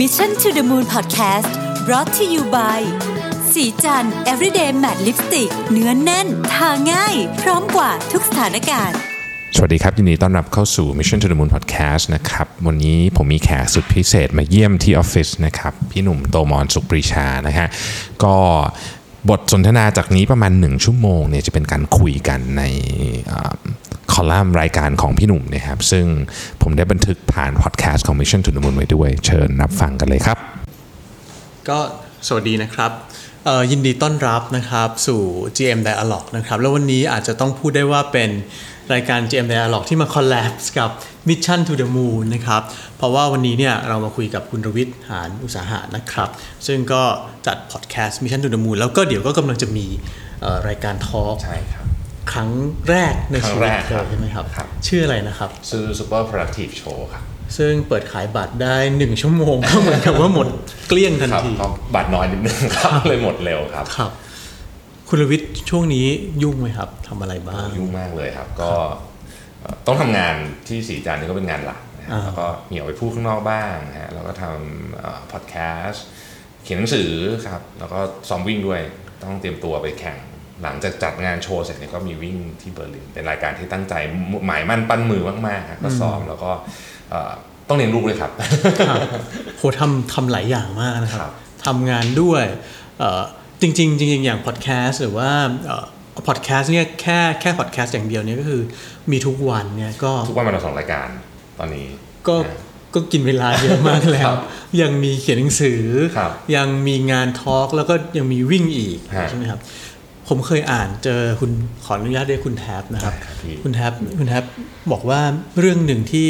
[0.00, 1.50] Mission to the Moon Podcast
[1.86, 2.80] brought to you by
[3.52, 8.98] สีจัน everyday matte lipstick เนื้อนแน่น ทาง่าย พร้อมกว่าทุกสถานการณ์
[9.56, 17.68] สวัสดีครับ ยินดีต้อนรับเข้าสู่ Mission to the Moon Podcast นะครับ วันนี้ผมมีแขกสุดพิเศษมาเยี่ยมที่ออฟฟิศนะครับ พี่หนุ่มโตมอนสุปรีชานะฮะ
[18.24, 18.36] ก็
[19.30, 22.62] บทสนทนาจากนี้ประมาณ 1 ชั่วโมงเนี่ยจะเป็นการคุยกันใน
[24.14, 26.06] คอลัมน์รายการของพี่หนุ่มนะครับ ซึ่ง
[26.62, 30.38] ผมได้บันทึกผ่านพอดแคสต์ของ Mission to the Moon ไว้ด้วย เชิญรับฟังกันเลยครับ
[31.68, 31.78] ก็
[32.28, 32.90] สวัสดีนะครับ
[33.44, 35.20] เอ่อยินดีต้อนรับนะครับสู่
[35.56, 38.30] GM Dialog นะครับ แล้ววันนี้อาจจะต้องพูดได้ว่าเป็น
[38.92, 40.90] รายการ GM Dialog ที่มาคอลแลบกับ
[41.28, 42.62] Mission to the Moon นะครับ
[42.96, 46.28] เพราะว่าวันนี้เนี่ยเรามาคุยกับคุณรวิทย์หานอุตสาหะนะครับ
[46.66, 47.02] ซึ่งก็
[47.46, 49.86] จัดพอดแคสต์ Mission to the Moon แล้วก็เดี๋ยวก็กำลังจะมี
[50.42, 51.86] เอ่อรายการทอล์กใช่ครับ
[52.32, 52.50] ครั้ง
[52.88, 57.24] แรกในครั้ชีงวิแรตกครับเลยใช่ไหมครับครับ ชื่ออะไรนะครับซื้อ Super Productive Show ครับ
[57.56, 60.46] ซึ่งเปิดขายบัตรได้ 1 ชั่วโมงก็เหมือนกับว่าหมด
[60.88, 64.10] เกลี้ยงทันครับทีก็บัตรน้อยนิดนึงครับเลยหมดเร็วครับครับ
[65.08, 66.06] คุณรวิทย์ช่วงนี้
[66.42, 68.70] ยุ่งไหมครับทำอะไรบ้างยุ่งมากเลยครับ ก็
[69.60, 70.34] เอ่อต้องทำงาน
[70.68, 76.04] ที่สีจันทร์นี่ก็เป็นงานหลักนะฮะอ่าแล้วก็มีออกไปพูดข้างนอกบ้างนะฮะแล้วก็ทำพอดแคสต์
[76.62, 77.10] เขียนหนังสือ
[77.46, 78.80] ครับ แล้วก็ซ้อมวิ่งด้วย
[79.22, 80.18] ต้องเตรียมตัวไปแข่ง
[80.62, 83.94] หลังจากจัดงานโชว์เสร็จเนี่ยก็มีวิ่งที่เบอร์ลิน เป็นรายการที่ตั้งใจ
[84.46, 86.50] หมายมั่นปั้นมือมากๆครับก็ซ้อมแล้วก็
[87.10, 87.32] เอ่อ
[87.68, 88.30] ต้องเรียนรู้เลยครับ
[88.88, 89.00] ครับ
[89.58, 91.34] โหทำทำหลายอย่างมากนะคครัรับบ
[91.66, 92.44] ทำงานด้วย
[92.98, 93.22] เอ่อ
[93.60, 95.30] จริงๆจริงๆอย่างพอดแคสต์หรือว่า
[96.28, 98.62] พอดแคสต์เนี่ยแค่แค่พอดแคสต์อย่างเดียวเนี่ยก็คือ
[99.10, 101.08] มีทุกวันเนี่ยก็ทุกวันมันเราสองรายการ
[101.58, 101.86] ตอนนี้
[102.28, 102.60] ก็นะ
[102.94, 104.38] ก็กินเวลาเยอะมากแล้ควรับ
[104.80, 105.82] ยังมีเขียนหนังสือ
[106.16, 109.60] ครับยังมีงานทอล์กแล้วก็ยังมีวิ่งอีกฮะใช่ไหมครับ
[110.28, 111.50] ผมเคยอ่านเจอคุณ
[111.84, 114.44] ขออนุญาตเรียกคุณแท็บนะครับได้ครับพี่คุณแท็บคุณแท็บ
[114.92, 115.20] บอกว่า
[115.58, 116.28] เรื่องหนึ่งที่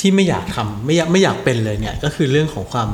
[0.00, 2.88] ที่ไม่อยากทำไม่อยากไม่อยากเป็นเลยเนี่ย ก็คือเรื่องของความ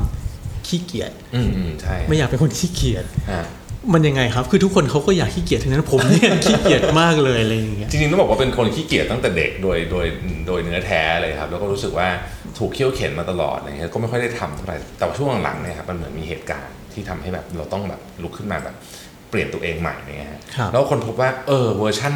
[0.66, 3.46] ขี้เกียจอืมอืมใช่ไม่อยากเป็นคนขี้เกียจฮะ
[3.94, 10.06] มันยังไงครับ คือทุกคนเขาก็อยากขี้เกียจทั้งนั้นผมเนี่ยขี้เกียจมากเลยอะไรอย่างเงี้ยจจริงๆต้องบอกว่าเป็นคนขี้เกียจตั้งแต่เด็กโดยโดย
[10.46, 12.08] โดยเนื้อแท้เลยครับ แล้วก็รู้สึกว่า
[12.58, 18.74] ถูกเคี่ยวเข็นมาตลอดอะไรเงี้ยก็ไม่ค่อยได้ทำเท่าไหร่แต่ว่าช่วงหลังๆเนี่ยครับมันเหมือนมีเหตุการณ์ที่ทำให้แบบเราต้องแบบลุกขึ้นมาแบบ
[19.30, 22.14] เปลี่ยนตัวเองใหม่เนี่ยฮะครับแล้วคนพบว่าเออเวอร์ชัน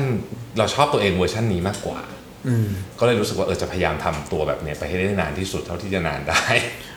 [0.59, 2.01] เราชอบตัวเองเวอร์ชันนี้มากกว่า
[2.49, 2.69] อืม
[2.99, 6.43] ก็เลยรู้สึกว่าเออจะพยายามทำตัวแบบเนี้ยไปให้ได้นานที่สุดเท่าที่จะนานได้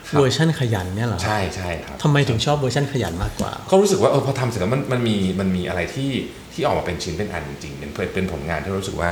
[0.08, 6.10] ครับเวอร์ชันขยันเนี่ยเหรอใช่ใช่ครับทำไมถึงชอบเวอร์ชันขยันมากกว่า ก็รู้สึกว่าเออพอทำเสร็จแล้วมันมันมีมันมีอะไรที่
[6.52, 9.10] ที่ออกมาเป็นชิ้นเป็นอันจริงๆเป็นเป็นเป็นผลงานที่รู้สึกว่า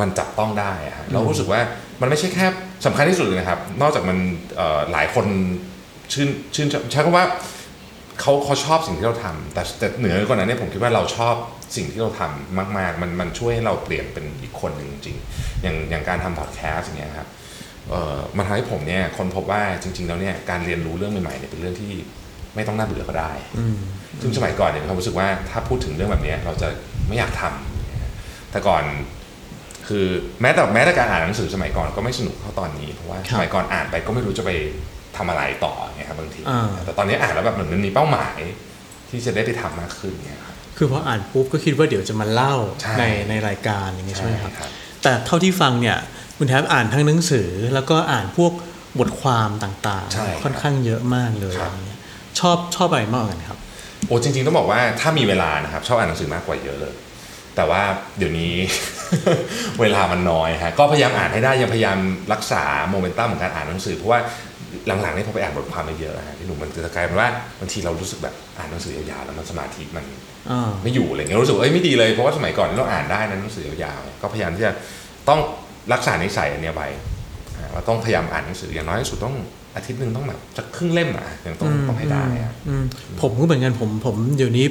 [0.00, 1.60] มันจับต้องได้อะฮะเรารู้สึกว่า
[2.00, 2.46] มันไม่ใช่แค่
[2.86, 4.18] สำคัญที่สุดเลยนะครับ นอกจากมัน
[4.56, 5.26] เอ่อหลายคน
[6.12, 7.24] ชื่นชื่นชอบใช้คำว่า
[8.20, 11.34] เขาเขาชอบสิ่งที่เราทำแต่แต่เหนือกว่านั้นเนี่ยผมคิดว่าเราชอบ
[11.76, 17.28] สิ่งที่เราทำมากๆ มันมันช่วยให้เราเปลี่ยนเป็นอีกคนหนึ่งจริงๆอย่างอย่างการทำพอดแคสต์อย่างเงี้ยครับ
[17.88, 21.92] เอ่อมันทำให้ผมเนี่ยคนพบว่าจริง ๆ แล้วเนี่ยการเรียนรู้เรื่องใหม่ๆเนี่ยเป็นเรื่องที่
[22.54, 23.32] ไม่ต้องน่าเบื่อก็ได้
[24.20, 26.68] ซึ่งสมัยก่อนเนี่ยมีความรู้สึกว่าถ้าพูดถึงเรื่องแบบเนี้ยเราจะ
[27.08, 28.84] ไม่อยากทำแต่ก่อน
[29.88, 30.06] คือ
[30.42, 34.50] แม้แต่แม้แต่การอ่านหนังสือสมัยก่อนก็ไม่สนุกเท่าตอนนี้เพราะว่าสมัยก่อนอ่านไปก็ไม่รู้จะไป
[35.20, 38.38] ทำอะไรต่อเนี่ยครับบางทีอ่าแต่ตอนนี้อ่านแล้วแบบเหมือนมันมีเป้าหมาย
[39.10, 44.70] ที่จะได้ไปทำมากขึ้นเนี่ยครับคือพออ่านปุ๊บก็คิดว่าเดี๋ยวจะมาเล่าใช่ในในรายการอย่างเงี้ยใช่ไหมครับครับ
[45.02, 45.96] แต่เท่าที่ฟังเนี่ย
[46.36, 48.52] คุณแทบอ่านทั้งหนังสือ แล้วก็อ่านพวก
[48.98, 52.00] บทความต่างใช่ครับๆค่อนข้างเยอะมากเลยครับอะไรเงี้ย
[52.40, 53.58] ชอบชอบอะไรมากกว่ากันครับ
[54.06, 56.94] โอ้จริงๆต้องบอกว่าถ้ามีเวลานะครับ ชอบอ่านหนังสือมากกว่าเยอะเลย
[57.56, 57.82] แต่ว่า
[58.18, 58.54] เดี๋ยวนี้
[59.80, 61.98] เวลามันน้อยฮะก็พยายามอ่านให้ได้ยังพยายาม
[62.32, 64.20] รักษาโมเมนตัมของการอ่านหนังสือเพราะว่า
[64.86, 67.28] หลังๆนี่พอไปอ่านบทความมาเยอะนะฮะพี่หนุ่มมันจะกลายเป็นว่า
[67.60, 70.04] บางทีเรารู้สึกแบบอ่านหนังสือยาวๆแล้วมันสมาธิมัน
[70.50, 74.72] อ่าไม่อยู่อะไรเงี้ยรู้สึกว่าเอ้ยไม่ดีเลยเพราะว่าสมัยก่อนเราอ่านได้นะหนังสือยาวๆก็พยายามที่จะ
[75.28, 75.40] ต้อง
[75.92, 76.88] รักษานิสัยอันเนี้ยไว้
[77.56, 79.36] อ่าว่าต้องพยายามอ่านหนังสืออย่างน้อยที่สุดต้อง
[79.74, 82.84] อาทิตย์หนึ่งต้องแบบสักครึ่งเล่มอะยังต้องต้องให้ได้อะอืม
[83.22, 84.66] ผมก็เหมือนกันผมผมเดี๋ยวนี้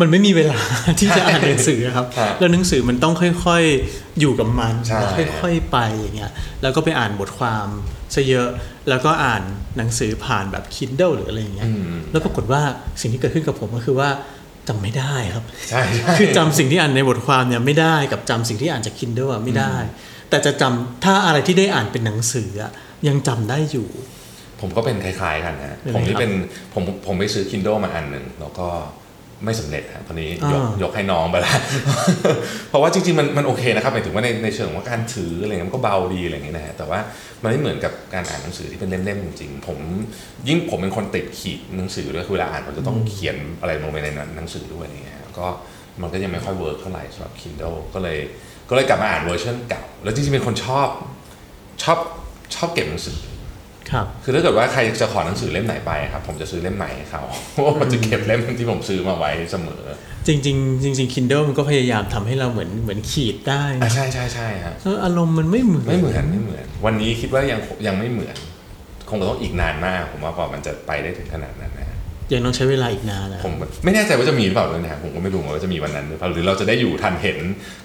[0.00, 0.60] มันไม่มีเวลา
[0.98, 3.14] ที่จะอ่านหนังสือครับครับแล้วหนังสือมันต้อง
[3.44, 5.10] ค่อยๆอยู่กับมันใช่แล้ว
[5.42, 6.32] ค่อยๆไปอย่างเงี้ย
[6.62, 7.66] แล้วก็ไปอ่านบทความ
[8.14, 8.48] ซะเยอะ
[8.88, 9.42] แล้วก็อ่าน
[9.76, 12.62] หนังสือผ่านแบบ Kindle หรืออะไรอย่างเงี้ยอืมแล้วปรากฏว่า
[13.00, 14.10] สิ่งที่เกิดขึ้นกับผมก็คือว่า
[14.68, 19.74] จำไม่ได้ครับใช่ใช่คือจำสิ่งที่อ่านในบทความเนี่ยไม่ได้กับจำสิ่งที่อ่านจาก Kindle อะไม่ได้
[20.30, 22.72] แต่จะจำถ้าอะไรที่ได้อ่านเป็นหนังสืออะ
[23.08, 23.88] ยังจำได้อยู่
[24.60, 26.32] ผมก็เป็นคล้ายๆกันนะเป็นไงผมนี่ครับเป็น
[26.74, 28.68] ผมผมไปซื้อ Kindle มาอันหนึ่งแล้วก็
[29.44, 31.58] ไม่สำเร็จฮะคนนี้ยกอ่ายยกให้น้องไปแล้ว
[32.68, 36.98] เพราะว่าจริงๆมันมันโอเคนะครับหมายถึงว่าในในเชิงของว่าการถืออะไรเงี้ยมันก็เบาดีอะไรเงี้ยนะฮะแต่ว่า
[37.42, 39.78] มันไม่เหมือนกับการอ่านหนังสือที่เป็นเล่มๆจริงๆผม
[40.48, 45.46] ยิ่งผมเป็นคนติดขีดหนังสือด้วยคือเวลาอ่านผมจะต้องเขียนอะไรลงไปในหนังสือด้วยอะไรเงี้ยฮะก็
[46.02, 48.18] มันก็ยังไม่ค่อย work เท่าไหร่สำหรับ Kindle ก็เลย
[48.68, 50.88] ก็เลยกลับมาอ่านเวอร์ชันเก่า แล้วจริงๆเป็นคนชอบ
[51.82, 51.98] ชอบ
[52.54, 53.18] ชอบเก็บหนังสือ
[53.92, 57.22] ครับคือถ้าเกิดว่าใครจะขอหนังสือเล่มไหนไปครับ ผมจะซื้อเล่มใหม่ให้เขา
[57.52, 59.82] เพราะว่ามันจะเก็บเล่มที่ผมซื้อมาไว้เสมอ
[60.26, 68.36] จริงๆจริง ๆ Kindle มันก็พยายามทำให้เราเหมือนเหมือนขีดได้อะใช่ใช่ใช่ฮะแล้วอารมณ์มันไม่เหมือนไม่เหมือนไม่เหมือน วันนี้คิดว่ายังยังไม่เหมือน
[69.10, 71.86] คงต้องอีกนานมาก ผมว่ากว่ามันจะไปได้ถึงขนาดนั้นนะ
[72.32, 73.54] ยังต้องใช้เวลาอีกนานนะผม
[73.84, 77.38] ไม่แน่ใจว่าจะมีหรือเปล่าด้วยนะครับผมก็ไม่รู้ว่าจะมีวันนั้นหรือเปล่าหรือเราจะได้อยู่ทันเห็น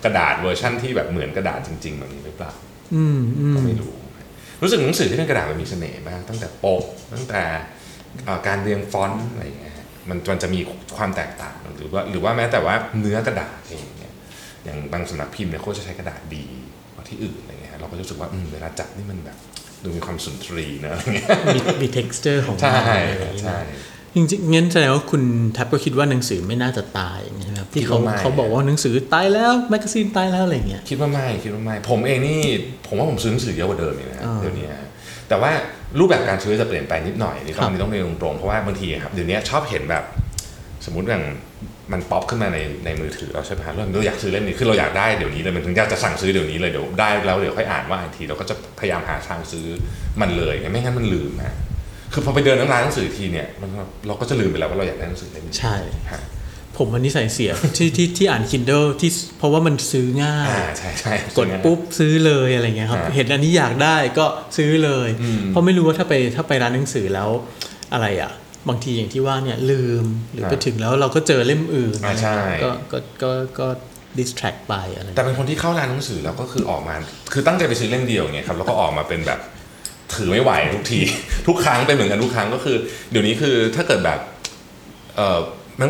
[0.04, 2.52] กระดาษเวอร์ชั่นที่แบบเหมือนกระดาษจริงๆแบบนี้หรือเปล่า
[2.96, 3.92] อืมอืมก็ไม่รู้
[4.62, 7.42] รู้สึกหนังสือที่เป็นกระดาษมันมีเสน่ห์มาก ตั้งแต่ปกตั้งแต่
[8.26, 10.60] เอ่อการเรียงฟอนต์อะไรอย่างเงี้ยฮะมันมันจะมี
[10.98, 14.14] ความแตกต่างหรือว่าหรือว่าแม้แต่ว่าเนื้อกระดาษเองเนี่ย
[14.64, 16.46] อย่างบางสำนักพิมพ์เนี่ยเขาจะใช้กระดาษดี
[16.94, 19.38] กว่าที่อื่นอะไรเงี้ยฮะเราก็รู้สึกว่าอืมเวลาจับนี่มันแบบ
[19.84, 23.60] ดูมีความสุนทรีย์เนอะอะไรเงี้ยมีมี texture ของมันใช่อะไรอย่างเงี้ยใช่
[24.16, 25.24] จริงๆงั้นแสดงว่าคุณ
[25.54, 32.40] แท็บก็คิดว่าหนังสือไม่น่าจะตายอย่างเงี้ยใช่ไหมครับที่เขาคิดว่าไม่เขาบอกว่าหนังสือตายแล้ว magazine ตายแล้วอะไรอย่างเงี้ยคิดว่าไม่คิดว่าไม่ผมเองนี่
[32.88, 34.88] ผมว่าผมซื้อหนังสือเยอะกว่าเดิมอีกนะฮะอ่าเดี๋ยวนี้ฮะ
[35.30, 35.52] แต่ว่า
[36.00, 40.04] รูปแบบการซื้อจะเปลี่ยนไปนิดหน่อยนี่ครับต้องต้องเรียนตรงๆเพราะว่าบางทีครับเดี๋ยวนี้ชอบเห็นแบบ
[40.86, 41.24] สมมติอย่าง
[41.92, 49.68] มันป๊อปขึ้นมาในในมือถือเราใช่ไหมฮะเราเราอยากซื้อเล่มนี้คือเราอยากได้เดี๋ยวนี้เลยมันถึงอยากจะสั่งซื้อเดี๋ยวนี้เลยเดี๋ยวได้แล้วเดี๋ยวค่อยอ่านว่าอีกทีเราก็จะพยายามหาทางซื้อ
[50.22, 51.56] มันเลยไม่งั้นมันลืมฮะ
[52.14, 53.70] คือพอไปเดินร้านหนังสือทีเนี่ยมัน
[54.08, 55.76] เราก็จะลืมไปแล้วว่าเราอยากได้หนังสือเล่มนี้ใช่
[56.12, 56.22] ฮะ
[56.78, 64.26] ผมวันนี้ใส่เสียที่ที่ที่อ่าน Kindle ที่เพราะว่ามันซื้อง่ายอ่าใช่ใช่กดปุ๊บซื้อเลยอะไรเงี้ยครับอ่าเห็นอันนี้อยากได้ก็
[64.58, 67.30] ซื้อเลยอืมเพราะไม่รู้ว่าถ้าไปถ้าไปร้านหนังสือแล้ว
[67.94, 68.32] อะไรอะ
[68.70, 73.68] บางทีอย่างที่ว่าเนี่ยลืมหรือไปถึงแล้วเราก็เจอเล่มอื่นอ่าใช่ก็ก็ก็ก็
[74.20, 76.96] distract ไปอะไรแต่เป็นคนที่เข้าร้านหนังสือแล้วก็คือออกมา
[77.34, 79.40] คือตั้งใจไปซื้อเล่มเดียวอย่างเงี้ยครับแล้วก็ออกมาเป็นแบบ
[80.16, 81.00] ถือไม่ไหวทุกที
[81.48, 82.78] ทุกครั้งเป็นเหมือนกันทุกครั้งก็คือ
[83.12, 84.20] เดี๋ยวนี้คือถ้าเกิดแบบ
[85.18, 85.40] เออ
[85.80, 85.90] มัน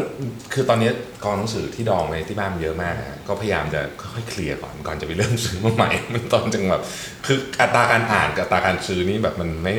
[0.54, 0.90] คือตอนนี้
[1.24, 6.84] กองหนังสือที่ดองไว้ที่บ้านมันเยอะมากอะก็พยายามจะค่อยๆเคลียร์ก่อนก่อนจะไปเริ่มซื้อมาใหม่ มันตอนจังแบบ
[7.26, 9.76] คืออัตราการอ่านกับอัตราการซื้อนี่แบบมันไม่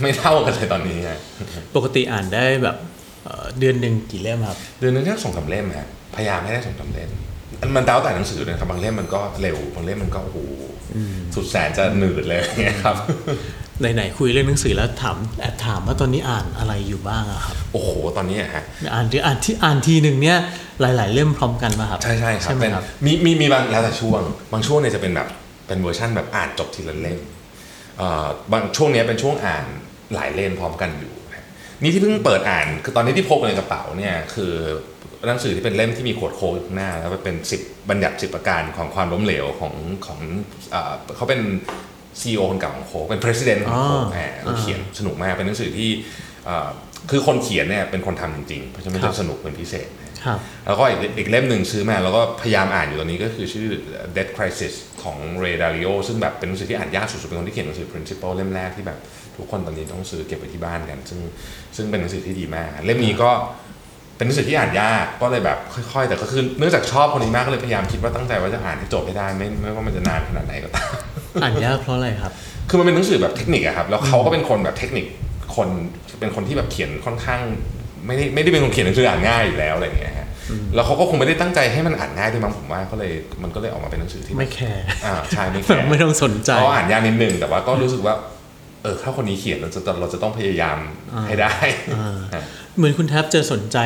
[0.00, 1.20] ไม่เท่ากันเลยตอนนี้ฮะ
[1.76, 2.76] ปกติอ่านได้แบบ
[3.24, 7.10] เอ่อเดือนหนึ่งกี่เล่มครับ เดือนนึงแค่สองสามเล่มฮะพยายามให้ได้สองสามเล่ม
[7.60, 10.38] มันมันแล้วแต่หนังสือนะครับบางเล่มมันก็เร็วบางเล่มมันก็โอ้โห
[11.34, 12.96] สุดแสนจะหนืดเลยอย่างเงี้ยครับ
[13.80, 20.38] ไหนๆคุยเรื่องหนังสือแล้วถามแอบถามว่าตอนนี้อ่านอะไรอยู่บ้างอะครับโอ้โหตอนนี้อะฮะอ่านที่อ่านที่อ่านทีหนึ่งเนี่ย
[20.80, 24.20] หลาย ๆ เล่มพร้อมกันป่ะครับใช่ใช่ครับใช่ไหมเป็นครับมีมีมีบางแล้วแต่ช่วง
[24.52, 25.28] บางช่วงเนี่ยจะเป็นแบบ
[25.66, 27.18] เป็นเวอร์ชั่นแบบอ่านจบทีละเล่ม
[27.98, 29.64] เอ่อบางช่วงเนี้ยเป็นช่วงอ่าน
[30.14, 31.44] หลายเล่มพร้อมกันอยู่ฮะ
[31.82, 34.52] นี่ที่เพิ่งเปิดอ่านคือตอนนี้ที่พกในกระเป๋าเนี่ยคือ
[35.28, 37.60] หนังสือที่เป็นเล่มที่มีขวดโค้กอยู่ข้างหน้า แล้วมันเป็นสิบ
[37.90, 39.74] บัญญัติสิบประการของความล้มเหลวของ
[40.06, 40.20] ของ
[40.70, 41.40] เอ่อเขาเป็น
[42.20, 45.90] ซีอคนเก่าของโค้กเป็น president ของโค้กอ๋อแหมแล้วเขียนสนุกมากเป็นหนังสือที่
[46.46, 46.68] เอ่อ
[47.10, 53.68] คือคนเขียนเนี่ยเป็นคนทำจริงๆ เพราะฉะนั้นมันครัจะบสนุกเป็นพิเศษนะครับแล้วก็อีกอีกเล่มหนึ่งซื้อมาแล้วก็พยายามอ่านอยู่ตอนนี้ก็คือชื่อ
[54.16, 58.98] Death Crisis ของ Ray Dalio ซึ่งแบบเป็นหนังสือที่อ่านยากสุดๆ เป็นคนที่เขียนหนังสือ Principle เล่มแรกที่แบบ
[59.36, 61.20] ทุกคนตอนนี้ต้องซื้อเก็บไว้ที่บ้านกัน ซึ่ง
[61.76, 63.30] ซึ่งเป็นหนังสือที่ดีมาก เล่มนี้ก็
[64.16, 65.58] เป็นหนังสือที่อ่านยากก็เลยแบบ
[65.92, 70.90] ค่อยๆ แต่ก็คือเนื่องจากชอบคนนี้มากก็เลยพยายามคิดว่าตั้งใจว่าจะอ่านให้จบให้ได้ไม่ไม่ว่ามันจะนานขนาดไหนก็ตาม
[71.42, 72.32] อ่านยากเพราะอะไรครับ
[72.68, 75.06] คือมันเป็นหนังสือแบบเทคนิคอะครับ แล้วเขาก็เป็นคนแบบเทคนิค
[75.56, 75.68] คน
[76.20, 77.40] เป็นคนที่แบบเขียนค่อนข้าง
[78.06, 80.28] ไม่ได้ไม่ได้เป็นคนเขียนหนังสืออ่านง่ายอยู่แล้วอะไรอย่างเงี้ยฮะ
[80.74, 88.14] แล้วเขาก็คงไม่ได้ตั้งใจให้มันอ่านง่ายด้วยมั้งผมว่าก็เลยมันก็เลยออกมาเป็นหนังสือที่ไม่แคร์อ่าใช่ไม่แคร์ไม่ต้องสนใจเขาอ่านยากนิดนึงแต่ว่าก็รู้สึกว่า
[88.82, 90.78] เออถ้าคนนี้เขียนเราจะเราจะต้องพยายาม
[91.26, 91.54] ให้ได้
[91.96, 92.42] อ่า
[92.76, 93.78] เหมือนคุณแทบจะสนใจ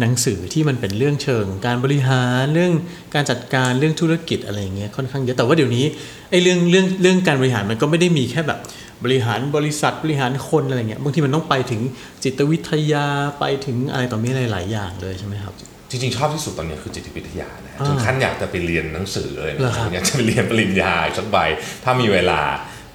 [0.00, 2.72] หนังสือที่มันเป็นเรื่องเชิง การบริหารเรื่อง
[3.14, 5.84] การจัดการเรื่องธุรกิจอะไรอย่างเงี้ยค่อนข้างเยอะแต่ว่าเดี๋ยวนี้
[6.30, 8.58] ไอ้เรื่องเรื่องเรื่องการบริหารมันก็ไม่ได้มีแค่แบบ
[9.04, 11.80] บริหารบริษัทบริหารคนอะไรเงี้ยบางทีมันต้องไปถึง
[12.24, 13.06] จิตวิทยา
[13.38, 15.54] ไปถึงอะไรต่อมีอะไรหลายอย่างเลยใช่ไหมครับ
[15.90, 21.36] จริงๆชอบที่สุดตอนนี้คือจิตวิทยานะอ่าถึงขั้นอยากจะไปเรียนหนังสือเลยเหรอนะครับอยากจะไปเรียนปริญญาอีกสักใบ
[21.84, 22.40] ถ้ามีเวลา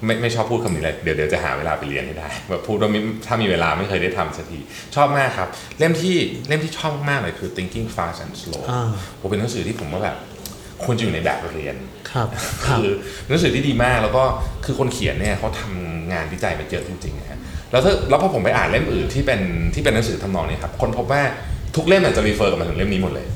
[0.04, 4.58] ไม่ไม่ชอบพูดคำนี้เลยเดี๋ยวเดี๋ยวจะหาเวลาไปเรียนให้ได้แบบพูดว่ามีถ้ามีเวลาไม่เคยได้ทำสักที
[4.96, 6.16] ชอบมากครับ เล่มที่
[6.48, 8.90] เล่มที่ชอบมากเลยคือ thinking fast and slow อ่า
[9.20, 10.16] ผมเป็นหนังสือที่ผมว่าแบบ
[10.84, 11.76] ควรจะอยู่ในแบบเรียน
[12.10, 12.28] ครับ
[12.64, 12.88] ครับคือ
[13.28, 14.22] หนังสือที่ดีมากแล้วก็
[14.64, 17.38] คือคนเขียนเนี่ยเขาทำงานวิจัยมาเยอะจริงๆนะฮะ
[17.70, 19.40] แล้วถ้าแล้วพอผมไปอ่านเล่มอื่นที่เป็น
[19.74, 21.22] ที่เป็นหนังสือทำนองนี้ครับคนพบว่า
[21.76, 23.26] ทุกเล่มอาจจะ refer กลับมาถึงเล่มนี้หมดเลย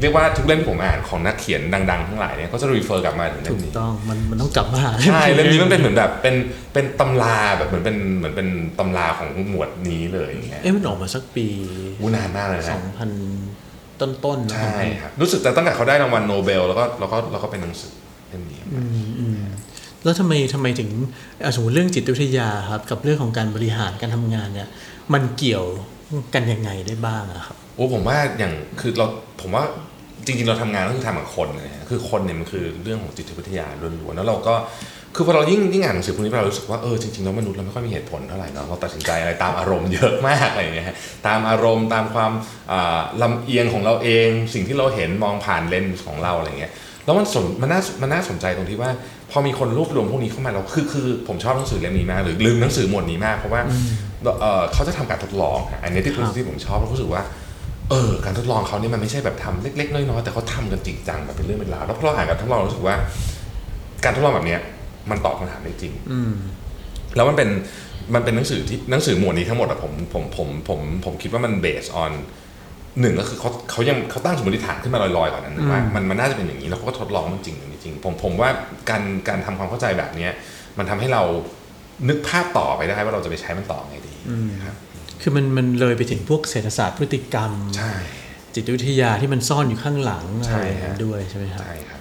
[0.00, 6.34] เรียกว่าทุกเล่มที่ผมอ่านของนักเขียนดังๆทั้งหลายเนี่ยก็จะ refer กลับมาถึงเล่มนี้ถูกต้องมันมันต้องกลับมาหาใช่เล่มนี้มันเป็นเหมือนแบบเป็น
[6.72, 11.46] เป็นตำราแบบเหมือนเป็นเหมือนเป็นตำราของหมวดนี้เลยอย่างเงี้ยเอ๊ะมันออกมาสักปี
[12.00, 12.76] วูนานมากเลยนะ
[13.40, 17.92] 2000ต้นๆนะใช่ครับรู้สึกแต่ตั้งแต่เขาได้รางวัลโนเบลแล้วก็แล้วก็แล้วก็เป็นหนังสือ
[18.28, 19.42] เล่มนี้อืมอืม
[20.04, 20.90] แล้วทำไมทำไมถึง
[21.42, 24.68] อะสมมติเรื่องจิตวิทยาครับกับเรื่องของการบริหารการทำงานเนี่ย
[25.12, 25.64] มันเกี่ยว
[26.34, 29.06] กันยังไงได้บ้างอะครับโอ้ผมว่าอย่างคือเรา
[29.42, 29.64] ผมว่า
[30.26, 33.66] จริงๆเราทำงานก็คือทำกับคนนะฮะคือคนเนี่ยมันคือเรื่องของจิตวิทยา
[34.00, 34.54] ล้วนๆแล้วเราก็
[35.16, 40.86] คือพอเรายิ่งยิ่งอ่านหนังสือพวกนี้เรารู้สึกว่าเออจริงๆแล้วมนุษย์เราไม่ค่อยมีเหตุผลเท่าไหร่เนาะเราตัดสินใจอะไรตามอารมณ์เยอะมากอะไรอย่างเงี้ย
[41.26, 42.32] ตามอารมณ์ตามความ
[43.22, 46.72] ลำเอียงของเราเอง สิ่งที่เราเห็นมองผ่านเลนส์ของเราอะไรเงี้ย
[47.04, 48.90] แล้วมันสนมันน่ามันน่าสนใจตรงที่ว่า
[49.32, 53.60] พอมีคนรวบรวมพวกนี้เข้ามาเราคือคือผมชอบหนังสือเล่มนี้มากหรือลืมหนังสือหมวดนี้มาก เพราะว่า
[54.40, 57.22] เออเขาจะทำการทดลองฮะอันนี้ที่ครับที่ผมชอบแล้วรู้สึกว่า
[57.90, 62.96] เออการทดลองเขานี่มันไม่ใช่แบบทำเล็ก ๆ น้อยๆแต่เขาทำกันจริงจังแบบเป็นเรื่องเป็นราวแล้วพอเราอ่านการทดลองเรารู้สึกว่า
[64.04, 64.60] การทดลองแบบเนี้ย
[65.10, 66.32] มันตอบคำถามได้จริงอืม
[67.16, 67.48] แล้วมันเป็น
[68.14, 72.12] มันเป็นหนังสือที่หนังสือหมวดนี้ทั้งหมดอะผมผมผมผมผมคิดว่ามันเบสออน
[73.00, 78.50] หนึ่งก็คือเขาเขายังเขาตั้งสมมติฐานขึ้นมาลอยๆก่อนนั้นว่ามันมันน่าจะเป็นอย่างนี้แล้วเขาก็ทดลองมันจริงหรือไม่จริง ผมผมว่า
[78.90, 80.30] การการทำความเข้าใจแบบเนี้ย
[80.78, 81.22] มันทำให้เรา
[82.08, 84.12] นึกภาพต่อไปได้ว่าเราจะไปใช้มันต่อไงดี
[84.64, 84.76] ครับ
[85.22, 87.92] คือมันมันเลยไปถึงพวกเศรษฐศาสตร์พฤติกรรมใช่
[88.54, 92.00] จิตวิทยาที่มันซ่อนอยู่ข้างหลังใช่อะไรอย่างนั้นฮะด้วยใช่ไหมครับใช่ครับ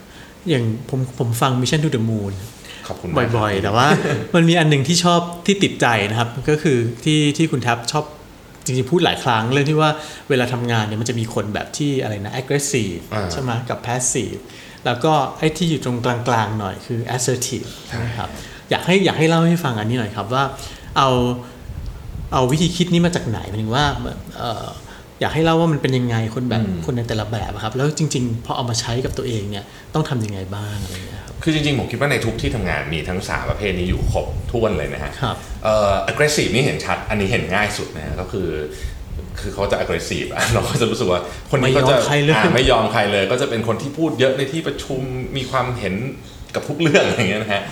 [0.50, 2.34] อย่างผมผมฟัง Mission to the Moon
[2.88, 3.88] ขอบคุณมากบ่อยๆ แต่ว่า
[4.36, 8.06] มันมีอันหนึ่งที่ชอบที่ติดใจนะครับ ก็คือที่ที่คุณแท็บชอบ
[8.66, 9.90] จริงๆพูดหลายครั้งเรื่องที่ว่า
[10.30, 14.40] เวลาทำงานเนี่ยมันจะมีคนแบบที่อะไรนะ aggressive อ่าใช่ไหมกับ passive
[14.86, 18.30] แล้วก็ไอ้ที่อยู่ตรงกลางๆหน่อยคือ assertive ใช่ไหมครับ
[18.70, 20.44] อยากให้อยากให้เล่าให้ฟังอันนี้หน่อยครับว่า
[20.98, 21.10] เอา
[22.34, 23.86] เอาวิธีคิดนี้มาจากไหนหมายถึงว่า
[24.38, 24.66] เอ่อ
[25.22, 38.50] อยากให้เล่าว่ามันเป็นยังไงคนแบบอืมคนในแต่ละแบบอะครับ แล้วจริง ๆ พอเอามาใช้กับตัวเองเนี่ยต้องทำยังไงบ้างอะไรอย่างเงี้ย ครับคือจริงๆ ผมคิดว่าในทุกที่ทำงานมีทั้งสามประเภทนี้อยู่ครบถ้วนเลยนะฮะครับเอ่อ aggressive นี่เห็นชัด อันนี้เห็นง่ายสุดนะฮะก็คือ
[39.40, 41.22] คือเขาจะ aggressive อะเราก็จะรู้สึกว่า
[41.52, 45.02] คนนี้ก็จะไม่ยอมใครเลยอ่าไม่ยอมใครเลย ก็จะเป็นคนที่พูดเยอะในที่ประชุม
[45.38, 45.96] มีความเห็น
[46.56, 47.64] กับทุกเรื่องอะไรอย่างเงี้ยนะฮะ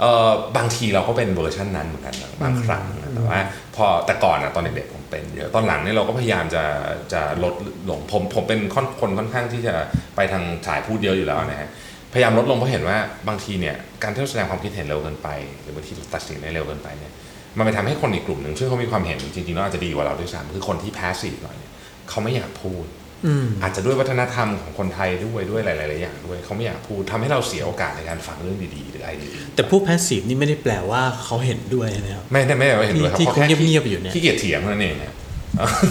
[0.00, 3.38] เอ่อบางทีเราก็เป็นเวอร์ชันนั้นเหมือนกันนะบางครั้งนะแต่ว่า
[3.76, 6.64] พอแต่ก่อนนะตอนเด็กๆผมเป็นเยอะตอนหลังเนี่ยเราก็พยายามจะ
[7.12, 7.54] จะลด
[7.88, 9.74] ลงผมผมเป็นค่อนคนค่อนข้างที่จะ
[10.16, 11.68] ไปทางสายพูดเยอะอยู่แล้วนะฮะ
[12.14, 15.28] พยายามลดลงเพราะเห็นว่าบางทีเนี่ยการที่เราแสดงความคิดเห็นเร็วเกินไป
[15.62, 17.12] หรือบางทีเราตัดสินได้เร็วเกินไปเนี่ย
[17.58, 21.72] มันไปทำให้คนอีกกลุ่มหนึ่งซึ่งเขามีความเห็นจริงๆแล้วอาจจะดีกว่าเราด้วยซ้ำคือคนที่แพสซีฟหน่อยเนี่ย
[22.08, 22.86] เขาไม่อยากพูด
[23.26, 35.12] อืมอาจจะด้วยวัฒนธรรมของคนไทยด้วยด้วยหลายๆอย่างด้วยเขาไม่อยากพูดทำให้เราเสียโอกาสในการฟังเรื่องดีๆหรืออะไรดีๆแต่พวก passive นี่ไม่ได้แปลว่าเขาเห็นด้วยนะครับไม่ได้ไม่ได้ว่าเห็นด้วยครับที่เขาแค่ที่เงียบๆอยู่เนี่ยขี้เกียจเถียงเท่านั่นเองฮะ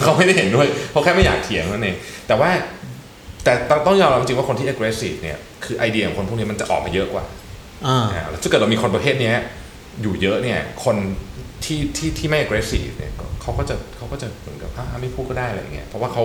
[0.02, 2.50] เขาไม่ได้เห็นด้วยเขาแค่ไม่อยากเถียงเท่านั่นเองแต่ว่า
[3.44, 7.24] แต่ต้องต้องยอมรับจริงๆว่าคนที่ aggressive เนี่ย คือไอเดียของคนพวกนี้มันจะออกมาเยอะกว่า
[7.86, 9.36] อ่าอ่าแล้วถ้าเกิดเรามีคนประเภทเนี้ย
[10.02, 10.96] อยู่เยอะเนี่ย คน
[11.64, 16.24] ที่ที่ที่ไม่ aggressive เนี่ยก็เขาก็จะเขาก็จะเหมือนกับอ่าไม่พูดก็ได้อะไรเงี้ยเพราะว่าเขา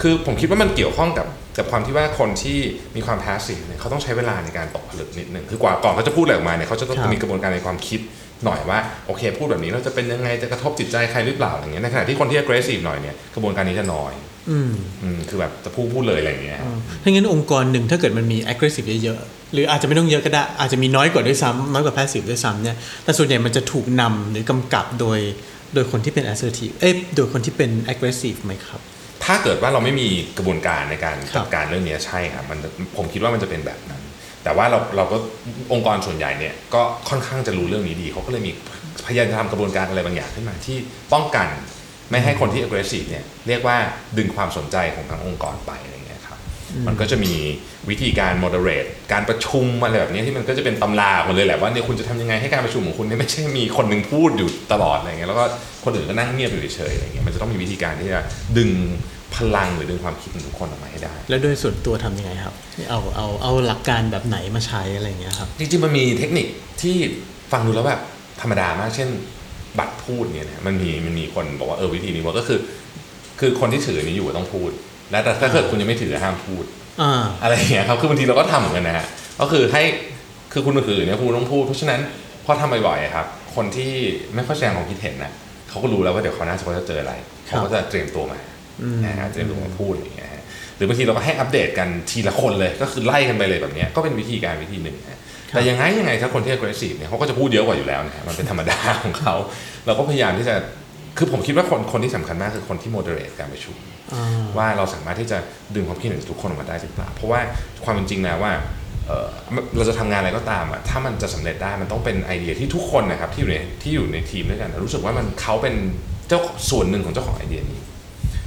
[0.00, 1.26] คือผมคิดว่ามันเกี่ยวข้องกับ
[1.58, 2.58] กับความที่ว่าคนที่
[2.96, 8.00] มีความ passive เนี่ยเขาต้องใช้เวลาในการตกผลึกนิดนึงคือกว่าก่อนเขาจะพูดอะไรออกมาเนี่ยเขาจะต้องครับมีกระบวนการในความคิด
[8.44, 14.12] หน่อยว่าโอเค พูดแบบนี้เราจะเป็นยังไงจะกระทบจิตใจใครหรือเปล่าอะไรเงี้ยในขณะที่คนที่ aggressive หน่อยเนี่ยกระบวนการนี้จะน้อย
[14.50, 14.70] อืม
[15.02, 25.18] อืมคือแบบจะพูดพูดเลยอะไรเงี้ยอ่าถ้างั้นองค์กรหนึ่งถ้าเกิดมันมี aggressive เยอะๆหรืออาจจะไม่ต้องเยอะก็ได้ อาจจะมีน้อยกว่าด้วยซ้ำน้อยกว่า passive ด้วยซ้ำเนี่ยแต่ส่วนใหญ่มันจะถูกนำหรือกำกับโดย
[25.74, 28.80] โดยคนที่เป็น assertive เอ้ยโดยคนที่เป็น aggressive ไหมครับ
[29.24, 32.58] ถ้าเกิดว่าเราไม่มีกระบวนการในการครัจับดการเรื่องนี้ใช่ครับมัน
[32.96, 34.02] ผมคิดว่ามันจะเป็นแบบนั้น
[34.44, 35.16] แต่ว่าเราเราก็
[35.72, 38.52] องค์กรส่วนใหญ่เนี่ยก็ค่อนข้างจะรู้เรื่องนี้ดีเขาก็เลยมี
[39.06, 40.76] พยายามทำกระบวนการอะไรบางอย่างขึ้นมาที่
[41.12, 41.48] ป้องกัน
[42.10, 43.76] ไม่ให้คนที่ aggressive เนี่ยเรียกว่า
[44.18, 46.38] ดึงความสนใจของทั้งองค์กรไปอะไรเงี้ยครับ
[46.86, 47.34] มันก็จะมี
[47.90, 55.44] วิธีการ moderate การประชุมอะไรแบบนี้ที่มันก็จะเป็นตำราหมดเลยแหละว่าเนี่ยคุณจะทำยังไงให้การประชุมของคุณเนี่ยไม่ใช่มีคนหนึ่งพูดอยู่ตลอดอะไรเงี้ยแล้วก็
[55.84, 58.20] คนอื่นก็นั่งเงียบอยู่เฉยๆอะไรเงี้ยมันจะต้องมีวิธีการที่จะ
[58.58, 58.70] ดึง
[59.36, 62.54] พลังหรือดึงความคิดของทุกคนออกมาให้ได้ แล้วโดยส่วนตัวทำยังไงครับ
[62.90, 66.46] เอาเอาเอาหลักการแบบไหนมาใช้อะไรอย่างเงี้ยครับ จริงๆมันมีเทคนิค
[66.82, 66.96] ที่
[67.52, 68.00] ฟังดูแล้วแบบ
[68.40, 69.08] ธรรมดามาก เช่น
[69.78, 72.58] บัตรพูดเนี่ยนะมันมีมันมีคนบอกว่าเออวิธีนี้ว่าก็คือ
[73.40, 74.70] คือคนที่ถืออันนี้อยู่ต้องพูด
[75.10, 76.64] แล้วแต่ถ้าเกิดคุณยังไม่ถือห้ามพูด
[77.02, 79.06] อ่าอะไรอย่างเงี้ยครับคือบางทีเราก็ทำเหมือนกันนะฮะ
[79.40, 79.82] ก็คือให้
[80.52, 82.00] คือคุณถือเนี่ยคุณต้องพูด เพราะฉะนั้น
[82.44, 83.92] พอทำบ่อยๆอะครับ คนที่
[84.34, 85.32] ไม่ค่อยแสดงความคิดเห็นนะ
[85.68, 87.12] เขาก็รู้แล้วว่าเดี๋ยวเขาวหน่าจะเขาจะเจออะไร
[87.48, 88.38] ครับเขาก็จะเตรียมตัวมา
[88.82, 90.42] อืมนะฮะเตรียมตัวมาพูดอย่างเงี้ยฮะ
[90.76, 95.17] หรือบางทีเราก็ให้อัปเดตกันทีละคนเลย ก็คือไล่กันไปเลยแบบเนี้ยก็เป็นวิธีการวิธีหนึ่งนะ
[95.52, 99.34] แต่ยังไงยังไงถ้าคนที่ aggressive เนี่ยเขาก็จะพูดเยอะกว่าอยู่แล้วนะฮะมันเป็นธรรมดาของเขา
[99.86, 100.54] เราก็พยายามที่จะ
[101.18, 103.76] คือผมคิดว่าคนคนที่สำคัญมากคือคนที่ moderate การประชุม
[104.14, 104.24] อ่า
[104.56, 105.38] ว่าเราสามารถที่จะ
[105.74, 107.40] ดึงความคิดเห็นทุกคนออกมาได้หรือเปล่าเพราะว่า
[107.84, 108.52] ความเป็นจริงแล้วว่า
[109.06, 109.26] เอ่อ
[109.76, 115.74] เราจะทำงานอะไรก็ตามอะถ้ามันจะสำเร็จได้มันต้องเป็นไอเดียที่ทุกคนนะครับที่อยู่ในที่อยู่ในทีมด้วยกันรู้สึกว่ามันเขาเป็น
[116.28, 116.40] เจ้า
[116.70, 117.80] ส่วนหนึ่งของเจ้าของไอเดียนี้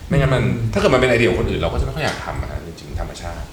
[0.08, 0.44] ไม่งั้นมัน
[0.74, 3.46] ถ้าเกิดมันเป็นไอเดียของคนอื่นเราก็จะไม่ค่อยอยากทำอะจริงๆธรรมชาติ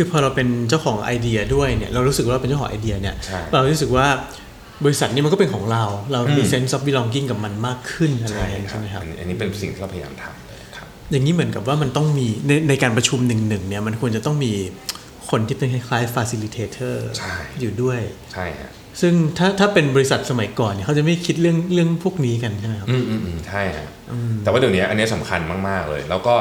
[0.00, 4.06] คือพอเราเป็นเจ้าของไอเดียด้วยเนี่ยเรารู้สึกว่าเราเป็นเจ้าของไอเดียเนี่ยใช่เรารู้สึกว่า
[4.84, 14.52] บริษัทนี้มันก็เป็นของเรา เรามีอืม sense of belonging กับมันมากขึ้นอะไรใช่อย่างนี้ครัใช่บไหมครับอันนี้อันนี้เป็นสิ่งที่เราพยายามทำเลยครับอย่างนี้เหมือนกับว่ามันต้องมีในในการประชุมหนึ่งหนึ่งเนี่ยมันควรจะต้องมี
[15.30, 17.98] คนที่เป็นคล้ายๆ facilitator ใช่อยู่ด้วย
[18.32, 23.88] ใช่ฮะซึ่งถ้าถ้าเป็นบริษัทสมัยก่อนเนี่ยเขาจะไม่คิดเรื่องเรื่องพวกนี้กันใช่ไหมครับอืมอืมอืมใช่ฮะ
[24.44, 26.34] แต่ว่าเดี๋ยวนี้อันนี้สำคัญมาก ๆเลย แล้วก็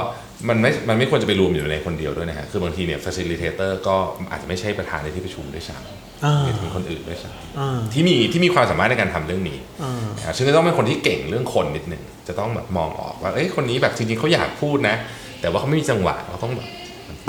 [0.49, 3.95] มันไม่ มันไม่ควรจะไปรวมอยู่ในคนเดียวด้วยนะฮะ คือบางทีเนี่ย facilitator ก็
[4.31, 7.29] อาจจะไม่ใช่ประธานในที่ประชุมด้วยซ้ำอ่าอาจจะเป็นคนอื่นด้วยซ้
[7.59, 14.95] อ่าำที่มีที่มีความสามารถในการทำเรื่องนี้อ่านะครับซึ่งก็ต้องเป็นคนที่เก่งเรื่องคนนิดหนึ่ง จะต้องแบบมองออกว่า เอ้ย คนนี้แบบจริงๆเขาอยากพูดนะ
[15.41, 16.67] แต่ว่าเขาไม่มีจังหวะ เราต้องแบบ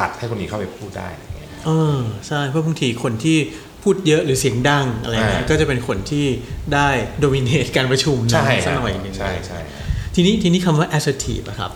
[0.01, 3.37] ตัดให้คนนี้เข้าไปพูดได้อะไรอย่างเงี้ยเออใช่ เพราะบางทีคนที่
[3.83, 6.27] พูดเยอะหรือเสียงดังอะไรเงี้ยอ่าก็จะเป็นคนที่
[6.75, 6.89] ได้
[7.21, 9.85] โดมิเนตการประชุมนะใช่สักฮะหน่อยหนึงใช่ใช่ฮะ
[10.15, 11.71] ทีนี้ทีนี้คำว่า assertive อะครับ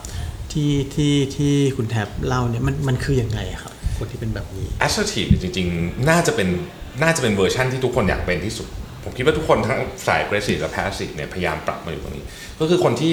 [0.52, 6.48] ที่ที่ที่คุณแทบเล่าเนี่ยมันมันคือยังไงครับคนที่เป็นแบบนี้ assertive จริง ๆ น่าจะเป็น
[7.02, 8.68] น่าจะเป็นเวอร์ชันที่ทุกคนอยากเป็นที่สุด
[9.04, 12.24] ผมคิดว่าทุกคนทั้งสาย aggressive และ passive เนี่ยพยายามปรับมาอยู่ตรงนี้
[12.60, 13.12] ก็คือคนที่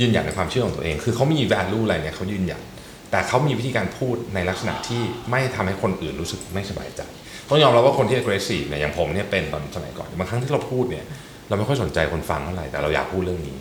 [0.00, 2.62] ยืนหยัดในความเชื่อของตัวเอง คือเขามี value อะไรเนี่ยเขายืนหยัด
[3.10, 7.00] แต่เขามีวิธีการพูดในลักษณะที่ไม่ทำให้คนอื่นรู้สึกไม่สบายใจ
[7.48, 11.04] ต้องยอมรับว่าคนที่ aggressive เนี่ยอย่างผมเนี่ยเป็นตอนสมัยก่อนบางครั้งที่เราพูดเนี่ย
[11.48, 13.58] เราไม่ค่อยสนใจคนฟังเท่าไหร่แต่เราอยากพูดเรื่องนี้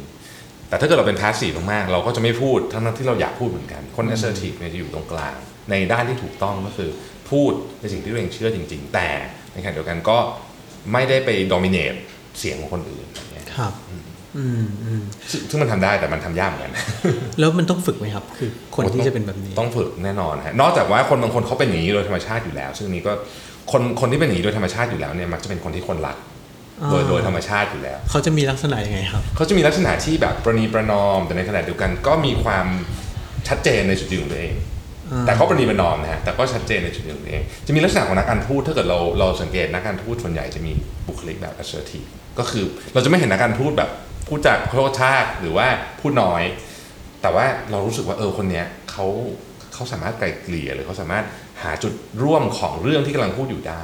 [0.73, 5.35] แต่ถ้าเกิดเราเป็น passive มากๆ เราก็จะไม่พูดทั้งๆที่เราอยากพูดเหมือนกัน คน assertive เนี่ยจะอยู่ตรงกลาง
[5.71, 6.89] ในด้านที่ถูกต้องก็คือ
[7.31, 7.51] พูด
[7.81, 9.09] ในสิ่งที่ตัวเองเชื่อจริง ๆ แต่
[9.53, 10.17] ในขณะเดียวกันก็
[10.93, 11.97] ไม่ได้ไป dominate
[12.39, 14.03] เสียงของคนอื่นอย่างเงี้ยครับอืม
[14.83, 16.73] อืมซึ่งซึ่งมันทำได้แต่มันทำยากเหมือนกัน
[17.39, 23.13] แล้วมันต้องฝึกไหมครับ คือคนที่จะเป็นแบบนี้ ต้องฝึกแน่นอนฮะ นอกจากว่าคนบางคนเขาเป็นอย่างนี้โดยธรรมชาติอยู่แล้ว ซึ่งนี้ก็
[23.71, 26.32] คนคนที่เป็นอย่างนี้โดยธรรมชาติอยู่แล้วเนี่ยมักจะเป็นคนที่คนรักอ่า
[26.91, 32.65] โดยโดยธรรมชาติอยู่แล้ว เขาจะมีลักษณะยังไงครับ เขาจะมีลักษณะที่แบบประนีประนอม แต่ในขณะเดียวกันก็มีความ
[33.47, 34.55] ชัดเจนในจุดยืนของตัวเอง
[35.11, 40.71] อ่าแต่ก็ประนีประนอมนะฮะแต่ก็ชัดเจนในจุดยืนของตัวเอง จะมีลักษณะของนักการทูตถ้าเกิดเราเราสังเกตนักการทูตส่วนใหญ่จะมี
[41.07, 42.07] บุคลิกแบบ assertive
[42.39, 43.89] ก็คือเราจะไม่เห็นนักการทูตแบบ
[44.27, 45.67] พูดจากโคตรชาติหรือว่า
[46.01, 46.43] พูดน้อย
[47.21, 49.07] แต่ว่าเรารู้สึกว่าเออคนเนี้ยเขา
[49.73, 51.25] เขาสามารถไกล่เกลี่ยหรือเขาสามารถ
[51.61, 53.83] หาจุดร่วมของเรื่องที่กำลังพูดอยู่ได้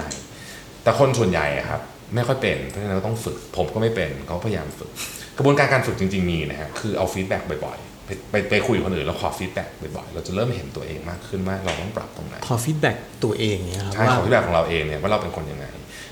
[0.84, 1.82] แต่คนส่วนใหญ่อะครับ
[2.16, 4.90] ไม่ค่อยเป็น เพราะฉะนั้นเราต้องฝึก ผมก็ไม่เป็นเขาพยายามฝึก
[5.38, 14.44] กระบวนการการฝึกจริง ๆ มีนะฮะ คือเอา feedback บ่อยๆ ไปไปไปคุยกับคนอื่นแล้วขอ feedback บ่อยๆ เราจะเริ่มเห็นตัวเองมากขึ้นว่าเราต้องปรับตรงไหน ขอ feedback ตัวเองเนี่ยครับใช่ว่าขอ feed back
[14.48, 15.66] ของเราเองเนี่ยว่าเราเป็นคนยังไง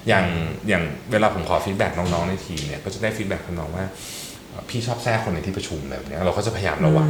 [0.07, 0.25] อย่าง
[0.69, 3.85] อย่างเวลาผมขอ feedback น้องๆในทีมเนี่ย ก็จะได้ feedback น้องๆว่า
[4.49, 7.07] เอ่อพี่ชอบแทรกคนในที่ประชุมแบบเนี้ยเราก็จะพยายามระวัง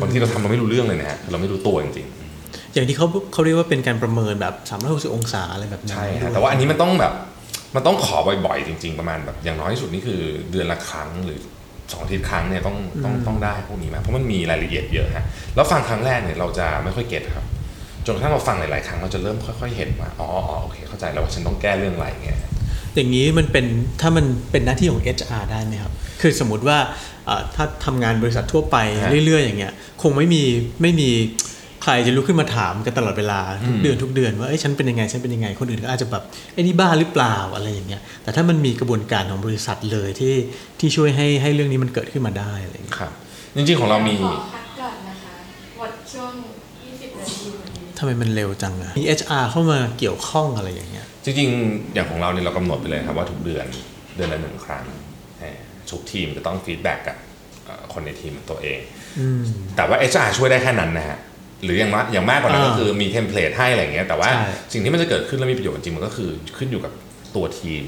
[0.00, 4.54] บางทีเราทำเราไม่รู้เรื่องเลยนะฮะเราไม่รู้ตัวจริงๆอย่างที่เขาเขาเรียกว่าเป็นการประเมินแบบ
[5.10, 7.12] 360องศาอะไรแบบนั้นใช่ฮะด้วยแต่ว่าอันนี้มันต้องแบบ
[7.74, 11.40] มันต้องขอบ่อยๆ จริง ๆ ประมาณแบบอย่างน้อยที่สุดนี่คือเดือนละครั้งหรือ
[11.92, 17.44] สองอาทิตย์ครั้งเนี่ยต้องต้องต้องได้พวกนี้มาเพราะมันมีรายละเอียดเยอะฮะแล้วฟังครั้งแรกเนี่ยเราจะไม่ค่อยเก็ตครับ
[18.06, 22.38] จนกระทั่งเราฟังหลายๆครั้งเราจะเริ่มค่อย ๆ เห็นว่าอ๋ออ๋อโอเค เข้าใจแล้วว่าฉันต้องแก้เรื่องอะไรเงี้ย
[22.94, 23.66] อย่างนี้มันเป็น
[24.00, 26.78] ถ้ามันเป็นหน้าที่ของ HR ได้ไหมครับ คือสมมุติว่า
[27.26, 30.42] เอ่อถ้าทำงานบริษัททั่วไปฮะเรื่อยๆ อย่างเงี้ยคงไม่มี
[30.82, 31.10] ไม่มี
[31.84, 36.22] ใครจะลุกขึ้นมาถามกันตลอดเวลาทุกอืมเดือนทุกเดือนว่าเอ้ยฉันเป็นยังไงฉันเป็นยังไงคนอื่นก็อาจจะแบบ
[36.54, 40.34] ไอ้นี่บ้าหรือเปล่าอะไรอย่างเงี้ยแต่ถ้ามันมีกระบวนการของบริษัทเลยที่
[40.80, 43.12] ที่ช่วยให้ให้เรื่องนี้มันเกิดขึ้นมาได้อะไรอย่างเงี้ยครับ
[43.56, 45.34] จริงๆของเรามีขอพักก่อนนะคะ
[45.76, 46.32] หมดช่วง
[46.80, 53.66] 20 นาทีพอดีทำไมมันเร็วจังอะมี HR เข้ามาเกี่ยวข้องอะไรอย่างเงี้ย จริงๆ อย่างของเราเนี่ยเรากำหนดไปเลยครับว่าทุกเดือน
[54.16, 54.84] เดือนละหนึ่งครั้ง
[55.40, 55.58] เอ่อ
[55.90, 57.16] ทุกทีมจะต้อง feedback กับ
[57.64, 58.80] เอ่อคนในทีมของตัวเอง
[59.18, 59.42] อืม
[59.76, 61.18] แต่ว่า HR ช่วยได้แค่นั้นนะฮะ
[61.64, 66.92] หรืออย่างมากอย่างมากกว่านั้นอ่าก็คือมี template ให้อะไรอย่างเงี้ยแต่ว่าใช่สิ่งที่มันจะเกิดขึ้นแล้วมีประโยชน์จริงมันก็คือขึ้นอยู่กับ
[67.36, 67.84] ตัวทีม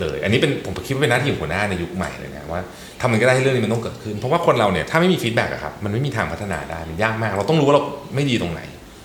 [0.00, 2.60] เลย อันนี้เป็นผมคิดว่าเป็นหน้าที่ของหัวหน้าในยุคใหม่เลยนะว่า
[3.00, 7.82] ทำไงก็ได้ให้เรื่องนี้มันต้องเกิดขึ้น เพราะว่าคนเราเนี่ยถ้าไม่มี feedback อะครับมันไม่มีทางพัฒนาได้มันยากมาก เราต้องรู้ว่าเรา
[8.14, 8.60] ไม่ดีตรงไหน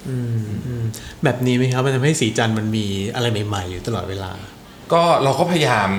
[0.10, 0.18] อื
[0.50, 0.84] มอืม
[1.24, 4.32] แบบนี้ไหมครับมันทำให้ศรีจันทร์มันมีอะไรใหม่ๆอยู่ตลอดเวลา
[4.94, 5.90] ก็เราก็พยายาม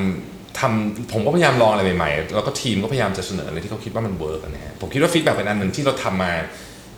[0.61, 6.33] ทำผมก็พยายามลองอะไรใหม่ๆ แล้วก็ทีมก็พยายามจะเสนออะไรที่เขาคิดว่ามัน work นะฮะผมคิดว่า feedback เป็นอันหนึ่งที่เราทำมา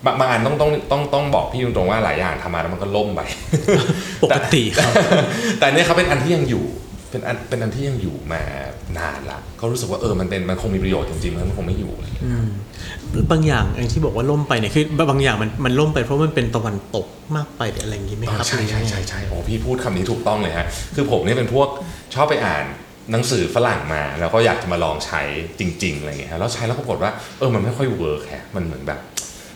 [0.04, 3.20] บางบางอันต้องต้องต้องต้องบอกพี่ตรงๆว่าหลายอย่างทำมาแล้วมันก็ล่มไป
[4.22, 4.92] ปกติครับ
[5.58, 6.64] แต่อันเนี้ยเขาเป็นอันที่ยังอยู่
[7.10, 8.42] เป็นอันเป็นอันที่ยังอยู่มา
[8.98, 12.48] นานละเขารู้สึกว่าเออมันเป็นมันคงมีประโยชน์จริงๆมันคงไม่อยู่อะไรอย่างเงี้ยอืม
[13.32, 21.68] บางอย่างอย่างที่บอกว่าล่มไปเนี่ยคือบางอย่างมันมันล่มไปเพราะมันเป็นตะวันตกมากไปหรืออะไรอย่างนี้ไหมเออครับใช่หรือยังไงใช่ใช่ใช่โอ้พี่พูดคำนี้ถูกต้องเลยฮะคือผมเนี่ยเป็นพวก
[22.14, 22.64] ชอบไปอ่าน
[23.12, 25.22] หนังสือฝรั่งมา แล้วก็อยากจะมาลองใช้
[25.58, 29.00] จริงๆอะไรเงี้ยฮะแล้วใช้แล้วปรากฏว่าเออมันไม่ค่อย work แฮะมันเหมือนแบบ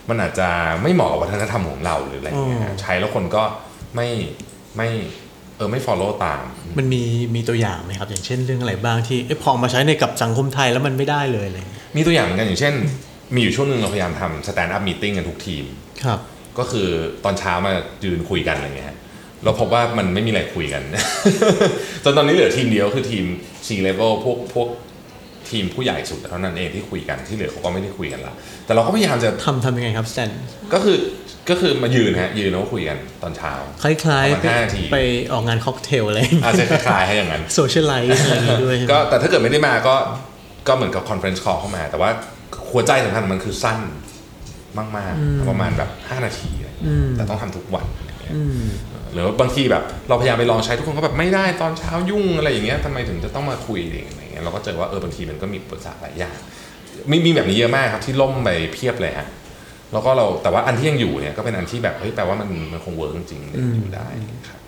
[0.09, 0.49] มันอาจจะ
[0.83, 3.43] ไม่เหมาะกับวัฒนธรรมของเราหรืออะไรเงี้ยฮะใช้แล้วคนก็
[3.95, 4.09] ไม่
[4.77, 4.89] ไม่
[5.57, 6.43] เออไม่ follow ตาม
[6.79, 7.03] มันมี
[7.35, 12.75] มีตัวอย่างไหมครับ อย่างเช่นเรื่องอะไรบ้างที่เอ้ยพอมาใช้ในกับสังคมไทยแล้วมันไม่ได้เลยอะไรอย่างเงี้ยมีตัวอย่างเหมือนกันอย่างเช่น
[13.35, 15.65] มีอยู่ช่วงหนึ่งเราพยายามทำ stand up meeting กันทุกทีม
[16.05, 16.21] ครับ
[16.59, 16.89] ก็คือ
[17.25, 17.73] ตอนเช้ามา
[18.05, 18.97] ยืนคุยกันอะไรเงี้ยฮะ
[19.45, 20.83] เราพบว่ามันไม่มีอะไรคุยกัน
[22.05, 23.25] จนตอนนี้เหลือทีมเดียวคือทีม
[23.67, 24.69] C level พวกพวก
[25.51, 28.35] ทีมผู้ใหญ่สุดเท่านั้นเองที่คุยกันที่เหลือเขาก็ไม่ได้คุยกันละ
[28.67, 30.31] แต่เราก็พยายามจะทำทำยังไงครับ stand
[30.75, 30.99] ก็คือ
[31.51, 34.99] ก็คือมายืนฮะยืนแล้วก็คุยกันตอนเช้าคล้ายประมาณๆไปห้านาทีไป
[35.33, 39.95] ออกงานค็อกเทลอะไรอาจจะคล้ายๆให้อย่างนั้น socialize อะไรอย่างงี้ด้วยใช่ไหมก็แต่ถ้าเกิดไม่ได้มาก็
[40.69, 42.11] ก็เหมือนกับ conference call เข้ามา แต่ว่า
[42.71, 43.79] หัวใจสำคัญมันคือสั้น
[44.79, 48.35] มากๆประมาณแบบ 5 นาทีอะไรอย่างเงี้ยแต่ต้องทำทุกวันอย่างเงี้ย
[49.13, 56.37] หรือว่าบางทีแบบเราพยายามไปลองใช้ทุกคนก็แบบไม่ได้ตอนเช้ายุ่งอะไรอย่างเงี้ยทำไมถึงจะต้องมาคุยอะไรอย่างเงี้ยเราก็เจอว่าเออบางทีมันก็มีอุปสรรคหลายอย่าง
[57.11, 59.29] มีมีแบบนี้เยอะมากครับที่ล่มไปเพียบเลยฮะ
[59.93, 63.43] แล้วก็เราแต่ว่าอันที่ยังอยู่เนี่ยก็เป็นอันที่แบบเฮ้ยแปลว่ามันมันคงเวิร์กจริง
[63.77, 64.09] อยู่ได้
[64.49, 64.61] ครับ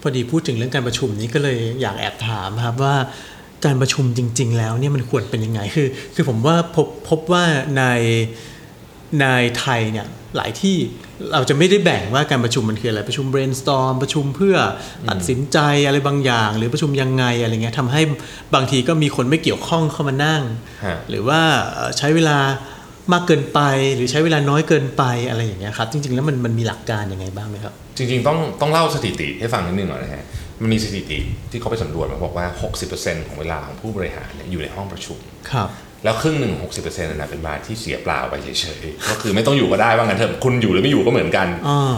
[0.00, 2.94] พอดีพูดถึงเรื่องการประชุมนี้ก็เลยอยากแอบถามครับว่า
[3.64, 7.44] การประชุมจริง ๆ แล้วเนี่ยมันควรเป็นยังไงคือ คือผมว่าพบพบว่า
[7.78, 7.82] ใน
[9.20, 9.26] ใน
[9.58, 10.76] ไทยเนี่ยหลายที่
[11.32, 14.56] เราจะไม่ได้แบ่งว่าการประชุมมันคืออะไรประชุม brainstorm ประชุมเพื่อ
[15.08, 18.02] ตัดสินใจอะไรบางอย่าง หรือประชุมยังไงอะไรเงี้ยทำให้
[18.54, 20.42] บางทีก็มีคนไม่เกี่ยวข้องเข้ามานั่ง
[20.84, 21.40] ฮะหรือว่า
[21.74, 22.38] เอ่อใช้เวลา
[23.12, 23.60] มากเกินไป
[23.94, 30.24] หรือใช้เวลาน้อยเกินไปอะไรอย่างเงี้ยครับจริง ๆ แล้วมันมันมีหลักการยังไงบ้างไหมครับ จริง ๆ ต้องต้องเล่าสถิติให้ฟังนิดนึงก่อนนะฮะ
[30.60, 31.18] มันมีสถิติ
[31.50, 32.46] ที่เขาไปสำรวจมาบอกว่า
[32.86, 35.18] 60%ของเวลาของผู้บริหารเนี่ยอยู่ในห้องประชุม
[35.52, 35.68] ครับ
[36.04, 41.94] แล้วครึ่งหนึ่ง60%นั่นนะเป็นเวลาที่เสียเปล่าไปเฉยๆก็คือไม่ต้องอยู่ก็ได้ว่างั้นเถอะคุณอยู่หรือไม่อยู่ก็เหมือนกันอ่า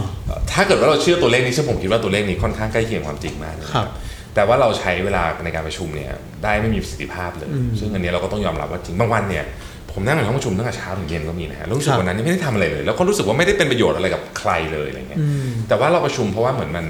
[0.52, 3.88] ถ้าเกิดว่าเราเชื่อตัวเลขนี้ซึ่งผมคิดว่าตัวเลขนี้ค่อนข้างใกล้เคียงความจริงมากนะครับ
[4.34, 6.10] แต่ว่าเราใช้เวลาในการประชุมเนี่ย
[6.44, 7.48] ได้ไม่มีประสิทธิภาพเลย
[7.80, 9.44] ซึ่งอันนี้เราก็ต้องยอมรับว่าจริงบางวันเนี่ย
[9.92, 15.20] ผมนั่งในห้องประชุมตั้งแต่เช้าถึงเย็นก็มีนะฮะแล้วรู้สึกครับวันนั้นไม่ได้ทำอะไรเลย แล้วก็รู้สึกว่าไม่ได้เป็นประโยชน์อะไรกับใครเลยอะไรเงี้ย
[15.68, 16.86] แต่ว่าเราประชุมเพราะว่าเหมือนมัน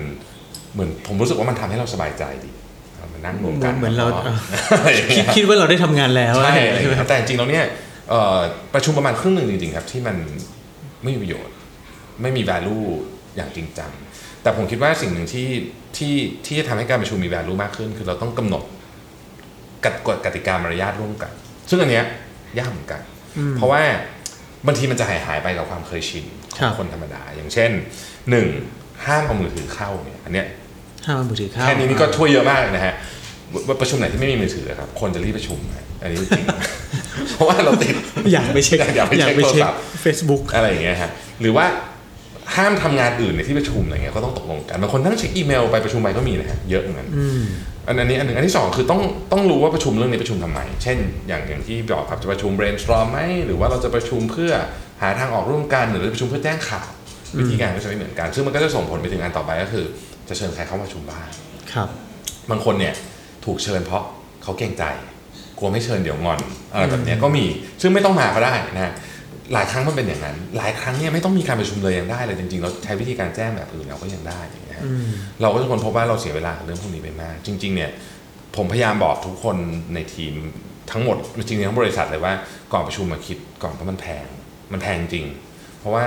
[0.74, 2.65] เหมือนผมรู้สึกว่ามันทำให้เราสบายใจดีเอา
[3.14, 4.30] มานั่งรวมกันเหมือนเราแล้วก็
[4.78, 7.64] อะไรอย่างคิดเงี้ยคิดว่าเราได้ทำงานแล้วใช่อะอะไรไรอย่างใช่ไหมเงี้ยครับแต่จริงๆแล้วเนี่ย
[8.10, 8.38] เอ่อ
[8.74, 10.16] ประชุมประมาณครึ่งหนึ่งจริงๆครับที่มัน
[11.04, 11.54] ไม่มีประโยชน์
[12.22, 12.84] ไม่มี value
[13.36, 13.90] อย่างจริงจัง
[14.42, 15.48] แต่ผมคิดว่าสิ่งหนึ่งที่
[15.96, 16.14] ที่
[16.46, 18.62] ที่จะทำให้การประชุมมี value มากขึ้น คือเราต้องกำหนด
[19.84, 21.32] กฎกฎกติกามารยาทร่วมกัน
[21.70, 22.04] ซึ่งอันเนี้ย
[22.58, 23.00] ยากเหมือนกัน
[23.54, 23.82] เพราะว่า
[24.66, 26.24] บางทีมันจะหายหายไปกับความเคยชิน
[26.58, 27.70] ขครัองบคนธรรมดา อย่างเช่น
[28.30, 28.48] หนึ่ง
[29.06, 30.46] ห้ามเอามือถือเข้าเนี่ยอันเนี้ย
[31.06, 32.94] ห้ามเอามือถือเข้าแค่นี้นี่ก็ช่วยเยอะมากเลยนะฮะ
[33.66, 36.44] ว่าประชุมไหนที่ไม่มีมือถือครับ คนจะรีบประชุมฮะอันนี้จริง
[37.30, 37.94] เพราะว่าเราติด
[38.32, 41.66] อยากไปเช็คอยากไปเช็คไปเช็คโทรศัพท์ Facebook อะไรอย่างเงี้ยฮะหรือว่า
[42.56, 47.08] ห้ามทำงานอื่นในที่ประชุมอะไรเงี้ยก็ต้องตกลงกันบางคนนั่งเช็คอีเมลไปประชุมไปก็มีนะฮะเยอะเหมือนกัน
[47.86, 49.00] อันอันนี้อันหนึ่งอันที่สองคือต้อง
[49.32, 54.52] ต้องรู้ว่าประชุมเรื่องนี้ประชุมทำไม เช่น อย่างอย่างที่บอกครับจะประชุม brainstorm ไหมหรือว่าเราจะประชุมเพื่อ
[55.02, 56.88] หาทางออกร่วมกันหรือประชุมเพื่อแจ้งข่าว
[57.38, 59.86] วิธีการก็จะไม่เหมือนกัน ซึ่งมันก็จะส่งผลไปถึงอันต่อไปก็คือ
[60.28, 61.26] จะเชิญใครเข้ามาประชุมบ้าง
[61.72, 61.88] ครับ
[62.50, 62.94] บางคนเนี่ย
[63.44, 64.02] ถูกเชิญเพราะ
[64.42, 64.84] เขาเกรงใจ
[65.58, 66.38] กลัวไม่เชิญเดี๋ยวงอน
[66.72, 67.44] อะไรแบบเนี้ยก็มี
[67.80, 68.92] ซึ่งไม่ต้องมาก็ได้นะฮะ
[69.52, 74.86] หลายครั้งมันเป็นอย่างนั้น หลายครั้งเนี่ยไม่ต้องมีการประชุมเลยยังได้เลยจริงๆ เราใช้วิธีการแจ้งแบบอื่นเราก็ยังได้อย่างเงี้ยฮะ
[75.42, 77.90] เราก็จะคนพบว่าเราเสียเวลากับเรื่องพวกนี้ไปมาก จริง ๆ เนี่ย
[78.56, 79.56] ผมพยายามบอกทุกคน
[79.94, 80.34] ในทีม
[80.90, 82.32] ทั้งหมดจริงๆทั้งบริษัทเลยว่า
[82.72, 84.26] ก่อนประชุมมาคิดก่อนเพราะมันแพง
[84.72, 85.26] มันแพงจริง
[85.78, 86.04] เพราะว่า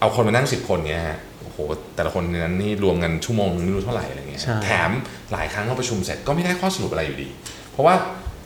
[0.00, 1.18] เอาคนมานั่งสิบคนเนี่ยฮะ
[1.54, 4.90] โอ้โหแต่ละคนในนั้นนี่รวมกันชั่วโมงนึงไม่รู้เท่าไหร่อะไรเงี้ยใช่แถม
[5.32, 7.28] หลายครั้งเราประชุมเสร็จก็ไม่ได้ข้อสรุปอะไรอยู่ดี
[7.72, 7.94] เพราะว่า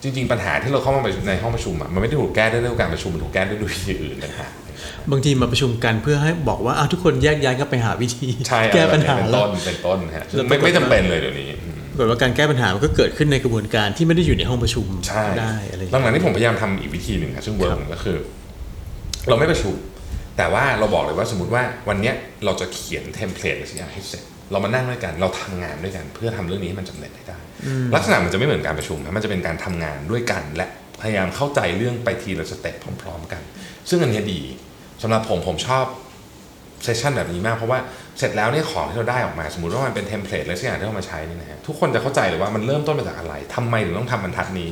[0.03, 4.53] จริง ๆ ปัญหาที่เราเข้ามาในห้องประชุมอะมันไม่ได้ถูกแก้ด้วยเรื่องการประชุมมันถูกแก้ด้วยวิธีอื่นต่างหาก
[5.11, 18.17] บางทีมาประชุมกันเพื่อให้บอกว่าอ้าวทุกคนแยกย้ายกันไปหาวิธีใช่แก้ปัญหาเป็นแล้วต้นเป็นต้นฮะซึ่งแล้วปไม่รากฏไม่จำเป็นเลยเดี๋ยวนี้อืมปรากฏว่าการแก้ปัญหามันก็เกิดขึ้นในกระบวนการที่ไม่ได้อยู่ในห้องประชุมใช่ได้อะไรอย่างหลัเงี้ยงๆนี้ผมพยายามทำอีกวิธีหนึ่งครับซึ่งเวิร์กก็คือ
[19.29, 19.75] เราไม่ประชุม
[20.37, 27.39] แต่ว่าเราบอกเลยว่าสมมติว่าวันเนี้ยเราจะเขียน template อะไรสักอย่างให้เสร็จ เรามานั่งด้วยกัน เราทำงานด้วยกัน เพื่อทำเรื่องนี้ให้มันสำเร็จให้ได้
[27.95, 30.67] ลักษณะมันจะไม่เหมือนการประชุมนะมันจะเป็นการทำงานด้วยกัน และ
[31.01, 33.43] พยายามเข้าใจเรื่องไปทีละ step พร้อม ๆ กัน
[33.89, 34.41] ซึ่งอันเนี้ยดี
[35.03, 35.85] สำหรับผมผมชอบ
[36.85, 37.79] session แบบนี้มากเพราะว่า
[38.19, 44.71] เสร็จแล้วเนี่ยของที่เราได้ออกมาสมมติว่ามันเป็น template อะไรสักอย่างที่เรามาใช้นี่นะฮะทุกคนจะเข้าใจเลยว่ามันเริ่มต้นมาจากอะไรทำไมถึงต้องทำบรรทัดนี้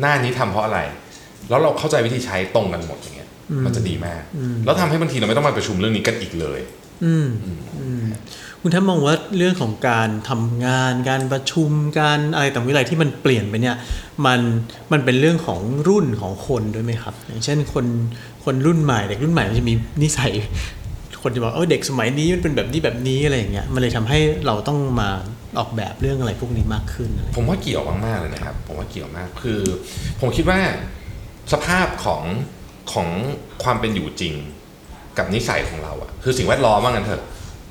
[0.00, 0.80] หน้านี้ทำเพราะอะไร
[1.50, 3.19] แล้วเราเข้าใจวิธีใช้ตรงกันหมดอย่างเงี้ย
[3.66, 4.22] มันจะดีมาก
[4.64, 6.60] แล้วทำให้บางทีเราไม่ต้องมาประชุมเรื่องนี้กันอีกเลย
[7.04, 7.28] อืม
[7.80, 8.04] อืม
[8.60, 13.76] คุณท่านมองว่าเรื่องของการทำงานการประชุมการอะไรต่างวิไลที่มันเปลี่ยนไปเนี่ย
[14.26, 14.40] มัน
[14.92, 17.86] มันเป็นเรื่องของรุ่นของคนด้วยไหมครับ อย่างเช่นคน
[18.44, 20.32] คนรุ่นใหม่เด็กรุ่นใหม่มันจะมีนิสัย
[21.22, 25.10] คนจะบอกเออเด็กสมัยนี้มันเป็นแบบนี้แบบนี้อะไรอย่างเงี้ยมันเลยทำให้เราต้องมา
[25.58, 29.60] ออกแบบเรื่องอะไรพวกนี้มากขึ้นอะไรผมว่าเกี่ยวมากๆเลยนะครับ ผมว่าเกี่ยวมากคือ
[30.20, 30.60] ผมคิดว่า
[31.52, 32.22] สภาพของ
[32.92, 33.08] ของ
[33.62, 34.34] ความเป็นอยู่จริง
[35.18, 37.22] กับนิสัยของเราอะคือสิ่งแวดล้อมว่างั้นเถอะ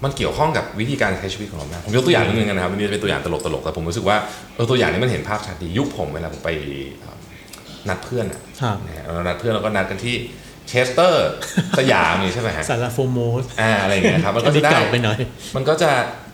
[0.04, 4.18] มันเกี่ยวข้องกับวิธีการใช้ชีวิตของเรามากผมยกตัวอย่างนิดนึงนะครับวันนี้เป็นตัวอย่างตลกๆแต่ผมรู้สึกว่า
[4.56, 6.50] เออตัวอย่างนี้มันเห็นภาพชัดดียุคผมเวลาผมไป
[7.00, 7.18] เอ่อ
[7.90, 10.16] นัดเพื่อนอะครับนะฮะเรานัดเพื่อนเราก็นัดกันที่
[10.68, 11.30] เชสเตอร์
[11.80, 15.18] สยามนี่ใช่ไหมฮะสาราโฟโมสอ่าอะไรอย่างเงี้ยครับมันอัก็นจะนี้ได้เก่าไปหน่อย
[15.56, 15.90] มันก็จะ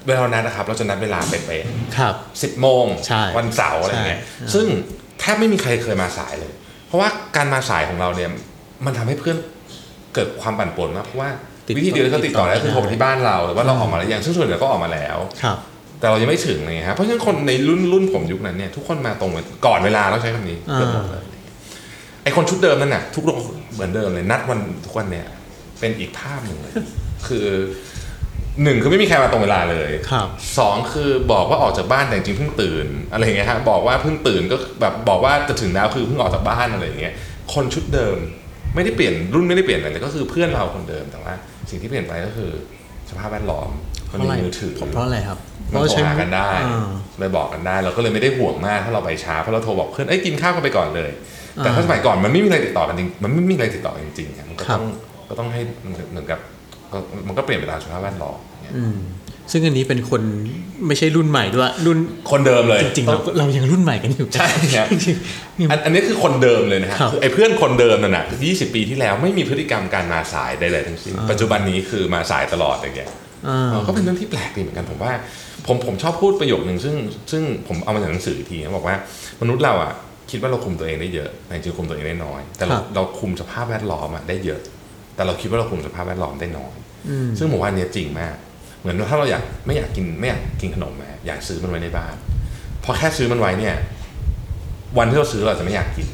[0.07, 4.65] เวลานัดนะครับ เราจะนัดเวลาเป๊ะๆครับสิบโมงใช่วันเสาร์อะไรเงี้ยใช่ซึ่ง
[5.19, 6.51] แททบไม่มีใครเคยมาสายเลย
[6.87, 8.29] เพราะว่าการมาสายของเราเนี่ย
[8.85, 9.37] มันทำให้เพื่อน
[10.13, 11.29] เกิดความปั่นป่วนมากเพราะว่า
[11.67, 15.57] ติดต่อวิธีเดียวที่เขาติดต่อได้คือติดต่อโทรไปที่บ้านเราหรือว่าเราออกมาแล้วยังซึ่งส่วนใหญ่ก็ออกมาแล้วครับ
[15.99, 19.31] แต่เรายังไม่ถึงเลยครับเพราะฉะนั้นคนในรุ่นรุ่นผมยุคนั้นเนี่ยทุกคนมาตรง
[19.65, 21.23] ก่อนเวลาเราใช้คำนี้เกือบหมดเลย
[22.23, 23.35] ไอคนชุดเดิมนั่นน่ะทุกคน
[23.73, 25.25] เหมือนเดิมเลยนัดวันทุกวันเนี่ย
[25.79, 26.73] เป็นอีกภาพหนึ่งเลย
[27.27, 27.47] คือ
[28.63, 37.13] หนึ่งคือไม่มีใครมาตรงเวลาเลยครับสองคือบอกว่าออกจากบ้านแต่จริงๆเพิ่งตื่น อะไรอย่างเงี้ยฮะบอกว่าเพิ่งตื่นก็แบบบอกว่าจะถึงแล้วคือเพิ่งออกจากบ้านอะไรอย่างเงี้ย
[37.53, 38.17] คนชุดเดิม
[38.75, 41.33] ไม่ได้เปลี่ยนรุ่นไม่ได้เปลี่ยนอะไรเลยก็คือเพื่อนเราคนเดิมแต่ว่า
[41.69, 42.51] สิ่งที่เปลี่ยนไปก็คือ
[43.09, 43.69] สภาพแวดล้อม
[44.07, 45.37] เพมันราะอะไรมีมือถือเพราะอะไรครับ
[45.73, 46.87] มันโทรหากันได้อ่า
[47.19, 51.11] เลยบอกกันได้เราก็เลยไม่ได้ห่วงมากถ้าเราไปช้าเพราะเราโทรบอกเพื่อนเอ้ยกินข้าวกันไปก่อนเลย
[51.57, 54.89] แต่ถ้าอ่าสมัยก่อนมันไม่มีอะไรติดต่อกันจริงมันไม่มีอะไรติดต่อจริงๆอะมันก็ครับต้อง
[55.29, 55.61] ก็ต้องให้
[56.11, 56.39] เหมือนกับ
[56.91, 58.97] ก็มันก็เปลี่ยนไปตามสภาพแวดล้อมเนี่ยอืม
[59.51, 60.21] ซึ่งอันนี้เป็นคน
[60.87, 61.97] ไม่ใช่รุ่นใหม่ด้วยรุ่น
[62.31, 73.09] คนเดิมเลยจริงๆเราเรายังรุ่นใหม่กันอยู่ใช่ครับจริงๆอันอันนี้คือคนเดิมเลยนะฮะครับคือไอ้เพื่อนคนเดิมนั่นน่ะ20ปีที่แล้วไม่มีพฤติกรรมการมาสายใดๆทั้งสิ้นปัจจุบันนี้คือมาสายตลอดอย่างเงี้ย
[73.47, 75.11] อ่าเออก็เป็นเรื่องที่แปลกดีเหมือนกันผมว่า
[75.67, 76.95] ผมผมชอบพูดประโยคนึงซึ่ง
[77.31, 78.95] ซึ่งผมเอามาจากหนังสืออีกทีนะบอกว่า
[79.41, 79.93] มนุษย์เราอะ
[80.31, 84.61] คิดว่าเราคุมตัวเองได้เยอะแต่จริงๆคุมตัวเองได้น้อย แต่เราครับเราคุมสภาพแวดล้อมอะได้เยอะ
[85.15, 86.75] แต่เราคิดว่าเราคุมสภาพแวดล้อมได้น้อย
[87.09, 88.35] อืมซึ่งผมว่าอันเนี้ยจริงมาก
[88.85, 92.15] เหมือนว่าถ้าเราอยากไม่อยากกินไม่อยากกินขนมแหมอยากซื้อมันไว้ในบ้าน
[92.83, 93.75] พอแค่ซื้อมันไว้เนี่ย
[94.97, 96.07] วันที่เราซื้อเราอาจจะไม่อยากกิน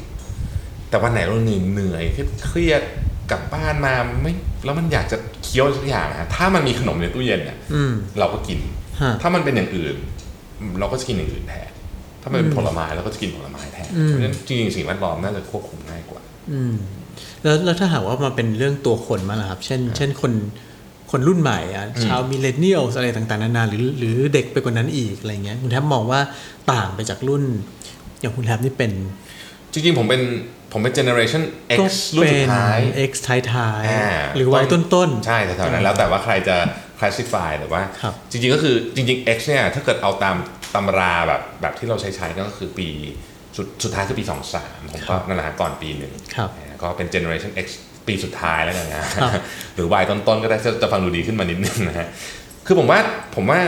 [0.88, 2.04] แต่วันไหนเราเหนื่อยเหนื่อย
[2.46, 2.82] เครียด
[3.30, 4.32] กลับบ้านมาไม่
[4.64, 8.58] แล้วมันอยากจะเคี้ยวสักอย่างนะถ้ามันมีขนมในตู้เย็นเนี่ยอืมเราก็กิน
[9.02, 9.96] ฮะถ้ามันเป็นอย่างอื่น
[10.80, 11.70] เราก็จะกินอย่างอื่นแทน
[12.22, 16.74] ถ้ามันเป็นผลไม้เราก็จะกินผลไม้แทนอืมเพราะฉะนั้นจริงๆสิ่งแวดล้อมน่าจะควบคุมง่ายกว่า อืม
[17.42, 20.32] แล้วแล้วถ้าหากว่ามาเป็นเรื่องตัวคนมางล่ะครับ เช่น เช่นคน
[21.12, 26.20] คนรุ่นใหม่อะชาวมิเลเนียลอะไรต่างๆนานาหรือหรือเด็กไปกว่านั้นอีกอะไรเงี้ยคุณแทบมองว่า
[26.72, 27.42] ต่างไปจากรุ่น
[28.20, 28.92] อย่างคุณแทบนี่เป็น
[29.72, 30.22] จริงๆ ผมเป็น
[30.72, 31.42] ผมเป็น generation
[31.80, 36.56] ก็ X รุ่นเป็สุนดท้าย X ท้ายท้ายอ่าหรือวัยต้นๆ ใช่แถวๆนั้นแล้วแต่ว่าใครจะ
[36.98, 40.36] classify แต่ว่าครับจริงๆก็คือจริงๆ X เนี่ยถ้าเกิดเอาตาม
[40.74, 42.88] ตำราแบบแบบที่เราใช้ใช้ก็คือปี
[43.56, 44.24] สุดสุดท้ายคือปี
[44.56, 47.68] 23 ผมก็นั่นแหละฮะก่อนปีหนึ่งครับนะก็เป็น generation X
[48.06, 49.08] ปีสุดท้ายแล้วกันนะ
[49.74, 52.08] หรือ Y ต้นๆก็ได้จะจะฟังดูดีขึ้นมานิดนึงนะฮะ
[52.66, 52.98] คือผมว่า
[53.34, 53.60] ผมว่า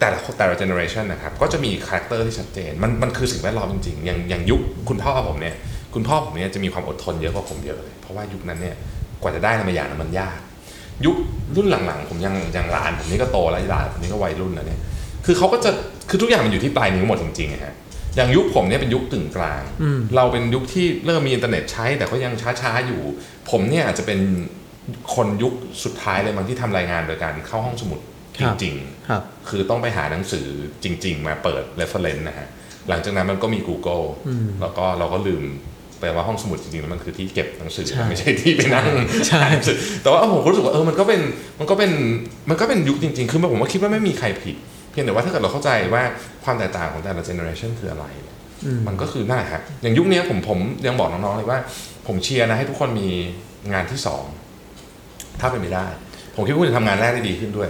[0.00, 5.54] แต่ละแต่ละ generation นะครับก็จะมี character ที่ชัดเจนมันมันคือสิ่งแวดล้อมจริงๆอย่างอย่างยุคคุณพ่อผมเนี่ย
[5.94, 8.76] คุณพ่อผมเนี่ยจะมีความอดทนเยอะกว่าผมเยอะเลยเพราะว่ายุคนั้นเนี่ย
[9.22, 10.38] กว่าจะได้อะไรมาอย่างนั้นมันยาก
[11.04, 11.16] ยุค
[11.56, 14.80] รุ่นหลังๆ ผมยังยังหลานผมนี่ก็โตแล้วหลานผมนี่ก็วัยรุ่นแล้วเนี่ย
[15.26, 15.70] คือเขาก็จะ
[16.10, 17.74] คือทุกอย่างมันอยู่ที่ปลายนิ้วหมดจริงๆอะฮะ
[18.16, 23.00] อย่างยุคผมเนี่ยเป็นยุคตึงกลางอืมเราเป็นยุคที่เริ่มมีอินเทอร์เน็ตใช้ แต่ก็ยังช้าๆอยู่
[23.50, 24.20] ผมเนี่ยอาจจะเป็น
[25.14, 25.52] คนยุค
[25.84, 28.00] สุดท้ายเลยบางที่ทำรายงานโดยการเข้าห้องสมุด
[28.40, 30.46] จริงๆครับคือต้องไปหาหนังสือ
[30.84, 32.48] จริง ๆ มาเปิด reference นะฮะ
[32.88, 35.42] หลังจากนั้นมันก็มี Google อืมแล้วก็เราก็ลืม
[36.00, 38.86] ไปว่าห้องสมุดจริงๆแล้วมันคือที่เก็บหนังสือใช่ไม่ใช่ที่ไปนั่ง
[39.28, 41.20] ใช่อ่านหนังสือแต่ว่าผมก็รู้สึกว่าเออมันก็เป็น
[41.60, 41.90] มันก็เป็น
[42.48, 44.56] มันก็เป็นยุคจริง ๆ คือผมว่าคิดว่าไม่มีใครผิด
[44.92, 46.02] เพียงแต่ว่าถ้าเกิดเราเข้าใจว่า
[46.44, 51.58] ความแตกต่างของแต่ละ generation คืออะไรเนี่ยอืมมันก็คือนั่นแหละฮะอย่างยุคเนี้ยผมผมยังบอกน้องๆเลยว่า
[52.06, 53.08] ผมเชียร์นะให้ทุกคนมี
[53.72, 54.24] งานที่สอง
[55.40, 55.86] ถ้าเป็นไปได้
[56.36, 57.68] ผมคิดว่าคุณจะทำงานแรกได้ดีขึ้นด้วย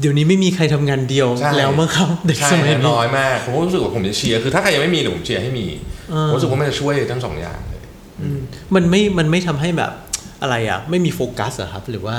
[0.00, 5.66] เดี๋ยวนี้ไม่มีใครทำงานเดียวใช่แล้วมั้งครับเด็กใช่สมัยนี้น้อยมากผมก็รู้สึกว่าผมจะเชียร์คือถ้าใครยังไม่มีเดี๋ยวผมเชียร์ให้มี
[6.12, 7.82] อ่าผมรู้สึกว่ามันจะช่วยทั้งสองอย่างเลย
[8.20, 8.38] อืม
[8.74, 9.92] มันไม่มันไม่ทำให้แบบ
[10.42, 12.18] อะไรอะ ไม่มีโฟกัสเหรอะครับ หรือว่า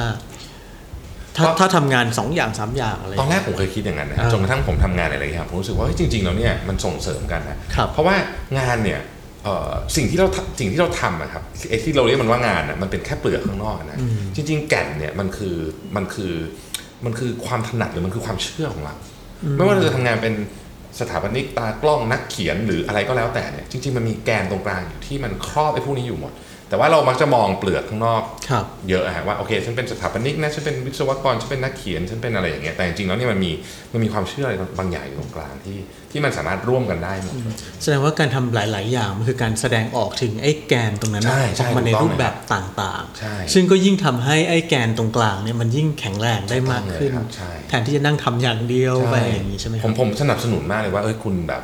[1.38, 8.16] ถ้าก็ถ้าทำงานสองอย่างสามอย่างอะไรตอนแรกผมเคยคิดอย่างนั้นนะอ่าจนกระทั่งผมทำงานหลายๆอย่างผมรู้สึกว่าเฮ้ยจริงๆแล้วเนี่ยมันส่งเสริมกันนะครับเพราะว่า
[8.60, 9.00] งานเนี่ย
[9.44, 14.00] เอ่อสิ่งที่เราทำสิ่งที่เราทำอะครับไอ้ที่เราเรียกมันว่างานอะมันเป็นแค่เปลือกข้างนอกนะ
[14.36, 15.56] จริง ๆ แก่นเนี่ยมันคือ
[15.96, 16.34] มันคือ
[17.06, 18.94] มันคือความถนัดหรือมันคือความเชื่อของเรา
[19.56, 20.34] ไม่ว่าเราจะทำงานเป็น
[21.00, 26.34] สถาปนิกตากล้องนักเขียนหรืออะไรก็แล้วแต่เนี่ยจริง ๆ มันมีแกนตรงกลางอยู่ที่มันครอบไอ้พวกนี้อยู่หมด
[26.70, 33.52] แต่ว่าเรามักจะมองเปลือกข้างนอกครับเยอะอะฮะว่าโอเคฉันเป็นสถาปนิกนะฉันเป็นวิศวกรฉันเป็นนักเขียนฉันเป็นอะไรอย่างเงี้ยแต่จริงๆแล้วเนี่ยมันมี
[33.94, 35.78] มันมีความเชื่ออะไรบางอย่างอยู่ตรงกลางที่
[36.12, 37.34] ที่มันสามารถร่วมกันได้หมด
[37.84, 51.64] แสดงว่าการทำหลาย ๆ อย่างมันคือการแสดงออกถึงไอ้แกนตรงนั้นใช่อใช่อกมาในถูกต้องรูปแบบต่างใช่ๆซึ่งก็ยิ่งทำให้ไอ้แกนตรงกลางเนี่ยมันยิ่งแข็งแรงได้มากขึ้นถูกต้องเลยครับใช่แทนที่จะนั่งทำอย่างเดียวใช่ไปอย่างนี้ใช่ไหมคผรัมบผมสนับสนุนมากเลยว่าเอ้ยคุณแบบ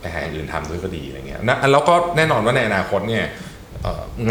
[0.00, 3.47] ไปหาอย่างอื่นทำด้วยก็ดีอะไรเงี้ยนะแล้วก็แน่นอนว่าในอนาคตเนี่ยเอ่อ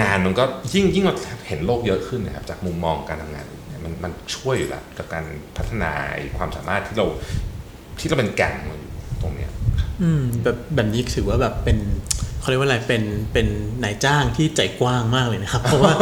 [0.01, 1.15] งานมันก็ยิ่งยิ่งเรา
[1.47, 5.25] เห็นโลกเยอะขึ้นนะครับจากมุมมองการทำงานเนี่ยมันมันช่วยอยู่แล้วกับการ
[5.57, 7.05] พัฒนาไอ้ความสามารถที่เรา
[7.99, 9.51] ที่เราเป็นแก่นของเราอยู่ตรงเนี้ย
[10.01, 11.77] อืมแบบแบบนี้ถือว่าแบบเป็น
[12.39, 13.47] เขาเรียกว่าอะไรเป็นเป็น
[13.83, 15.93] นายจ้างที่ใจกว้างมากเลยนะครับ เพราะว่า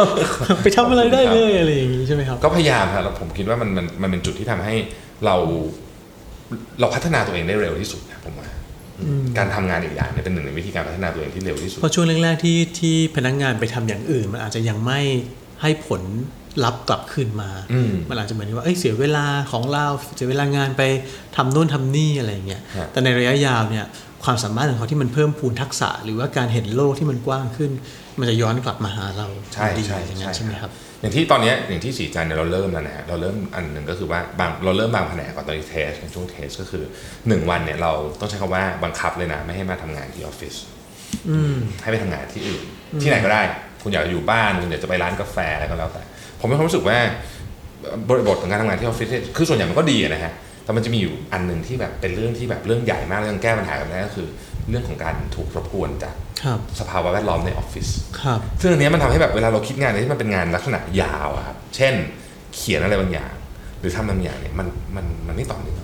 [0.63, 4.76] ไปทำอะไรได้เลยอะไรอย่างนี้ใช่ไหมครับ ก็พยายามครับแล้วผมคิดว่ามันมันมันเป็นจุดที่ทำให้
[5.26, 5.36] เรา
[6.80, 8.48] เราพัฒนาตัวเองได้เร็วที่สุดนะผมว่า
[9.38, 15.01] การทำงานอีกอย่างเนี่ยเป็นหนึ่งในวิธีการพัฒนาตัวเองที่เร็วที่สุดเพราะช่วงแรกๆที่ที่พนักงานไปทำอย่างอื่น มันอาจจะยังไม่
[15.62, 16.01] ให้ผล
[16.63, 20.81] ลัพธ์กลับคืนมาอืมมันอาจจะเหมือนว่าเอ้ยเสียเวลาของเราเสียเวลางานไป
[21.36, 23.86] ทำโน่นทำนี่อะไรอย่างเงี้ยฮะแต่ในระยะยาวเนี่ย
[24.23, 27.71] ความสามารถของเขาที่มันเพิ่มพูนทักษะ หรือว่าการเห็นโลกที่มันกว้างขึ้น
[28.19, 36.84] มันจะย้อนกลับมาหาเราใช่ดีใช่อย่างนั้นใช่ใช่ไหมครับ อย่างที่ตอนเนี้ยอย่างที่สีจันทร์เนี่ยเราเริ่มแล้วนะฮะเราเริ่มอันหนึ่งก็คือว่าบางเราเริ่มบางแผนกก่อนตอนที่เทสในช่วงเทสก็คือ
[37.27, 40.55] หนึ่งวันเนี่ยเราต้องใช้คำว่าบังคับเลยนะ ไม่ให้มาทำงานที่ออฟฟิศ
[41.81, 42.63] ให้ไปทำงานที่อื่น
[43.01, 43.41] ที่ไหนก็ได้
[43.84, 46.03] คุณอยากจะอยู่บ้านคุณอยากจะไปร้านกาแฟอะไรก็แล้วแต่
[46.39, 46.97] ผมมีความรู้สึกว่า
[48.10, 54.27] บริบทของการทำงานที่ออฟฟิศเนี่ยคือส่วนใหญ่มันก็ดีอะนะฮะแต่มันจะมีอยู่อันหนึ่งที่แบบเป็นเรื่องที่แบบเรื่องใหญ่มากเรื่องแก้ปัญหากันได้ก็คือ
[54.69, 56.24] เรื่องของการถูกรบกวนจากครับ
[56.79, 57.88] สภาวะแวดล้อมในออฟฟิศ
[58.21, 61.93] ครับซึ่งอันเนี้ยมันทำให้แบบเวลาเราคิดงานอะไรที่มันเป็นงานลักษณะยาวอะครับเช่น
[62.55, 63.34] เขียนอะไรบางอย่าง
[63.79, 65.84] หรือทำบางอย่างเนี่ยมันมันมันไม่ต่อเนื่อง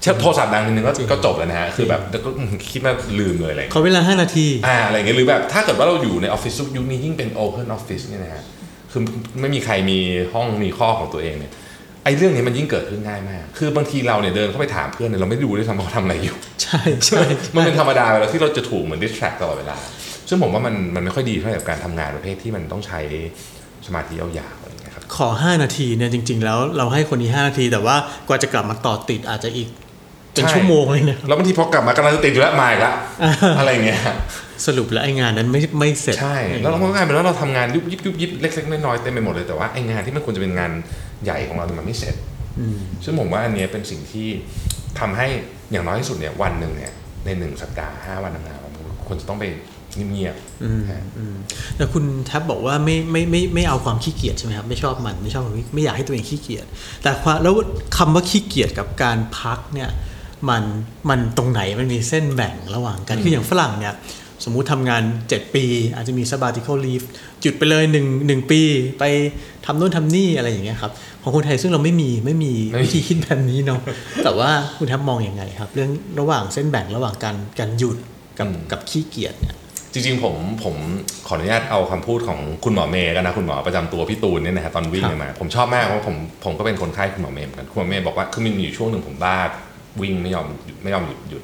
[0.00, 2.30] เช่นโทรศัพท์ดังนิดนึงก็จริงก็จบแล้วนะฮะคือแบบแล้วก็
[2.72, 8.42] คิดว่าลืมเลยอะไรอย่างขอเงี้ยเวลา5นาทีอ่าอะไรอย่างเงี้ยหรือแบบถ้าเกิดว่าเราอยู่ในออฟฟิศยุคนี้ยิ่งเป็น Open Office เนี่ยนะฮะ
[8.90, 9.02] คือ
[9.40, 9.98] ไม่มีใครมี
[10.32, 11.52] ห้องมีข้อของตัวเองเนี่ย
[12.04, 17.22] ไอ้เรื่องนี้มันยิ่งเกิดขึ้นง่ายมาก คือบางทีเราเนี่ยเดินเข้าไปถามเพื่อนเนี่ยเราไม่รู้ด้วยซ้ำว่าเขาทำอะไรอยู่ ใช่ใช่
[17.54, 19.76] มันเป็นธรรมดาเวลาที่เราจะถูกเหมือน distract ตลอดเวลา
[20.28, 23.00] ซึ่งผมว่ามันมันไม่ค่อยดีเท่าไหร่กับการทำงานประเภทที่มันต้องใช้
[23.86, 27.96] สมาธิยาวๆอะไรอย่างเงี้ยครับ ขอ 5 นาทีเนี่ยจริง ๆ แล้วเราให้คนนี้ 5 นาที แต่ว่า
[28.28, 29.68] กว่าจะกลับมาต่อติดอาจจะอีก
[30.34, 32.94] เป็นใช่ชั่วโมงเลยนะแล้วบางทีพอกลับมากำลังจะติดอยู่แล้วมาอีกแล้ว
[33.58, 34.00] อะไรอย่างเงี้ย
[34.66, 40.72] สรุปแล้วไอ้งานนั้นไม่ไม่เสร็จใช่แล้วเราก็กลายเป็นว่าเราทำงานยุบยิบยุบยิบเล็กๆน้อยๆเต็มไปหมดเลยแต่ว่าไอ้งานที่มันควรจะเป็นงาน
[41.24, 42.16] ใหญ่ของเราเนี่ยมันไม่เสร็จ
[43.04, 44.28] ซึ่งผมว่าอันเนี้ยเป็นสิ่งที่
[45.00, 45.26] ทำให้
[45.72, 46.92] อย่างน้อยที่สุดเนี่ยวันหนึ่งเนี่ย
[47.24, 49.44] ในหนึ่งสัปดาห์ห้าวันทำงานผมควรจะต้องไป
[50.10, 51.02] เงียบๆฮะ
[51.76, 56.66] แต่คุณแท็บบอกว่าไม่ไม่ไม่ไม่เอาความขี้เกียจใช่ไหมครับไม่ชอบมันไม่ชอบความไม่อยากให้ตัวเองขี้เกียจ
[57.02, 57.54] แต่ความแล้ว
[57.96, 59.90] คำว่าขี้เกียจกับการพักเนี่ย
[60.50, 60.64] มัน
[61.10, 63.94] มันตรงไหนมันมีเส้นแบ่งระหว่างกัน คืออย่างฝรั่งเนี่ย
[64.44, 67.06] สมมุติทำงาน 7 ปี อาจจะมี sabbatical leave
[67.42, 67.94] หยุดไปเลย1
[68.26, 68.60] หนึ่งปี
[68.98, 69.04] ไป
[69.66, 73.80] ทำโน่นทำนี่อะไรอย่างเงี้ยครับของคนไทยซึ่งเราไม่มีไม่มีไม่มีวิธีคิดแบบนี้เนาะ
[74.24, 77.96] แต่ว่าคุณแท็บมองอยังไงครับ เรื่องระหว่างเส้นแบ่งระหว่างการการหยุด
[78.38, 79.56] กับกับขี้เกียจเนี่ย
[79.92, 80.74] จริงๆผมผม
[81.26, 89.38] ขออนุญาตเอาคำพูดของคุณหมอเมย์กันนะคุณหมอประจำตัวพี่ตูนเนี่ยนะฮะตอนวิ่งครับเนี่ยมาผมชอบมากเพราะผมผมก็เป็นคนไข้คุณหมอเมย์เหมือนกันคุณหมอเมย์บอกว่าคือมันมีอยู่ช่วงหนึ่งผมบ้า
[90.00, 91.42] วิ่งไม่ยอมหยุดไม่ยอมหยุดหยุด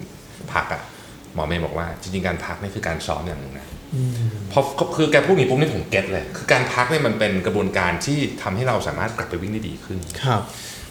[0.53, 0.83] พักอะ
[1.35, 3.67] หมอเมย์บอกว่า จริงๆการพักนี่คือการซ้อมอย่างหนึ่งนะ
[4.51, 4.65] เพราะ
[4.97, 10.43] คือแกพูดอย่างนี้ปุ๊บนี่ผมเก็ตเลย คือการพักเนี่ยมันเป็นกระบวนการที่ทำให้เราสามารถกลับไปวิ่งได้ดีขึ้นครับ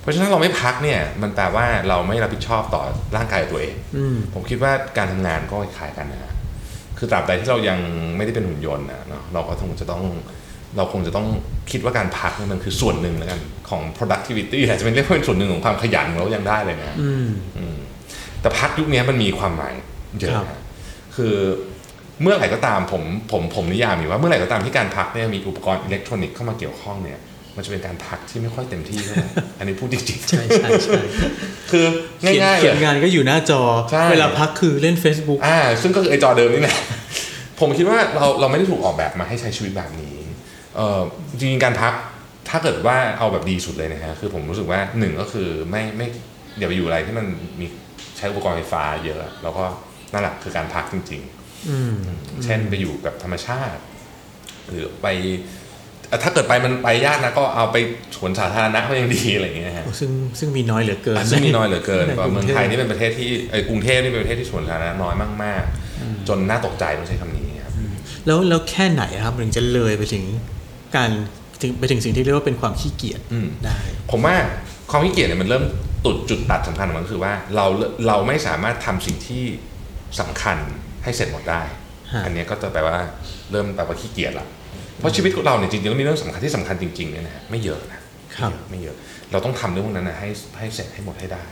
[0.02, 2.84] เพราะฉะนั้นเราไม่พักเนี่ยมันแปลว่าเราไม่รับผิดชอบต่อ
[3.16, 6.34] ร่างกายตัวเองอืมผมคิดว่าการทำงานก็คล้ายกันนะฮะ
[6.98, 7.80] คือตราบใดที่เรายัง
[8.16, 10.04] ไม่ได้เป็นหุ่นยนต์นะเนาะเราก็คงจะต้อง
[10.78, 11.28] เราคงจะต้อง
[11.72, 17.78] คิดว่าการพักเนี่ยมันคือส่วนหนึ่งแล้วกันของ productivity อาจจะเป็นเรียกว่าเป็นส่วนหนึ่งของความขยันของเรายังได้เลยนะอืมอืม
[18.42, 19.74] แต่พักยุคนี้มันมีความหมาย
[20.20, 20.62] เยครัอะบนะ
[21.16, 21.36] คือ
[22.22, 27.20] เมื่อไหร่ก็ตามผมผมผมนิยามอยู่ว่าเมื่อไหร่ก็ตามที่การพักเนี่ยมีอุปกรณ์อิเล็กทรอนิกส์เข้ามาเกี่ยวข้องเนี่ย
[27.56, 31.00] มันจะเป็นการพักที่ไม่ค่อยเต็มที่เท่าไหร่อันนี้พูดจริงๆ ใช่ใช่ใช่
[31.72, 31.86] คือ
[32.20, 33.62] เขียนง่ายๆเขียนเลยงานก็อยู่หน้าจอ
[33.92, 36.78] ใช่เวลาพักคือเล่น Facebook อ่าซึ่งก็คือไอจอเดิมนี่แหละ
[37.60, 40.27] ผมคิดว่าเราเราไม่ได้ถูกออกแบบมาให้ใช้ชีวิตแบบนี้เออ
[41.40, 41.94] จริงๆการพัก
[42.50, 46.08] ถ้าเกิดว่าเอาแบบดีสุดเลยนะฮะคือผมรู้สึกว่าหนึ่งก็คือไม่ไม่
[46.58, 47.26] อย่าไปอยู่อะไรที่มัน
[47.60, 47.66] มี
[48.18, 49.64] ใช้อุปกรณ์ไฟฟ้าเยอะ แล้วก็
[50.14, 51.22] นั่นแหละคือการพักจริง
[51.70, 53.82] อืมๆเช่นไปอยู่กับธรรมชาติ
[54.68, 55.08] หรือไป
[56.10, 57.78] เอ่อถ้าเกิดไปมันไปยากนะก็เอาไป
[58.16, 65.14] สวนสาธารณะก็ยังดีอะไรอย่างเงี้ยฮะซึ่งซึ่งมีน้อยเหลือเกินอะซึ่งมีน้อยเหลือเกินในกว่าเมืองไทยกรุนี่เป็นประเทศที่เอ้ยกรุงเทพนี่เป็นประเทศที่สวนสาธารณะน้อย
[65.44, 67.74] มากๆ จนน่าตกใจต้องใช้คำนี้ครับ
[68.26, 70.24] แล้วแล้วแค่ไหนครับถึงจะเลยไปถึง
[70.96, 71.10] การ
[71.62, 73.78] ถึงไปถึงสิ่งที่เรียกว่าเป็นความขี้เกียจอืมได้
[74.12, 74.36] ผมว่า
[74.90, 75.64] ความขี้เกียจเนี่ยมันเริ่ม
[76.06, 77.66] ตุดจุดตัดสำคัญของมันก็คือว่าเรา
[78.08, 79.44] เราไม่สามารถทำสิ่งที่
[80.20, 80.58] สำคัญ
[81.04, 81.62] ให้เสร็จหมดได้
[82.14, 82.98] ฮะอันเนี้ยก็จะแปลว่า
[83.52, 84.48] เริ่มแปลว่าขี้เกียจละ
[84.98, 88.02] เพราะชีวิตของเราเนี่ยจริงๆแล้วมีเรื่องสำคัญที่สำคัญจริงๆเนี่ยนะฮะไม่เยอะนะ
[88.36, 88.96] ครับไม่เยอะ
[89.32, 91.44] เราต้องทำเรื่องพวกนั้นนะให้ให้เสร็จให้หมดให้ได้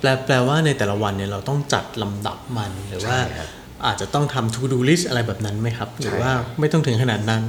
[0.00, 3.48] แปลแปลว่าในแต่ละวันเนี่ยเราต้องจัดลำดับมันหรือว่าใช่ครับ
[3.86, 7.42] อาจจะต้องทำ to do list อะไรแบบนั้นไหมครับ หรือใช่ว่าไม่ต้องถึงขนาดนั้น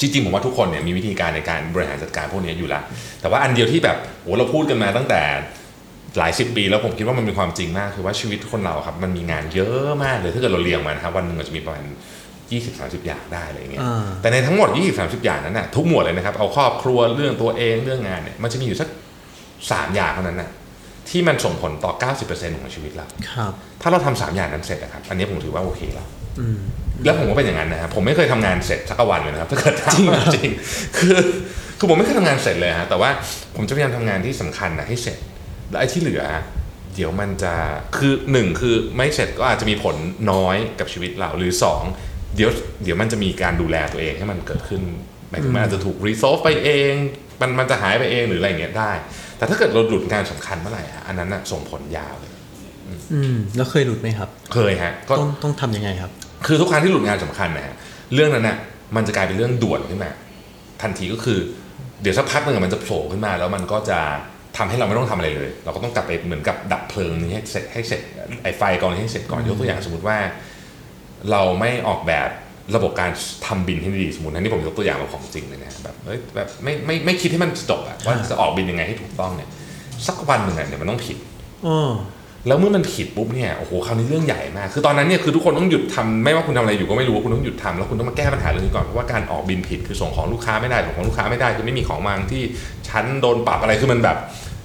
[0.00, 2.82] จริงๆผมว่าทุกคนเนี่ยมีวิธีการในการบริหารจัดการพวกนี้อยู่แล้ว
[3.20, 5.22] แต่ว่าอันเดียวที่แบบโอ้เราพูดกันมาตั้งแต่
[6.18, 11.84] หลายสิบปีแล้วผมคิดว่ามันเป็นความจริงมากคือว่าชีวิตคนเราครับมันมีงานเยอะมากเลยถ้าเกิดเราเรียงมานะครับวันหนึ่งอาจจะมีประมาณ
[12.50, 18.88] 20 30อย่างได้อะไรอย่างเงี้ยอ่าแต่ในทั้งหมด20 30อย่างนั้นน่ะทุกหมวดเลยนะครับเอาครอบครัวเรื่องตัวเองเรื่องงานเนี่ยมันจะมีอยู่สัก
[19.70, 20.50] สามอย่างเท่านั้นน่ะ
[21.08, 21.92] ที่มันส่งผลต่อ
[22.26, 26.06] 90%ของชีวิตเราครับถ้าเราทำสามอย่างนั้นเสร็จนะครับ อันนี้ผมถือว่าโอเคแล้ว
[26.40, 26.58] อืม
[27.04, 30.50] แล้วผมก็เป็นอย่างนั้นนะครับผมไม่เคยทำงานเสร็จสักวันเลยนะครับถ้าเกิดถามว่าจริง
[30.98, 31.18] คือ
[31.78, 33.10] คือผมไม่เคยทำงานเสร็จเลยฮะแต่ว่า
[33.56, 35.18] ผมจะพยายามทำงานที่สำคัญนะให้เสร็จ
[35.70, 36.22] แล้วไอ้ที่เหลือ
[36.96, 37.54] เดี๋ยวมันจะ
[37.96, 39.96] คือหนึ่งคือไม่เสร็จก็อาจจะมีผล
[40.32, 41.82] น้อยกับชีวิตเราหรือสอง
[42.36, 42.50] เดี๋ยว
[42.82, 44.82] เดี๋ยวมันจะมีการดูแลตัวเองให้มันเกิดขึ้น
[45.30, 46.92] หมายถึงมันอาจจะถูกรีโซฟไปเอง
[47.40, 48.92] มันมันจะหายไปเองหรืออะไรอย่างเงี้ยได้
[49.36, 52.30] แต่ถ้าเกิดเราหลุดงานสำคัญเมื่อไหร่อะอันนั้นน่ะส่งผลยาวเลย
[53.12, 56.10] อืมแล้วเคยหลุดไหมครับ เคยฮะก็ต้องต้องทำยังไงครับ
[56.46, 57.74] คือทุกครั้งที่หลุดงานสำคัญนะฮะ
[58.14, 58.56] เรื่องนั้นน่ะ
[58.96, 60.10] มันจะกลายเป็นเรื่องด่วนขึ้นมา
[60.82, 61.38] ทันทีก็คือ
[62.02, 63.98] เดี๋ยวสักพักหนึ่งมันจะโผล่ขึ้นมา แล้วมันก็จะ
[64.56, 68.00] ทำให้เราไม่ต้องทำอะไรเลย เราก็ต้องกลับไปเหมือนกับดับเพลิงนี้ให้เสร็จให้เสร็จ
[68.42, 70.18] ไอ้ไฟกองนี้ให้เสร็จก่อนยกตัวอย่างสมมติว่า
[71.30, 72.28] เราไม่ออกแบบ
[72.76, 73.10] ระบบการ
[73.46, 79.48] ทำบินให้ดีสมมตินะนี่ผมยกตัวอย่างมาของจริงเลยนะแบบเฮ้ยแบบไม่ไม่ไม่คิดให้มันจบอะว่าจะออกบินยังไงให้ถูกต้องเนี่ย
[80.06, 81.16] สักวันหนึ่งอะเดี๋ยวมันต้องผิด
[81.66, 81.68] อ
[82.46, 92.42] แล้วเมื่อมันผิดปุ๊บเนี่ยโอ้โหคราวนี้เรื่องใหญ่มาก คือตอนนั้นเนี่ยคือทุกคนต้องหยุดทำไม่ว่าคุณทำอะไรอยู่ก็ไม่รู้ว่าคุณต้องหยุดทำแล้วคุณต้องมาแก้ปัญหาเรื่องนี้ก่อนเพราะว่าการออกบินผิดคือส่งของลูกค้าไม่ได้ส่งของลูกค้าไม่ได้คือไม่มีของวางที่
[92.88, 94.16] ชั้นโดนปรับอะไรคือมันแบบ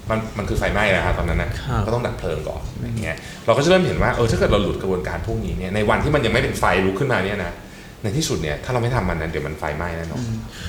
[0.10, 7.54] มันมันคือไฟไหม้นะครับตอนนั้นนะครับก็ต้องดับเพลิงก่อนอย่างเงี้ยเราก็จะเริ่มเห็นว่าเออถ้าเกิดเราหลุดกระบวนการพวกนี้เนี่ยในวันที่มันยังไม่เป็นไฟลุกขึ้นมาเนี่ยนะ
[8.04, 10.24] ในที่สุดเนี่ยถ้าเราไม่ทำมันนั้นเดี๋ยวมันไฟไหม้แน่นอน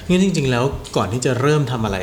[0.08, 0.64] งั้นจริง ๆ แล้ว
[0.96, 1.98] ก่อนที่จะเริ่มทำอะไร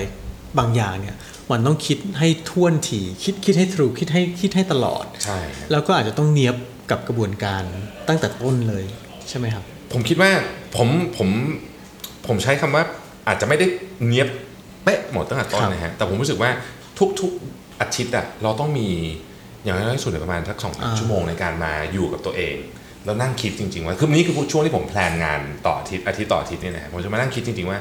[0.59, 1.15] บางอย่างเนี่ย
[1.51, 6.55] มันต้องคิดให้ท่วนทีคิดคิดให้ทรูคิดให้คิดให้ตลอดใช่ครับแล้วก็อาจจะต้องเนียบ
[6.91, 7.63] กับกระบวนการ
[8.07, 8.83] ตั้งแต่ต้นเลย
[9.29, 9.63] ใช่ไหมครับ
[9.93, 10.31] ผมคิดว่า
[10.75, 10.87] ผม
[11.17, 11.29] ผม
[12.27, 12.83] ผมใช้คำว่า
[13.27, 13.65] อาจจะไม่ได้
[14.05, 14.27] เนียบ
[14.83, 16.49] เป๊ะหมดตั้งแต่ต้นครับนะฮะแต่ผมรู้สึกว่า
[17.21, 18.87] ทุกๆอาทิตย์อะเราต้องมี
[19.63, 22.55] อย่างน้อยที่สุดเนี่ยประมาณสักสองชั่วโมงในการมาอยู่กับตัวเอง
[23.05, 27.79] แล้วนั่งคิดจริงๆว่าคือนี่คือช่วงที่ผมแพลนงานต่ออาทิตย์อาทิตย์ต่ออาทิตย์เนี่ยนะฮะผมจะมานั่งคิดจริงๆว่า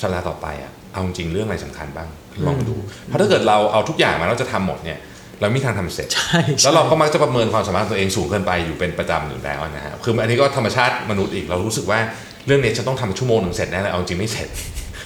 [0.00, 2.08] สัปดาห์ต่อไปอะเอาจริงๆเรื่องอะไรสำคัญบ้าง
[2.46, 2.76] ลองดู
[3.06, 4.98] เพราะถ้าเกิดเราเอาทุกอย่างมาเราจะทำหมดเนี่ย
[5.40, 11.98] เราไม่มีทางทำเสร็จใช่ใช่แล้วเราก็มักจะประเมินความสามารถตัวเองสูงเกินไปอยู่เป็นประจำอยู่แล้วนะฮะคืออันนี้ก็ธรรมชาติมนุษย์อีกเรารู้สึกว่า
[12.46, 14.48] เรื่องนี้ฉันต้องทำชั่วโมงหนึ่งเสร็จแน่เลยเอาจริงไม่เสร็จ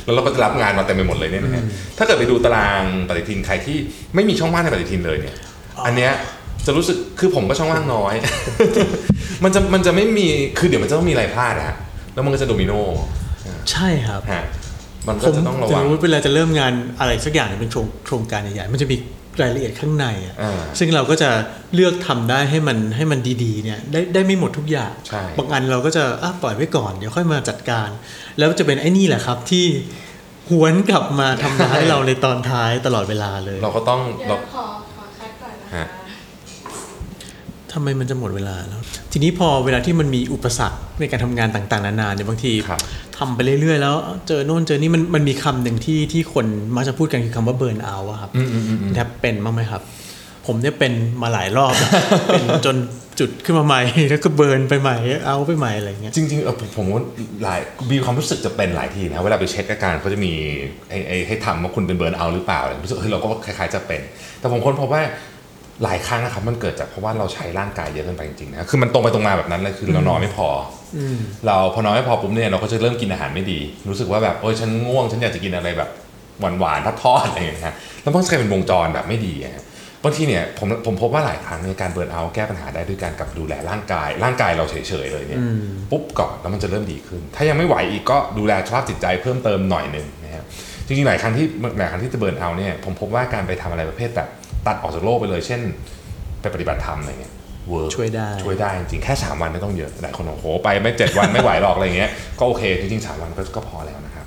[0.04, 1.64] แล้วเราก็จะรับงานมาเต็มไปหมดเลยเนี่ยนะฮะ
[1.98, 3.76] ถ้าเกิดไปดูตารางปฏิทินใครที่
[4.14, 5.34] ไม่มีช่องว่างในปฏิทินเลยเนี่ย
[5.86, 6.12] อันเนี้ย
[6.66, 8.14] จะรู้สึกคือผมก็ช่องว่างน้อย
[9.44, 10.26] มันจะมันจะไม่มี
[10.58, 11.76] คือเดี๋ยวมันจะต้องมีอะไรพลาดอะฮะ
[12.14, 12.72] แล้วมันก็จะโดมิโน
[13.70, 14.44] ใช่ครับฮะ
[15.08, 18.96] มันผก็มจะต้องระสวัมงมติเวลาจะเริ่มงานอะไรสักอย่างเนี่ยเป็นโครงโครงการใหญ่ๆมันจะมี
[19.42, 21.30] รายละเอียดข้างในอะอ่าซึ่งเราก็จะ
[21.74, 27.88] เลือกทำได้ให้มันให้มันดีๆเนี่ยได้ได้ไม่หมดทุกอย่างใช่บางอันเราก็จะอะปล่อยไว้ก่อนเดี๋ยวค่อยมาจัดการ
[28.38, 29.66] แล้วจะเป็นไอ้นี่แหละครับที่
[30.50, 35.86] หวนกลับมาทำร้ายเราในตอนท้ายตลอดเวลาเลย เราก็ต้องเดี๋ยเราวขอขอคัดก่อนนะฮะคะ
[37.72, 38.80] ทำไมมันจะหมดเวลาแล้ว
[39.12, 42.80] ทีนี้พอเวลาที่มันมีอุปสรรคในการทำงานต่างๆ นานาเนี่ยบางทีครับ
[43.18, 43.94] ทำไปเรื่อยๆ แล้ว
[44.28, 46.46] เจอโน่นเจอนี่มันมันมีคำหนึ่งที่ที่คน
[46.76, 49.82] มักจะพูดกันคือคำว่าเบิร์นเอาอะครับอืมอืมอืมอืมแทบเป็นบ้างไหมครับ
[50.46, 50.92] ผมเนี่ยเป็น
[51.22, 51.74] มาหลายรอบ
[52.26, 52.76] เป็นจน
[53.20, 54.96] จุดขึ้นมาใหม่ แล้วก็เบิร์นไปใหม่
[55.26, 57.02] เอาไปใหม่อะไรเงี้ยจริงๆเออผมผมว่า
[57.42, 57.60] หลาย
[57.92, 60.32] มีความรู้สึกจะเป็นหลายทีนะเวลาไปเช็คอาการเขาจะมี
[60.90, 64.00] ให้ให้ให้ทำว่าคุณเป็นเบิร์นเอาท์หรือเปล่าอะไรรู้สึกเฮ้ยเราก็คล้ายๆจะเป็น
[64.40, 65.02] แต่ผมค้นพบว่า
[65.82, 70.48] หลายครั้งนะครับมันเกิดจากเพราะว่าเราใช้ร่างกายเยอะเกินไปจริงๆนะคือมันตรงไปตรงมาแบบนั้นเลยคือเรานอนไม่พอ
[70.96, 70.98] อ
[71.46, 73.58] เราพอนอนไม่พอปุ๊บเนี่ยเราก็จะเริ่มกินอาหารไม่ดี
[73.88, 75.90] รู้สึกว่าแบบโอ้ยฉันง่วงฉันอยากจะกินอะไรแบบ
[76.58, 79.64] หวานๆทอดๆอะไรอย่างเงี้ยนะแล้วมันก็จะกลายเป็นวงจรแบบไม่ดีอะฮะ
[80.04, 84.74] บางทีเนี่ยผมผมพบว่าหลายครั้งในการ burnout แก้ปัญหาได้ด้วยการกับดูแลร่างกาย ร่างกายเราเฉ
[85.04, 85.40] ยๆเลยเนี่ย
[85.90, 90.44] ปุ๊บก่อนแล้วมันจะเริ่มดีขึ้น ถ้ายังไม่ไหวอีกก็ดูแลสภาพจิตใจเพิ่มเติมหน่อยหนึ่งนะครับ
[90.86, 91.46] จริงๆหลายครั้งที่
[91.78, 94.28] หลายครั้งที่จะ burnout เนี่ยผมพบว่าการไปทำอะไรประเภทแบบ
[94.66, 95.60] ตัดออกจากโลกไปเลย เช่น
[96.40, 97.32] ไปปฏิบัติธรรมอะไรเงี้ย
[97.70, 104.26] work ช่วยได้ช่วยได้จริงๆแค่ 3 วันไม่ต้องเยอะหลายคนบอกโหไปไม่เจ็ดวันไม่ไหวหรอกอะไรเงี้ยก็โอเคจริงๆสามวันก็ก็พอแล้วนะครับ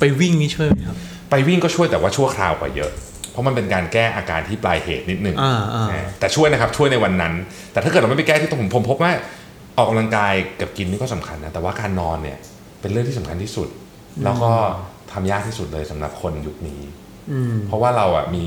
[0.00, 0.96] ไปวิ่งนี่ช่วยไหมครับ
[1.30, 2.90] ไปวิ่งก็ช่วยแต่ว่าชั่วคราวกว่าเยอะ
[3.30, 7.32] เพราะมันเป็นการแก้อาการที่ปลายเหตุนิดนึงอ่าอ่านะแต่ช่วยนะครับช่วยในวันนั้น
[7.72, 9.12] แต่ถ้าเกิดเราไม่ไปแก้ที่ตรงผมผมพบว่า
[9.76, 12.38] ออกกำลังกายกับกินนี่ก็สำคัญนะแต่ว่าการนอนเนี่ย
[12.80, 13.68] เป็นเรื่องที่สำคัญที่สุด
[14.24, 14.52] แล้วก็
[15.12, 16.80] ทำยากที่สุดเลยสำหรับคนยุคนี้
[17.32, 18.44] อืมเพราะว่าเราอะมี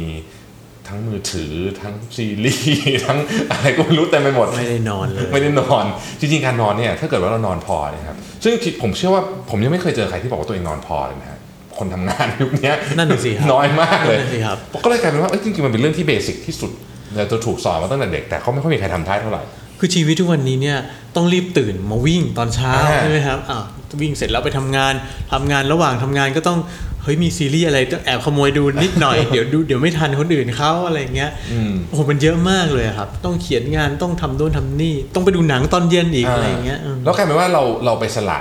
[0.88, 3.18] ทั้งมือถือทั้งซีรีส์ทั้ง
[3.52, 5.86] อะไรก็ไม่รู้เต็มไปหมดไม่ได้นอนเลยไม่ได้นอน
[6.20, 11.40] จริงๆการนอนเนี่ยถ้าเกิดว่าเรานอนพอเนะครับซึ่งผมเชื่อว่าผมยังไม่เคยเจอใครที่บอกว่าตัวเองนอนพอเลยนะฮะ
[11.78, 16.72] คนทำงานยุคเนี้ยนั่นน่ะสิครับน้อยมากเลยนั่นน่ะสิครับก็เลยกลายเป็นว่าเอ้ยจริงๆมันเป็นเรื่องที่เบสิกที่สุด
[17.16, 19.44] เราจะถูกสอนมาตั้งแต่เด็กแต่ก็ไม่ค่อยมีใครทำได้เท่าไหร่
[19.80, 20.78] คือชีวิตทุกวันนี้เนี่ย
[21.16, 23.64] ต้องรีบตื่นมาวิ่งตอนเช้าอ่าใช่ไหมครับอ่าว
[24.02, 24.94] วิ่งเสร็จแล้วไปทำงาน
[25.34, 26.60] ทำงานระหว่างทำงานก็ต้อง
[27.04, 38.40] เฮ้ยมีซีรีส์อะไรต้องแอบขโมยดูนิดหน่อย เดี๋ยวดูเดี๋ยวไม่ทันคนอื่นเขาอะไรเงี้ยอืมโอ้โหมันเยอะมากเลยอะครับ ต้องเขียนงานต้องทำโน่นทำนี่ ต้องไปดูหนังตอนเย็นอีกอะไรเงี้ยอืมแล้วกลายเป็นว่าเราเราไปสละ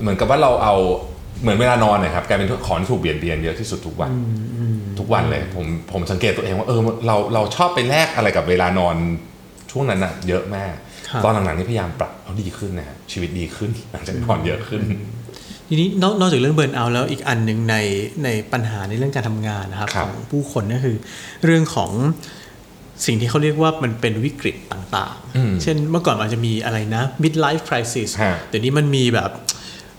[0.00, 0.74] เหมือนกับว่าเราเอา
[1.42, 4.10] เหมือนเวลานอนนะครับกลายเป็นของที่ถูกเบียดเบียนเยอะที่สุดทุกวัน
[4.98, 8.96] ทุกวันเลย ผมผมสังเกตตัวเองว่าเออเราเราชอบไปแลกอะไรกับเวลานอน
[9.70, 10.74] ช่วงนั้นอะเยอะมาก
[11.08, 14.80] ครับตอนหลังๆนี่พยายามปรับเขาดีขึ้นนะฮะชีวิตดีขึ้นหลังจากนอนเยอะขึ้น
[15.68, 17.76] ทีนี้นอกนอกจากเรื่องเบิร์นเอาท์แล้วอีกอันหนึ่งใน
[18.24, 20.96] ในปัญหาในเรื่องการทำงานนะครับครับของผู้คนก็คือ
[21.44, 21.90] เรื่องของ
[23.06, 29.30] สิ่งที่เขาเรียกว่ามันเป็นวิกฤตต่างอืมๆเช่นเมื่อก่อนมันจะมีอะไรนะ midlife crisis ฮะเดี๋ยวนี้มันมีแบบ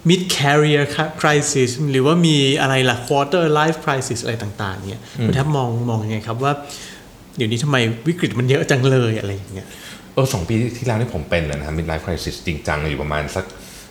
[0.09, 0.83] mid career
[1.21, 6.53] crisis หรือว่ามีอะไรล่ะ quarter life crisis อะไรต่าง ๆ เนี่ยคุณแทบมองมองยังไงครับว่า
[7.37, 9.67] เดี๋ยวนี้ทำไมวิกฤตมันเยอะจังเลยอะไรอย่างเงี้ย
[10.13, 13.45] เออสองปีที่แล้วนี่ผมเป็นเลยนะครับ midlife crisis จริงจังอยู่ประมาณสัก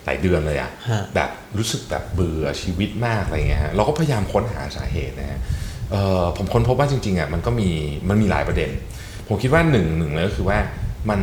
[0.08, 5.40] หลายเดือนเลยอะฮะแบบรู้สึกแบบเบื่อชีวิตมากอะไรเงี้ยฮะเราก็พยายามค้นหาสาเหตุนะฮะ
[5.90, 7.70] เออผมค้นพบว่าจริงๆอะมันก็มี
[8.08, 8.70] มันมีหลายประเด็น
[9.28, 10.58] ผมคิดว่าหนึ่งหนึ่งเลยก็คือว่า
[11.10, 11.20] มัน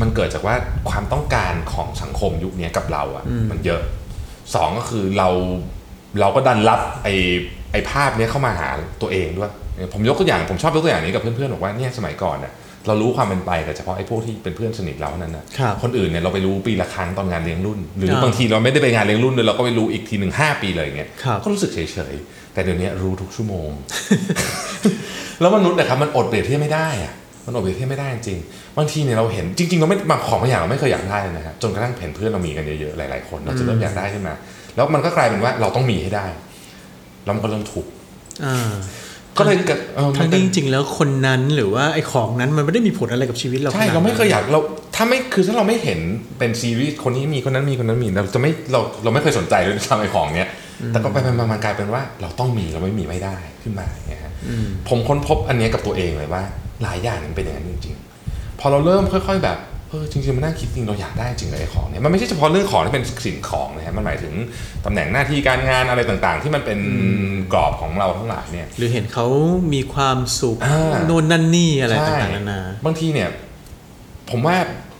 [0.00, 0.54] มันเกิดจากว่า
[0.90, 3.80] ความต้องการของสังคมยุคนี้กับเราอะมันเยอะ
[4.54, 5.28] สองก็คือเรา
[6.20, 7.14] เราก็ดันรับไอ้
[7.72, 8.68] ไอ้ภาพเนี้ยเข้ามาหา
[9.02, 9.52] ตัวเองด้วย
[9.92, 12.52] ผมยกตัวอย่างผมชอบยกตัวอย่างนี้กับเพื่อนๆบอกว่าเนี่ยสมัยก่อนน่ะ
[12.86, 21.78] เรารู้ความเป็นไปแต่เฉพาะไอ้พวกที่เป็นเพื่อนสนิทเราเท่านั้นนะครับคนอื่นเนี่ยเราไปรู้ปีละครั้งตอนงานเลี้ยงรุ่น หรืออ่าบางทีเราไม่ได้ไปงานเลี้ยงรุ่นเลยเราก็ไปรู้อีกทีหนึ่งห้าปีเลยอย่างเงี้ยครับก็รู้สึกเฉ
[22.12, 23.70] ยๆแต่เดี๋ยวนี้รู้ทุกชั่วโมง
[25.40, 27.12] แล้วมนุษย์นะครับมันอดเปรียบเทียบไม่ได้อะ
[27.46, 28.38] มันอดเปรียบเทียบไม่ได้จริง
[28.78, 34.34] บางทีเนี่ยเราเห็นจริงๆเราไม่บางของบางอย่างเราไม่เคยอยากได้เลยนะฮะจนกระทั่งเห็นเพื่อนเรามีกันเยอะๆหลายๆคนเราจะเริ่มอยากได้ขึ้นมา
[34.76, 36.26] แล้วมันก็กลายเป็นว่าเราต้องมีให้ได้
[37.24, 37.86] แล้วมันก็เริ่มถูก
[38.44, 38.72] อ่า
[39.38, 44.60] ก็เลยเกิดเออมัทั้นงเป็นที่จริงๆแล้วคนนั้นหรือว่าไอ้ของนั้นมันไม่ได้มีผลอะไรกับชีวิตเราใช่ขนดนั้นเราไม่เคยอยากเรา
[44.96, 46.00] ถ้าไม่คือถ้าเราไม่เห็น
[46.38, 50.50] เป็นซีรีส์คนนี้มีคนนั้นมีคนนั้นมีเราจะไม่เราเราไม่เคยสนใจเลยทำไอ้ของเนี้ย
[50.88, 54.32] แต่ก็ไปไปมาๆกลายเป็นว่า เราต้องมีเราไม่มีไม่ได้ขึ้นมาอย่างเงี้ยฮะ
[54.88, 56.42] ผมค้นพบอันเนี้ยกับตัวเองเลยว่า
[56.82, 57.96] หลายอย่างมันเป็นอย่างนั้นจริง
[58.28, 59.58] ๆ พอเราเริ่มค่อย ๆแบบ
[59.90, 64.34] เออจริงๆมันน่าคิดจริงเราอยากได้จริงเลยไอ้ของเนี้ยมันไม่ใช่เฉพาะเรื่องของที่เป็นสิ่งของนะฮะมันหมายถึง
[64.84, 66.78] ตำแหน่งหน้าที่การงานอะไรต่างๆ ที่มันเป็น
[67.52, 69.26] กรอบของเราทั้งหลายเนี่ย หรือเห็นเขา
[69.74, 73.28] มีความสุขอ่าโน่นนั่นนี่อะไรใช่ต่างๆนานาบางทีเนี่ย
[74.30, 74.56] ผมว่า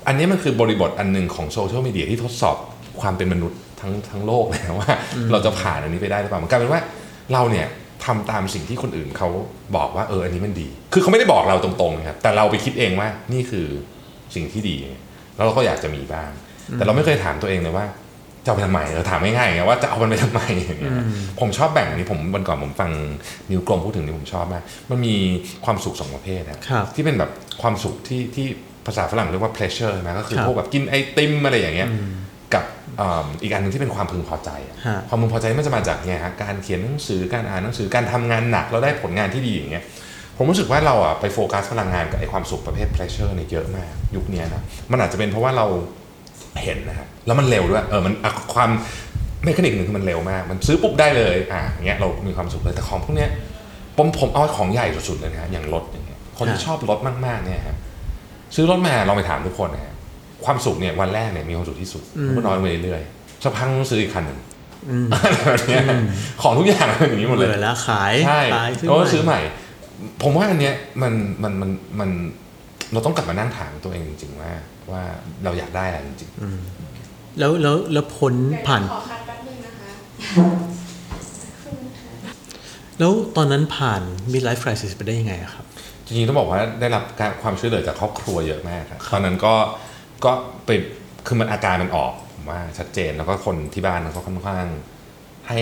[0.07, 2.57] อันนี้มันคือบริบทอันหนึ่งของโซเชียลมีเดียที่ทดสอบ
[3.01, 4.91] ความเป็นมนุษย์ทั้งทั้งโลกเลยนะว่า
[5.33, 6.81] เราจะผ่านอันนี้ไปได้หรือเปล่ามันกลายเป็นว่า
[7.33, 7.67] เราเนี่ย
[8.05, 9.29] ทำตามสิ่งที่คนอื่นเขา
[9.77, 13.67] บอกว่าเอออันนี้มันดี คือเขาไม่ได้บอกเราตรงๆนะครับแต่เราไปคิดเองว่านี่คือ
[14.35, 14.77] สิ่งที่ดี
[15.37, 16.31] แล้วเราก็อยากจะมีบ้าง
[16.75, 17.87] แต่เราไม่เคยถามตัวเองเลยว่า
[18.45, 20.93] จะเอาไปทำไมเราถามง่ายๆไงว่าจะเอามันไปทำไมอย่างเงี้ย
[21.41, 22.91] ผมชอบแบ่งอันนี้ผมวันก่อนผมฟัง
[23.51, 25.15] นิวกลมพูดถึงนี่ผมชอบมาก มันมี
[25.65, 27.31] ความสุขสองประเภทนะครับที่เป็นแบบ
[27.63, 28.47] ความสุขที่ที่
[28.87, 31.89] ภาษาฝรั่งเรียกว่า pleasure นะก็คือครับพวกแบบกินไอติมอะไรอย่างเงี้ย
[32.55, 32.65] กับ
[33.01, 39.85] อ่าอีกอันหนึงที่เป็นความพึงพอใจอะฮะความพึงพอใจมันจะมาจากไงฮะการเขียนหนังสือการอ่านหนังสือการทำงานหนักแล้วได้ผลงานที่ดีอย่างเงี้ย
[40.41, 45.67] ผมรู้สึกว่าเราอะไปโฟกัสพลังงานกับไอความสุขประเภท pleasure เนี่ยเยอะมาก ยุคเนี้ยนะมันอาจจะเป็นเพราะว่าเรา
[46.63, 48.71] เห็นนะฮะแล้วมันเร็วด้วยเออมันอะความ
[49.45, 53.31] เมคานิกหนึ่งคือมันเร็วมาก มันซื้อปุ๊บได้เลยอะอย่างเงี้ยเรามีความสุขเลยแต่ของพวกเนี้ย
[53.97, 57.77] ผมผมเอาของใหญ่สุดๆเลยนะฮะอย่างรถอย่างเงี้ยคนที่ฮะชอบรถมากๆเนี่ยฮะ
[58.55, 59.95] ซื้อรถมาลองไปถามทุกคนนะฮะ
[60.45, 64.39] ความสุขเนี่ยวันแรกเนี่ยมีความสุขที่สุดมันก็น้อยลงไปเรื่อยๆสักพักต้องซื้ออีกคันหนึ่ง
[65.13, 65.83] อะไรแบบเนี้ย
[66.43, 69.41] ของทุกอย่างเป็นอย่างนี้หมดเลยเบื่อแล้วขายใช่ขายซื้อแล้วก็ใหม่ซื้อใหม่
[70.23, 71.71] ผมว่าอันเนี้ยมันมันมัน
[72.01, 72.11] มัน
[72.93, 74.53] เราต้องกลับมานั่งถามตัวเองจริง ๆ ว่า
[74.91, 75.03] ว่า
[75.45, 76.31] เราอยากได้อะไรจริง
[77.39, 79.91] แล้วแล้วแล้วพ้นเดี๋ยวผ่านขอคัดแป๊บนึงนะคะ
[82.99, 89.55] แล้วตอนนั้นผ่าน midlife crisis ไปได้ยังไงอะครับๆจริงๆ ต้องบอกว่าได้รับการความช่วยเหลือจากครอบครัวเยอะมากครับตอนนั้นก็
[90.25, 90.33] ก็
[90.67, 90.71] ไป
[91.27, 94.67] คือมันอาการมันออกผมว่าชัดเจนแล้วก็คนที่บ้านเขาค่อนข้าง
[95.49, 95.61] ให้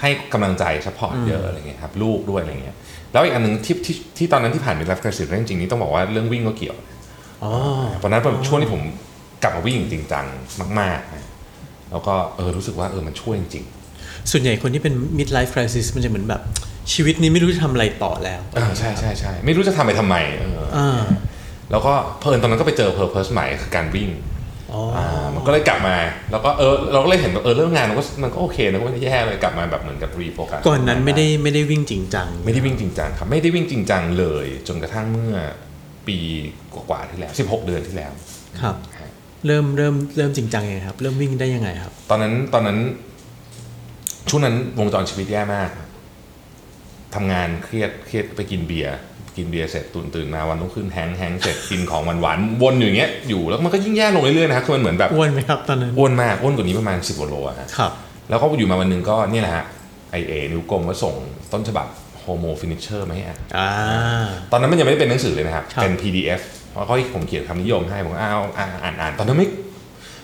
[0.00, 2.76] ให้กำลังใจ support เยอะอะไรเงี้ยครับ ลูกด้วยอะไรเงี้ย
[3.14, 6.76] แล้วอีกอันหนึ่งที่ที่ที่ตอนนั้นที่ผ่าน midlife crisis จริงๆนี่ต้องบอกว่าเรื่องวิ่งก็เกี่ยว
[7.44, 7.52] อ๋อ
[8.02, 8.82] ตอนนั้นเป็นช่วงที่ผม
[9.42, 10.24] กลับมาวิ่งจริงจัง
[10.80, 11.24] มากๆนะ
[11.90, 13.64] แล้วก็เออรู้สึกว่าเออมันช่วยจริง
[14.30, 16.42] ส่วนใหญ่คนที่เป็น midlife crisis มันจะเหมือนแบบ
[16.92, 21.02] ชีวิตนี้ไม่รู้จะทำอะไรต่อแล้วๆอ่าใช่ใช่ใช่ไม่รู้จะทำไปทำไมเอออ่า
[21.70, 24.33] แล้วก็เพลินตอนนั้นก็ไปเจอ purpose ใหม่คือการวิ่งอ๋อออ่า
[25.34, 25.96] มันก็เลยกลับมา
[26.30, 35.34] แล้วก็เออเราก็เลยเห็นว่าเออเรื่องงานมันก็มันก็โอเคนะก็ไม่ได้แย่เลยกลับมาแบบเหมือนกับ refocus ก่อนนั้นไม่ได้ไม่ได้วิ่งจริงจัง ไม่ได้วิ่งจริงจังครับไม่ได้วิ่งจริงจังเลย จนกระทั่งเมื่อ
[36.06, 36.18] ปี
[36.74, 38.12] กว่าๆที่แล้ว 16 เดือนที่แล้ว
[38.60, 39.08] ครับฮะ
[39.46, 42.78] เริ่มเริ่มเริ่มจริงจังยังไงครับ เริ่มวิ่งได้ยังไงครับ ตอนนั้นตอนนั้น
[44.28, 45.70] ช่วงนั้นวงจรชีวิตแย่มาก
[47.14, 48.96] ทำงานเครียดเครียดไปกินเบียร์
[49.36, 57.92] กินเบียร์เสร็จตื่นตื่นมาวันรุ่งขึ้น hang hang เสร็จกินของหวานหวานๆวนอยู่อย่างเงี้ยอยู่แล้วมันก็ยิ่งแย่ลงเรื่อยๆนะครับคือมันเหมือนแบบอ้วนไหมครับตอนนั้นอ้วนมากอ้วนกว่านี้ประมาณ10กว่าโลอะฮะครับ
[58.28, 59.64] แล้วก็อยู่มาวันหนึ่งก็เนี่ยแหละฮะ
[60.10, 61.14] ไอ้เอ๋นิ้วกลมก็ส่ง
[61.52, 61.86] ต้นฉบับ
[62.18, 63.70] Homo Finisher มาให้อ่านอ่า
[64.52, 69.48] ตอนนั้นมันยังไม่ได้เป็นหนังสือเลยนะครับครับเป็น PDF เพราะเขาให้ผมเขียนคำนิยมให้ผมก็อ้าวอ่านอ่านอ่านตอนนั้นไม่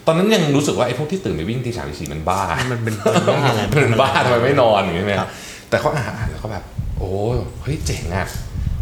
[0.07, 2.43] ตอนนั้นยังรู้สึกว่าไอ้พวกที่ตื่นไปวิ่งตีสามตีสี่มันบ้า
[2.73, 5.29] มันเป็นมันบ้าอะไรมันบ้าทำไมไม่นอนอย่างนี้ไหมครับ
[5.71, 6.65] แต่เขาอ่านอ่านแล้วก็แบบ
[6.99, 7.11] โอ้
[7.63, 8.27] เฮ้ยเจ๋งอะ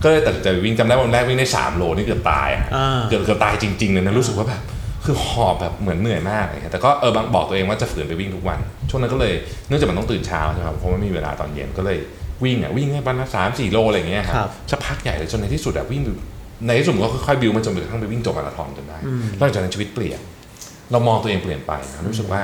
[0.02, 4.60] ก็เลยตัดสินใจไปวิ่งจำได้วันแรกวิ่งได้สามโลนี่เกือบตายอะอ่า เกือบเกือบตายจริงๆเลยนะรู้สึกว่าแบบ
[5.04, 8.58] คือหอบแบบเหมือนเหนื่อยมากเลยแต่ก็เออบางบอกตัวเองว่าจะฝืนไปวิ่งทุกวัน
[8.90, 9.32] ช่วงนั้นก็เลย
[9.68, 11.98] เนื่องจากมันต้องตื่นเช้าใช่ไหมครับเพราะไม่มีเวลาตอนเย็นก็เลย
[12.44, 16.02] วิ่งอะวิ่งให้วันละสามสี่โลอะไรอย่างเงี้ยคครัรับบสักพักใหญ่เลยจนในที่สุดอะวิ่ง
[16.66, 18.98] ในที่สุดมันก็ค่อยๆบิวมันจนกระทั่งไปวิ่งจบมาราธอนจนได้
[19.38, 20.20] หลังจากนั้นชีวิตเปลี่ยน
[20.92, 22.40] เรามองตัวเองเปลี่ยนไปนะรู้สึกว่า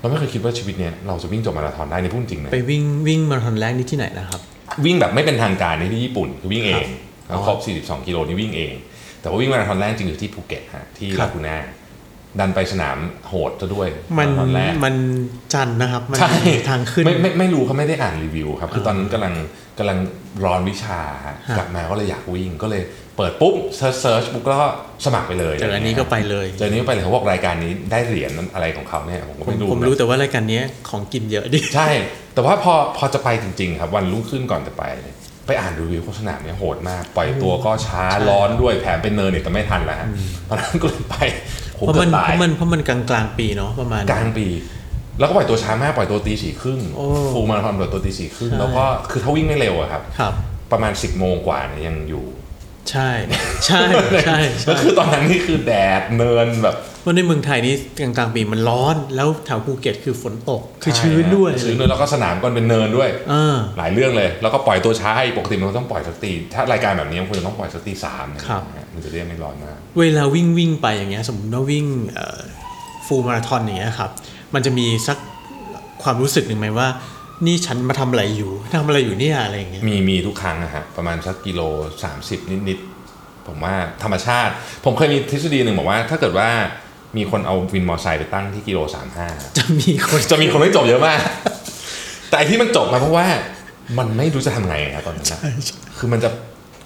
[0.00, 4.40] เราไม่เคยคิดว่าชีวิตเนี้ยเราจะวิ่งจบมาราธอนได้ในพูดจริงนะ ไปวิ่งวิ่งมาราธอนแรกนี่ที่ไหนนะครับ
[4.86, 6.86] วิ่งแบบไม่เป็นทางการในที่ญี่ปุ่นคือวิ่งเอง
[7.28, 8.74] ครับแล้วครบ 42 กิโลนี่วิ่งเอง
[9.20, 11.56] แต่ว่าวิ่งมาราธอนแรกจริงอยู่ที่ภูเก็ตฮะที่ครัลาบกูน่า
[12.40, 12.98] ดันไปสนาม
[13.28, 14.94] โหดซะด้วยมันราธอนแรกมัน
[15.54, 16.34] จันนะครับ มันใช่
[16.70, 19.34] ทางขึ้นไม่ไม่ไม่รู้เขาไม่ได้อ่านรีวิวครับ คือตอนนั้นกำลัง
[19.78, 19.98] กำลัง
[20.44, 22.82] ร้อนวิชาฮะฮะกลับมาก็เลยอยากวิ่งก็เลย
[23.16, 24.56] เปิดปุ๊บ search search ปุ๊บก็
[25.04, 31.88] สมัครไปเลยเจออันนี้ก็ไปเลยเจออันนี้ก็ไปเลยเขาบอกรายการนี้ได้เหรียญอะไรของเขาเนี่ยผมก็ผมไม่รู้ผมนะรู้แต่ว่ารายการเนี้ยของกินเยอะดิใช่
[32.34, 35.16] แต่ว่าพอพอจะไปจริง ๆ ครับ วันรุ่งขึ้นก่อนจะไปเนี่ย
[35.46, 40.08] ไปอ่านรีวิวโฆษณาเนี่ยโหดมาก ปล่อยตัวก็ช้าใช่ร้อนด้วยแถมเป็นเนินอีกแต่ไม่ทันแล้วฮะ
[40.48, 41.16] ตอนนั้นก็เลยไป
[41.78, 44.46] ผมเพราะเกืมัอนบเพตายราะมันเพราะมันกลางกลางๆปีเนาะประมาณกลางปี
[45.18, 50.32] แล้วก็ปล่อยตัวช้ามากปล่อยตัวตีสี่ครึ่งโอ้ฟูลมาราธอนปล่อยตัวตีสี่ครึ่งใช่แล้วก็คือถ้าวิ่งไม่เร็วอะครับครับ
[50.72, 52.24] ประมาณ10บโมงกว่าเนี่ยยังอยู่
[52.90, 53.10] ใช่
[53.66, 53.82] ใช่
[54.26, 68.62] ใช่แล้ใช่วคือตอนนั้นนี่คือแดดเนินแบบเพราะในเมืองไทยนี่กลางกลางๆปีมันร้อน แล้วแถวภูเก็ตคือฝนตก คือชื้นด้วยชื้นด้วยแล้วก็สนามก็เป็นเนินด้วยเออหลายเรื่องเลย แล้วก็ปล่อยตัวช้าอีกปกติมันต้องปล่อยสักตีถ้ารายการแบบนี้มันควรจะต้องปล่อยสักตีสามนะครับ
[68.94, 71.86] มันจะได้ไม่ร้อนมากเวลาวิ่งวิ่งไปอย่างเงี้ยสมมติว่าวิ่ง
[73.06, 74.10] ฟูลมาราธอนอย่างเงี้ยครับ
[74.54, 75.18] มันจะมีสัก
[76.02, 76.88] ความรู้สึกหนึ่งไหมว่า
[77.46, 81.60] นี่ฉันมาทำอะไรอยู่ทำอะไรอยู่เนี่ยอะไรอย่างเงี้ยมีมีทุกครั้งนะฮะประมาณสักกิโล
[82.10, 84.52] 30 นิดๆผมว่าธรรมชาติ
[84.84, 86.48] ผมเคยมีทฤษฎีหนึ่งบอกว่า ถ้าเกิดว่า
[87.16, 88.78] มีคนเอาวินมอเตอร์ไซค์ไปตั้งที่กิโล
[89.18, 91.20] 35จะมีคนจะมีคนไม่จบเยอะมาก
[92.28, 93.26] แต่ไอ้ที่มันจบมาเพราะว่า
[93.98, 95.40] มันไม่รู้จะทำไงครับตอนนั้นนะ
[95.98, 96.30] คือมันจะ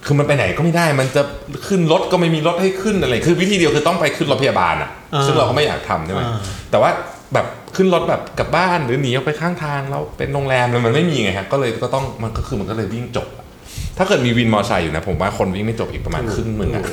[0.07, 1.23] คือมันไปไหนก็ไม่ได้ มันจะ
[1.67, 6.39] ขึ้นรถก็ไม่มีรถให้ขึ้นอะไร คือวิธีเดียวคือต้องไปขึ้นรถพยาบาลอะอ่าซึ่งเราก็ไม่อยากทำใช่ไหมอ่า
[6.71, 6.91] แต่ว่า
[7.35, 7.47] แบบ
[7.77, 13.47] ขึ้นรถแบบกลับบ้านหรือหนีออกไปข้างทางแล้วเป็นโรงแรมเลยมันไม่มีไงฮะก็เลยก็ต้องมันก็คือมันก็เลยวิ่งจบอะ
[13.99, 16.85] ถ้าเกิดมีวินมอเตอร์ไซค์อยู่นะ ผมว่าคนวิ่งไม่จบอีกประมาณครึ่งหนึ่งอะ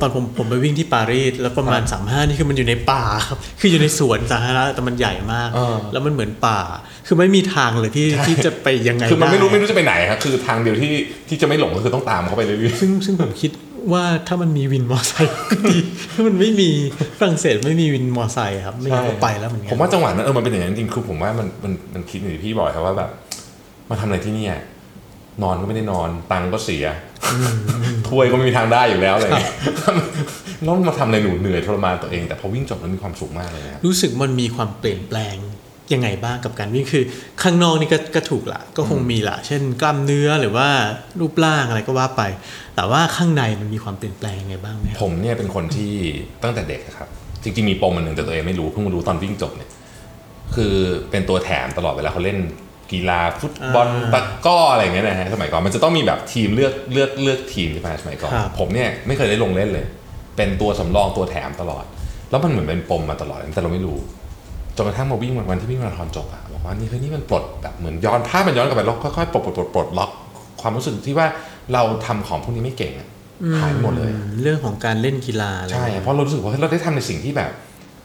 [0.00, 6.60] ตอนผมผมไปวิ่งที่ปารีสแล้วประมาณ35นี่คือมันอยู่ในป่าครับคืออยู่ในสวนสาธารณะแต่มันใหญ่มากเออแล้วมันเหมือนป่า
[7.06, 10.92] คือไม่มีทางเลยที่ที่จะไปยังไงคือมันไม่รู้ด้ไม่รู้จะไปไหนครับคือทางเดียวที่
[11.28, 13.50] ที่จะไม่หลงก็คือต้องตามเขาไปเรื่อยๆซึ่งซึ่งผมคิด
[13.92, 15.78] ว่าถ้ามันมีวินมอไซค์ก็ดี
[16.12, 16.70] ถ้ามันไม่มี
[17.18, 23.10] ฝรั่งเศสไม่มีวินมอไซค์ครับ ไม่งั้นก็ไปแล้วเหมือนกันผมว่าจังหวะนั้นเออมันเป็นอย่างนั้นจริงๆคือผมว่ามันมันมันคิดอย่างที่พี่บอกครับว่าแบบ
[23.90, 24.56] มาทำอะไรที่เนี่ย
[25.42, 26.84] นอนก็ไม่ได้นอนตังค์ก็เสีย
[28.08, 29.54] ถ้วยก็ไม่มีทางได้อยู่แล้วอะไรอย่างเงี้ย
[30.62, 35.36] แล้วมาทำอะไรหนูเหนื่อยทรมานตัวเอง แต่พอวิ่งจบแล้วมีความสุขมากเลยนะครับรู้สึกมันมีความเปลี่ยนแปลง
[35.94, 37.04] ยังไงบ้างกับการวิ่งคือ
[37.42, 40.68] ข้างนอกนี่ก็ก็ถูกละก็คงมีละเช่นกล้ามเนื้อหรือว่า
[41.20, 42.22] รูปร่างอะไรก็ว่าไป
[42.76, 45.92] แต่ว่าข้างในมันมีความเปลี่ยนแปลงยังไงบ้างไหมครับผมเนี่ยเป็นคนที่
[46.42, 47.08] ตั้งแต่เด็กอะครับ
[47.42, 49.70] จริงๆมีปมมันหนึ่งแต่ตัวเองไม่รู้เพิ่งมารู้ตอนวิ่งจบเนี่ย
[50.54, 50.74] คือ
[51.10, 52.38] เป็นตัวแถมตลอดเวลาเขาเล่น
[52.92, 59.86] กีฬาฟุตบอลอ่าตะกร้ออะไรอย่างเงี้ยนะฮะสมัยก่อนมันจะต้องมีแบบทีมเลือกเลือกเลือกทีมใช่ไหมสมัยก่อนครับผมเนี่ยไม่เคยได้ลงเล่นเลย
[60.36, 61.84] เป็นตัวสำรองตัวแถมตลอด
[62.30, 63.98] แล้วมันเหมือนเป็นปมมาตลอดแต่เราไม่รู้
[64.76, 70.10] จนกระทั่งมาวิ่งวันที่วิ่งมาราธอนจบอะบอกว่านี่เฮ้ยนี่มันปลดแบบเหมือนย้อนภาพมันย้อนกลับไปแล้วค่อยๆปลดปลดปลดปลดล็อก
[70.60, 71.26] ความรู้สึกที่ว่า
[71.72, 73.08] เราทำของพวกนี้ไม่เก่งอะ
[73.58, 77.50] หายไปหมดเลยอืมเรื่องของการเล่นกีฬาอะไรใช่เพราะเรารู้สึกว่าเฮ้ยเราได้ทำในสิ่งที่แบบ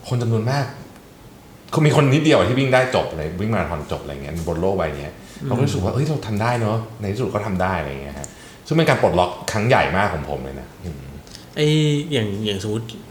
[0.10, 0.66] คนจำนวนมาก
[1.74, 5.14] คือมีคนนิดเดียวที่วิ่งได้จบเลยวิ่งมาราธอนจบอะไรเงี้ยบนโลกใบเนี้ย
[5.46, 8.28] เราก็รู้สึกว่าเฮ้ยเราทำได้เนอะในที่สุดก็ทำได้อะไรเงี้ยฮะ
[8.68, 11.04] ซึ่งเป็นการปลดล็อกครั้งใหญ่มากของผมเลยนะอืม
[11.56, 11.68] ไอ้
[12.12, 12.86] อย่างอย่างสมมติ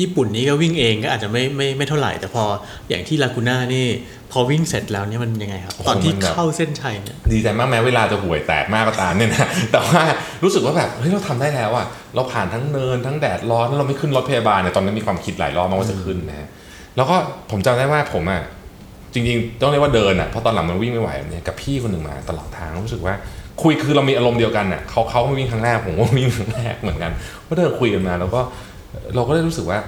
[0.00, 2.44] ญี่ปุ่นนี่ก็วิ่งเองก็อาจจะไม่ไม่ไม่เท่าไหร่ แต่พอ
[2.88, 3.86] อย่างที่ลากูน่านี่
[4.32, 10.02] พอวิ่งเสร็จแล้วเนี่ยมันยังไงครับ ตอนที่เข้าเส้นชัยเนี่ยดีใจมากแม้เวลาจะห่วยแตกมากก็ตามเนี่ยนะแต่ว่า
[10.42, 16.48] รู้สึกว่าแบบเฮ้ยเราทำได้แล้วอะเราผ่านทั้งเนินทั้งแดดร้อนแล้วเราไม่ขึ้นรถพยาบาลเนี่ยตอนนั้นมีความคิดหลายรอบมากว่าจะขึ้นนะฮะ
[16.96, 17.16] แล้วก็
[17.50, 18.42] ผมจำได้ว่าผมอะ
[19.12, 23.14] จริงๆ ต้องเรียกว่าเดินอะเพราะตอนหลังมันวิ่งไม่ไหวแบบเนี่ยกับพี่คนหนึ่งมาตลอดทางรู้สึกว่า
[23.62, 27.12] คุยคือเรามีอารมณ์เดียวกันอะเขาเขามาวิ่งครั้งแรกผมก็วิ่งครั้งแรกเหมือนกัน
[27.48, 28.40] ก็เดินคุยกันมา แล้วก็
[29.14, 29.78] เราก็ได้รู้สึกว่า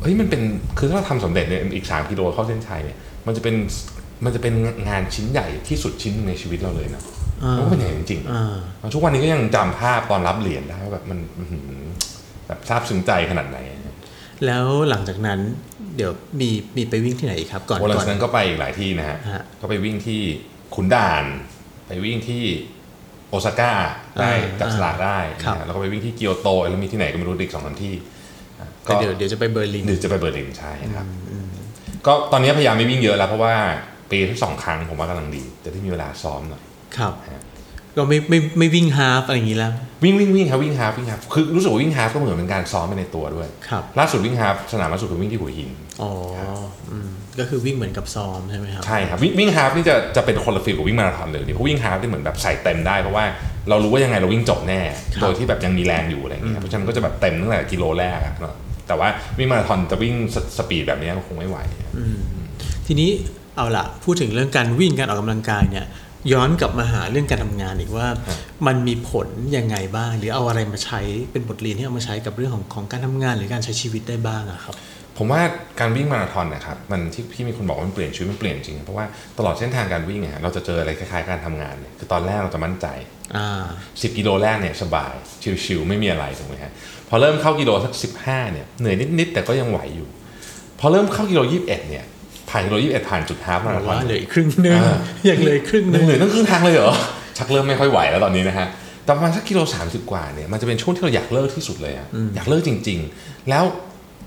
[0.00, 0.42] เฮ้ยมันเป็น
[0.78, 2.96] คือถ้าเราทำสำเร็จเนี่ยอีกสามกิโลเข้าเส้นชัยเนี่ย
[3.26, 3.54] มันจะเป็น
[4.24, 4.54] มันจะเป็น
[4.88, 7.02] งานชิ้นใหญ่ที่สุดชิ้นหนึ่งในชีวิตเราเลยนะ
[7.44, 11.64] อ่ามันก็เป็นอย่างนั้นจริงๆอ่าทุกวันนี้ก็ยังจำภาพตอนรับเหรียญได้ว่าแบบมันอื้อหือ
[12.46, 13.58] แบบซาบซึ้งใจขนาดไหน
[14.46, 15.38] แล้วหลังจากนั้น
[15.96, 20.20] เดี๋ยวมีมีไปวิ่งที่ไหนอีกครับ ก่อนโอ้หลังก่อนจากนั้นก็ไปอีกหลายที่นะฮะฮะก็ไปวิ่งที่
[20.74, 21.24] ขุนด่าน
[21.86, 22.44] ไปวิ่งที่
[23.28, 23.72] โอซาก้า
[24.20, 27.92] ได้อ่าจับสลากได้ครับนะฮะแล้วก็ไปวิ่งที่เกียวโตแล้วมีที่ไหนก็ไม่รู้อีกสองสามที่
[28.90, 31.06] อะแต่เดี๋ยวเดี๋ยวจะไปเบอร์ลินหรือจะไปเบอร์ลินใช่ครับ
[32.06, 33.54] ก็ตอนนี้พยายามไม่วิ่งเยอะแล้วเพราะว่า
[34.10, 36.62] ปีที่สองครั้งผมว่ากำลังดีจะได้มีเวลาซ้อมหน่อย
[36.96, 37.42] ครับฮะ
[37.96, 39.72] ก็ไม่ไม่ไม่วิ่ง half อะไรอย่างนี้แล้ว
[40.04, 45.70] วิ่งวิ่งวิ่งครับวิ่งฮาฟวิ่งฮาฟคือรู้สึกว่าวิ่งฮาฟก็เหมือนเป็นการซ้อมไปในตัวด้วยครับล่าสุดวิ่ง half สนามล่าสุดคือวิ่งที่หัวหิน
[46.02, 46.10] อ๋อ
[46.90, 53.24] อืมก็คือวิ่งเหมือนกับซ้อมใช่ไหมครับใช่ครับวิ่งวิ่งฮาฟนี่จะจะเป็นคนละฟีลกับวิ่งมาราธอนเลยดิเพราะวิ่งฮาฟนี่เหมือนแบบใส่เต็มได้เพราะว่า
[53.68, 54.80] เรารู้ว่ายังไงเราวิ่งจบแน่
[55.14, 58.54] ครับโดยที่แบบยังมีแรงอยู่อะไรเงี้ยเพราะฉะนั้นก็จะแบบเต็มตั้งแต่กิโลแรกอะเนอะ
[58.90, 61.58] แต่ว่าวิ่งมาราธอนจะวิ่งสสปีดแบบนี้ก็คงไม่ไหว
[62.86, 63.10] ทีนี้
[63.56, 65.86] เอาละพูดถึงเรื่องการวิ่งการออกกำลังกายเนี่ย
[66.32, 71.00] ย้อนกลับมาหาเรื่องการทำงานอีกว่าครับมันมีผลยังไงบ้าง หรือเอาอะไรมาใช้
[71.32, 74.74] เป็นบทเรียนที่เอามาใช้กับเรื่องของของการทำงานหรือการใช้ชีวิตได้บ้างอะครับ
[75.18, 75.42] ผมว่า
[75.80, 79.06] การวิ่งมาราธอนนะครับมันที่พี่มีคนบอกว่ามันเปลี่ยนชีวิตมันเปลี่ยนจริงเพราะว่า
[79.38, 82.86] ตลอดเส้นทางการวิ่งอะเราจะเจออะไรคล้ายๆการทำงานเนี่ยคือตอนแรกเราจะมั่นใจ
[83.36, 85.14] อ่า10กิโลแรกเนี่ยสบาย
[85.64, 86.72] ชิวๆไม่มีอะไรถูกไหมฮะ
[87.10, 87.92] พอเริ่มเข้ากิโลสัก
[88.24, 90.08] 15เนี่ยเหนื่อยนิดๆแต่ก็ยังไหวอยู่
[90.80, 92.04] พอเริ่มเข้ากิโล21เนี่ย
[92.50, 94.96] ผ่านกิโล21ผ่านจุดฮาล์ฟมาราธอนว่าเหลืออีกครึ่งหนึงอ่า
[95.30, 96.92] ยังเหลืออีกครึ่งหนึงเหนื่อยตั้งครึ่งทางเลยเหรอ
[97.38, 98.66] ชักเริ่มไม่ค่อยไหวแล้วตอนนี้นะฮะ
[99.04, 103.64] แต่ประมาณสักกิโลสามสิบกว่าเนี่ยมันจะเป็นช่วงที่เราอยากเลิกที่สุดเลยอะอยากเลิกจริง ๆ แล้ว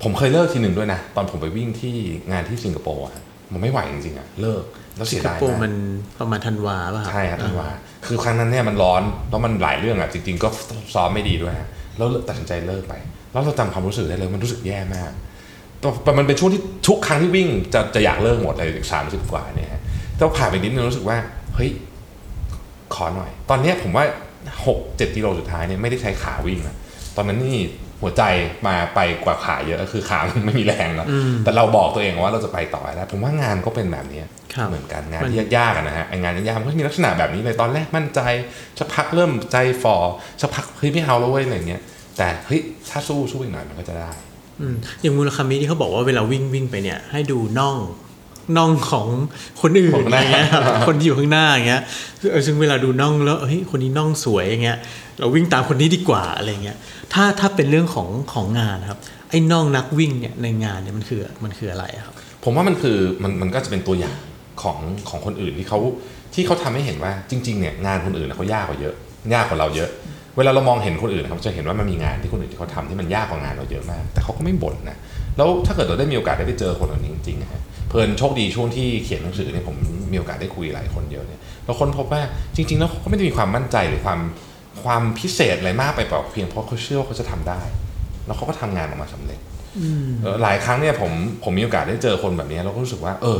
[0.03, 1.95] ผมเคยเลิกทีหนึ่งด้วยนะ ตอนผมไปวิ่งที่
[2.31, 3.13] งานที่สิงคโปร์อะ
[3.53, 4.63] มันไม่ไหวจริงๆอะเลิก
[4.97, 5.73] แล้วสิเสีงยคดายโปร์มามักน
[6.19, 7.69] ประมาณธันวาป่ะครับใช่ครับท่านว่า
[8.05, 10.47] คือครั้งนั้นเนี่ยมันร้อนแล้วมันหลายเรื่องอะจริง ๆ ก็
[10.93, 12.93] ซ้อมไม่ดีด้วยฮะแล้วตัดสินใจเลิกไป
[13.31, 15.11] แล้วเราจำความรู้สึกได้เลยมันรู้สึกแย่มาก
[16.03, 19.81] แต่มันเป็นช่วงที่ทุกครั้งที่วิ่งจะจะอยากเลิกหมดเลยสามสิบกว่าเนี่ยฮะ
[20.15, 21.17] แต่ผ่านไปนิดนึงรู้สึกว่า
[21.55, 21.69] เฮ้ย
[22.95, 24.05] ขอหน่อย ตอนเนี้ยผมว่า
[24.65, 26.75] หกเจ็ดกิโลสุดท้ายเนี่ยไม่ได้ใช้ขาวิ่งนะ
[27.15, 27.59] ตอนนั้นนี่
[28.03, 28.23] หัวใจ
[28.67, 31.07] มาไปกว่าขาเยอะคือขามันไม่มีแรงแล้ว
[31.43, 34.21] แต่เราบอกตัวเองว่าเราจะไปต่อให้ได้ผมว่างานก็เป็นแบบนี้
[34.53, 38.19] ครับเหมือนกันงานมันที่ยากๆอะนะฮะไอ้งานยากๆมันก็มีลักษณะแบบนี้เลยตอนแรกมั่นใจ
[38.79, 39.95] สักพักเริ่มใจฟอ
[40.41, 41.81] สักพักเฮ้ยไม่เอาแล้วเว้ยอะไรเงี้ย
[42.17, 44.11] แต่เฮ้ยถ้าสู้สู้อีกหน่อยมันก็จะได้
[44.61, 47.77] อืมอย่างมูลคามิที่เขาบอกว่าเวลาวิ่งวิ่งไปเนี่ยให้ดูน่อง
[48.57, 49.07] น่องของ
[49.61, 51.81] คนอื่นของอะไรหน้าเงี้ยครับคนที่อยู่ข้างหน้าอย่างเงี้ย
[52.31, 54.77] เออซึ่งเวลาดูน่องแล้วเฮ้ยคนนี้น่องสวยอย่างเงี้ย
[55.19, 56.77] เราวิ่งตามคนนี้ดีกว่าอะไรเงี้ย
[57.13, 62.13] ถ้าถ้าเป็นเรื่องของของงานนะครับไอ้น่องนักวิ่งเนี่ยในงานเนี่ยมันคือมันคืออะไรอะครับ
[62.43, 64.17] ผมว่ามันคือมันมันก็จะเป็นตัวอย่าง
[64.61, 64.77] ของ
[65.09, 65.79] ของคนอื่นที่เขา
[66.33, 68.95] ที่เขาทำให้เห็นว่าจริงๆเนี่ยงานคนอื่นน่ะเขายากกว่าเยอะ
[69.33, 69.89] ยากกว่าเราเยอะ
[70.37, 74.97] เวลาเรามองเห็นคนอื่นเขาจะเห็นว่ามันมีงานที่คนอื่นที่เขาทำที่มันยากกว่างานเราเยอะมาก แต่เขาก็ไม่บ่นนะ
[75.37, 77.61] แล้วถ้าเกิดเราได้มีโอกาสได้ไปเจอคนเหล่านี้จริงๆนะฮะ
[77.93, 79.75] เพลินโชคดีช่วงที่เขียนหนังสือเนี่ยผม
[80.11, 82.21] มีโอกาสได้คุยหลายคนเยอะเนี่ยเราค้นพบว่า
[82.55, 84.19] จริง ๆ แล้วเขาก็ไม่ได้มีความมั่นใจหรือความ
[84.83, 87.61] ความพิเศษอะไรมากไปเปล่าเพียงเพราะเขาเชื่อว่าเขาจะทำได้
[88.25, 89.39] แล้วเขาก็ทำงานออกมาสำเร็จ
[90.23, 91.11] เออหลายครั้งเนี่ยผม
[91.43, 93.39] ผมมีโอกาสได้เจอคนแบบนี้เราก็รู้สึกว่า เออ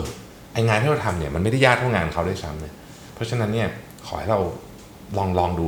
[0.54, 2.74] ไองานที่เราทำเนี่ยมันไม่ได้ยากเท่างานเขาด้วยซ้ำเนี่ย
[3.14, 3.68] เพราะฉะนั้นเนี่ย
[4.08, 4.40] ขอให้เรา
[5.18, 5.68] ลองลองดู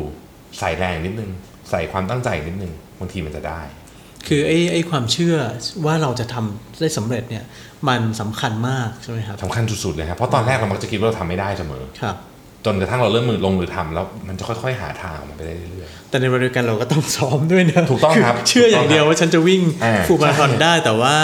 [0.60, 1.32] ใส่แรงนิดนึง
[1.70, 3.62] ใส่ความตั้งใจนิดนึงบางทีมันจะได้
[4.28, 5.36] คือไอ้ไอ้ความเชื่อ
[5.86, 7.44] ว่าเราจะทำได้สำเร็จเนี่ย
[7.90, 12.16] มันสำคัญมากใช่ไหมครับสำคัญสุดๆเลยครับเพราะตอนแรกเรามักจะคิดว่าเราทำไม่ได้เสมอครับ
[12.66, 21.16] จนกระทั่งเราเริ่มมือลงมือทำแล้วมันจะค่อยๆ หาทางออกมาไปได้เรื่อยแต่ในเวลาเดียวกันเราก็ต้องซ้อมด้วยนะถูกต้องครับเชื่ออย่างเดียวว่าฉันจะวิ่งอ่าฟูลมาราธอนใช่ได้แต่ว่า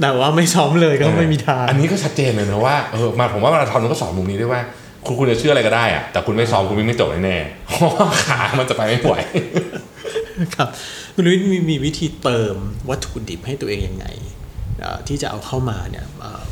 [0.00, 4.60] แต่ว่าไม่ซ้อมเลยๆก็ไม่มีทาง อันนี้ก็ชัดเจนเลยนะว่าเออมาผมว่ามาราธอนมันก็สอนมุมนี้ด้วยว่า
[5.06, 9.14] คุณคุณจะเชื่ออะไรก็ได้อะแต่คุณไม่ซ้อมคุณวิ่งไม่จบแน่ๆเพราะว่าขามันจะไปไม่ไหว
[10.54, 10.68] ครับ
[11.14, 12.56] คุณลุยมีมีวิธีเติม
[12.90, 14.37] วัตถุดิบให้ตัวเองยังไงเอ่อ
[15.08, 16.42] ที่จะเอาเข้ามาเนี่ยเอ่อ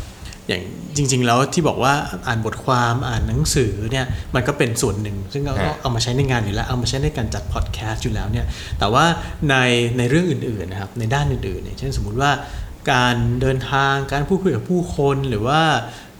[0.49, 0.63] อย่าง
[0.97, 1.95] จริง ๆ แล้วที่บอกว่า
[2.27, 8.47] อ่านบทความอ่านหนังสือเนี่ยมันก็เป็นส่วนหนึ่ง ซึ่งเราก็ฮะเอามาใช้ในงานอยู่แล้วเอามาใช้ในการจัดพอดแคสต์อยู่แล้วเนี่ย
[8.79, 9.05] แต่ว่า
[9.51, 9.57] ใน
[9.99, 12.31] ในเรื่องอื่นๆนะครับในด้านอื่นๆเนี่ยเช่นสมมุติว่า
[12.93, 15.61] การเดินทางการพูดคุยกับผู้คนหรือว่า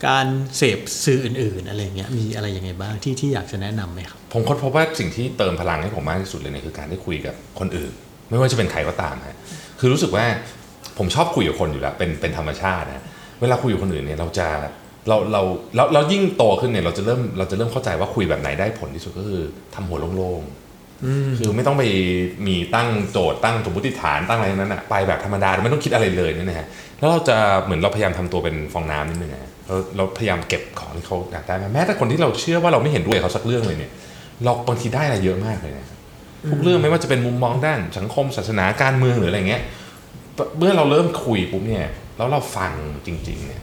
[0.07, 0.25] การ
[0.57, 7.91] เสพสื่ออื่น ๆ อะไรเงี้ยมีอะไรยังไงบ้างที่ที่อยากจะแนะนำไหมครับผมค้นพบว่าสิ่งที่เติมพลังให้ผมมากที่สุดเลยเนี่ยคือการได้คุยกับคนอื่น
[8.29, 9.37] ไม่ว่าจะเป็นใครก็ตามฮะ
[9.79, 10.25] คือรู้สึกว่า
[10.97, 13.03] ผมชอบคุยกับคนอยู่แล้วเป็นเป็นธรรมชาตินะ
[13.41, 14.47] เวลาคุยกับคนอื่นเนี่ยเราจะ
[15.07, 15.41] เราเรา
[15.75, 19.41] เราเรายิ่งโตขึ้นเนี่ยเราจะเริ่มเราจะเริ่มเข้าใจว่าคุยแบบไหนได้ผลที่สุดก็คือ
[19.75, 21.83] ทำหัวโล่งๆคือไม่ต้องไป
[22.47, 26.67] มีตั้งโจทย์ตั้งสมมติฐานตั้งอะไรทั้งนั้นอะไปแบบธรรมดาไม่ต้องคิดอะไรเลยเนี่ยนะฮะ
[26.99, 33.91] แล้วเราจะเหมือนเราพยายามทำตัวเป็นฟองน้ำนิดนึงนะเราเราพยายามเก็บของที่เขาอยากได้มาแม้แต่คนที่เราเชื่อว่าเราไม่เห็นด้วยกับเขาสักเรื่องเลยเนี่ย
[34.43, 35.85] เราบางทีได้อะไรเยอะมากเลยนะ
[36.51, 39.61] ทุกเรื่องไม่ว่าจะเป็นมุมมองด้านสังคมศาสนาการเมืองหรืออะไรเงี้ย
[40.57, 42.71] เมื่อเราเริ่มคุยปุ๊บเนี่ย แล้วเราฟัง
[43.05, 43.61] จริง ๆ เนี่ย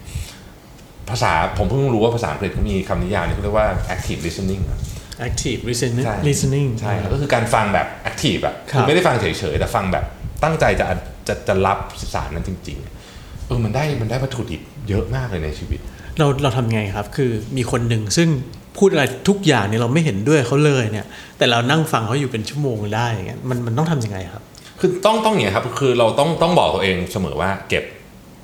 [1.09, 4.79] ภาษาผมเพิ่งรู้ว่าภาษาอังกฤษเขามีคำนิยามที่เขาเรียกว่า active listening อะ
[5.27, 10.05] active listening ใช่ listening ใช่ครับก็คือการฟังแบบ active อะครับคือไม่ได้ฟังเฉยๆ แต่ฟังแบบ
[10.43, 10.85] ตั้งใจจะ
[11.27, 11.77] จะจะรับ
[12.13, 12.77] สารนั้นจริง
[13.11, 15.79] ๆ เออมันได้มันได้วัตถุดิบเยอะมากเลยในชีวิต
[16.17, 18.29] เราเราทำไงครับ คือมีคนหนึ่งซึ่ง
[18.77, 21.05] พูดอะไรทุกอย่างเนี่ยเราไม่เห็นด้วยเขาเลยเนี่ย
[21.37, 24.43] แต่เรานั่งฟังเขาอยู่เป็นชั่วโมงได้อย่างเงี้ยมันมันต้องทำยังไงครับ
[24.79, 27.83] คือต้องต้องอย่างนี้ครับคือเราต้องต้องบอกตัวเองเสมอว่าเก็บ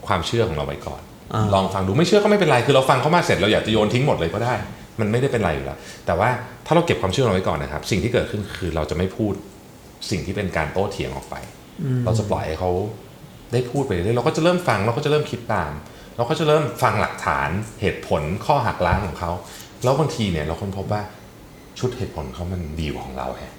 [0.08, 1.02] ความเชื่อของเราไว้ก่อน
[1.34, 4.54] อ่าลองฟังดูไม่เชื่อก็ไม่เป็นไรคือเราฟังเขามาเสร็จเราอยากจะโยนทิ้งหมดเลยก็ได้
[5.00, 6.30] มันไม่ได้เป็นไรอยู่แล้วแต่ว่า
[6.66, 9.34] ถ้าเราเก็บความเชื่อเราไว้ก่อนนะครับ สิ่งที่เกิดขึ้นคือเราจะไม่พูด
[10.10, 11.36] สิ่งที่เป็นการโต้เถียงออกไป
[12.06, 12.72] เราจะปล่อยให้เขา
[13.54, 15.72] ได้พูดไปเรื่อยๆเราก็จะเริ่มฟังเราก็จะเริ่มคิดตาม
[16.18, 17.50] เราก็จะเริ่มฟังหลักฐาน
[17.82, 19.32] เหตุผลข้อหักล้างของเขา
[19.84, 21.02] แล้วบางทีเนี่ยเราค้นพบว่า
[21.80, 23.54] ชุดเหตุผลเขามันดีกว่าของเราแฮะ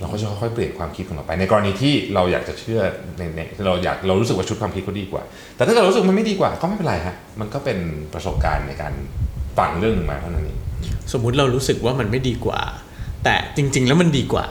[0.00, 2.80] เราก็จะค่อยๆเปลี่ยนความคิดของเราไป ในกรณีที่เราอยากจะเชื่อ
[3.18, 5.22] ในในเราอยากเรารู้สึกว่าชุดความคิดเขาดีกว่า
[5.56, 7.78] แต่ถ้าเกิดเรารู้สึกมันไม่ดีกว่าก็ไม่เป็นไรฮะมันก็เป็น
[8.14, 8.92] ประสบการณ์ในการ
[9.58, 10.58] ฟังเรื่องมาเท่านั้นเอง
[11.12, 12.60] สมมุติเรารู้สึกว่ามันไม่ดีกว่า
[13.24, 14.46] แต่จริง ๆ แล้วมันดีกว่า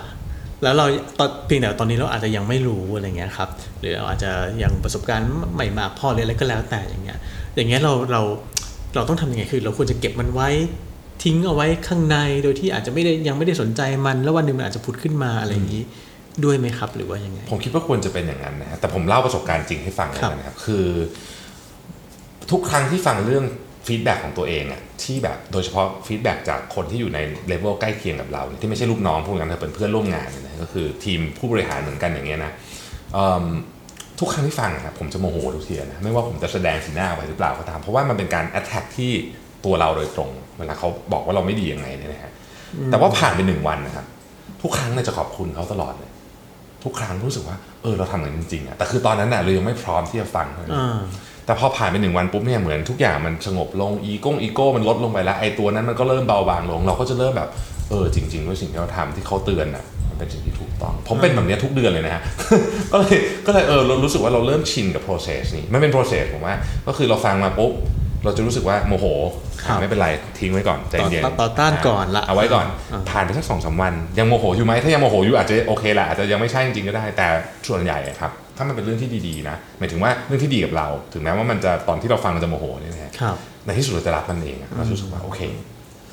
[0.63, 0.85] แล้วเรา
[1.19, 3.49] ตอนเพียงแต่ตอนนี้เราอาจจะยังไม่รู้อะไรเงี้ยครับ
[3.79, 4.31] หรือเราอาจจะ
[4.63, 7.19] ยังประสบการณ์ใหม่มากพอหรืออะไรก็แล้วแต่อย่างเงี้ย
[7.55, 8.21] อย่างเงี้ยเราเรา
[8.95, 10.49] เราต้องทำยังไงคือ เราควรจะเก็บมันไว้
[11.23, 15.83] ทิ้งเอาไว้ข้างในโดยที่อาจจะไม่ได้ยังไม่ได้สนใจมันแล้ววันหนึ่งมันอาจจะพุดขึ้นมาอะไรอย่างนี้
[16.43, 20.85] ด้วยไหมครับ หรือว่ายังไง ผมคิดว่าควรจะเป็นอย่างนั้นนะฮะแต่ผมเล่าประสบการณ์จริงให้ฟังเลยนะครับ คือ
[22.51, 23.45] ทุกครั้งที่ฟังเรื่อง
[23.87, 32.51] feedback ของตัวเองอะที่แบบโดยเฉพาะ feedback จากคนที่อยู่ในเลเวลใกล้เคียงกับเรา ที่ไม่ใช่ลูกน้องพวกนั้นแต่เป็นเพื่อนร่วมงานเนี่ยนะก็คือทีมผู้บริหารเหมือนกันอย่างเงี้ยนะ
[33.13, 33.45] เอิ่ม
[34.19, 39.13] ทุกครั้งที่ฟังอะครับผมจะโมโหทุกทีนะไม่ว่าผมจะแสดงสีหน้าไว้หรือเปล่าก็ตาม เพราะว่ามันเป็นการแอ t แทกที่
[39.67, 42.31] ตัวเราโดยตรง เวลาเขาบอกว่าเราไม่ดียังไงเนี่ยนะฮะ
[42.91, 44.05] แต่ว่าผ่านไปหนึ่งวันนะครับ
[44.61, 46.11] ทุกครั้งเนี่ยจะขอบคุณเขาตลอดเลย
[46.83, 50.99] ทุกครั้งรู้สึกว่า เออเราทำอย่างนั้นจริงๆอะแต่คือตอนนั้นน่ะเรายังไม่พร้อมที่จะฟังเท่านั้นอ่า
[51.45, 57.49] แต่พอผ่านไปหนึ่งวันปุ๊บเนี่ยเหมือนทุกอย่างมันสงบลงอีโก้อีโก้มันลดลงไปแล้วไอ้ตัวนั้นมันก็เริ่มเบาบางลง เราก็จะเริ่มแบบ
[57.89, 62.21] เออจริงๆด้วยสิ่งที่เราทำที่เขาเตือนน่ะมันเป็นสิ่งที่ถูกต้อง ผมเป็นแบบเนี้ยทุกเดือนเลยนะฮะ
[62.91, 66.55] ก็เลยก็เลยเออเรารู้สึกว่าเราเริ่มชินกับ process นี้มันเป็น process ผมว่า
[66.87, 67.71] ก็คือเราฟังมาปุ๊บ
[68.23, 69.05] เราจะรู้สึกว่าโมโห
[69.63, 70.07] ครับไม่เป็นไร
[70.39, 77.27] ทิ้งไว้ก่อนใจเย็นต่อต่อต้านก่อนละเอาไว้ก่อนอ่า ผ่านไปสักสองสามวัน ยังโมโหอยู่ไหมถ้ายังโมโหอยู่อาจจะโอเคแหละอาจจะยังไม่ใช่จริงๆก็ได้แต่
[77.67, 85.41] ส่วนใหญ่อะครับถ้ามันเป็นเรื่องที่ดีๆนะหมายถึงว่าเรื่องที่ดีกับเรา ถึงแม้ว่ามันจะตอนที่เราฟังมันจะโมโหเนี่ยนะฮะครับ ในที่สุดเราจะรับมันเองอะเราจะรู้สึกว่าโอเค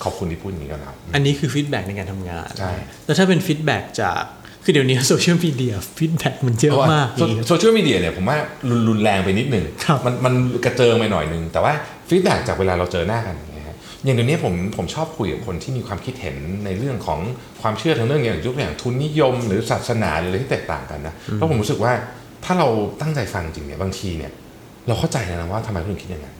[0.04, 2.72] ขอบคุณที่พูดอย่างนี้กับเรา อันนี้คือ feedback ในการทำงาน ใช่
[3.04, 4.22] แล้วถ้าเป็น feedback จาก
[4.64, 8.38] คือเดี๋ยวนี้ social media feedback มันเยอะมากโซ social media เนี่ยผมว่า
[8.70, 10.34] รุนรุนแรงไปนิดหนึ่งครับมันมัน
[10.64, 11.72] กระเจิงไปหน่อยหนึ่งแต่ว่า
[12.08, 17.20] ฟีดแบ็จากเวลาเราเจอหน้ากันอย่างเงี้ยฮะอย่างเดี๋ยวนี้ผมผมชอบคุยกับคนที่มีความคิดเห็นในเรื่องของ
[17.62, 21.92] ความเชื่อทางเรื่องอย่างยกตัวอย่างทุนนิยม หรือศาสนาหรืออะไรที่แตกต่างกันนะเพราะผมรู้สึกว่า
[22.44, 22.68] ถ้าเรา
[23.00, 24.32] ตั้งใจฟังจริงเนี่ยบางทีเนี่ย
[24.86, 26.34] เราเข้าใจแล้วนะว่าทำไมคนอื่นคิดอย่างนั้น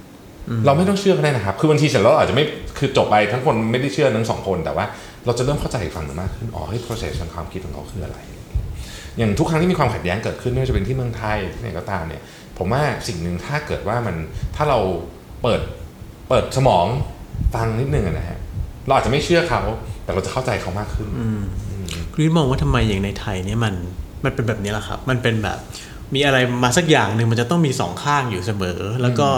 [0.67, 2.45] เราไม่ต้องเชื่อก็ได้นะครับ คือบางทีเสร็จแล้วเราอาจจะไม่
[2.79, 4.85] คือจบไปทั้งคนไม่ได้เชื่อทั้งสองคนแต่ว่า
[5.27, 8.19] เราจะเริ่มเข้าใจอีกฝั่งหนึ่งมากขึ้นอ๋อเฮ้ย process ทางความคิดของเขาคืออะไร
[9.17, 12.23] อย่างทุกครั้งที่มีความขัดแย้งเกิดขึ้นไม่ว่าจะเป็นที่เมืองไทยที่ไหนก็ตามเนี่ย
[12.59, 14.17] ผมว่าสิ่งหนึ่งถ้าเกิดว่ามัน
[14.57, 14.79] ถ้าเรา
[15.43, 15.61] เปิด
[16.29, 16.87] เปิดสมอง
[17.55, 18.39] ฟังนิดนึงอะนะฮะ
[18.87, 19.63] เราอาจจะไม่เชื่อเขา
[20.05, 21.09] แต่เราจะเข้าใจเขามากขึ้น
[22.13, 23.75] คุณวิทย์มองว่าทำไมอย่างในไทยเนี่ยมัน
[24.25, 25.59] มันเป็นแบบนี้แหละครับ มันเป็นแบบ
[26.15, 29.29] มีอะไรมาสักอย่างหนึ่งมันจะต้องมีสองข้างอยู่เสมอ แล้วก็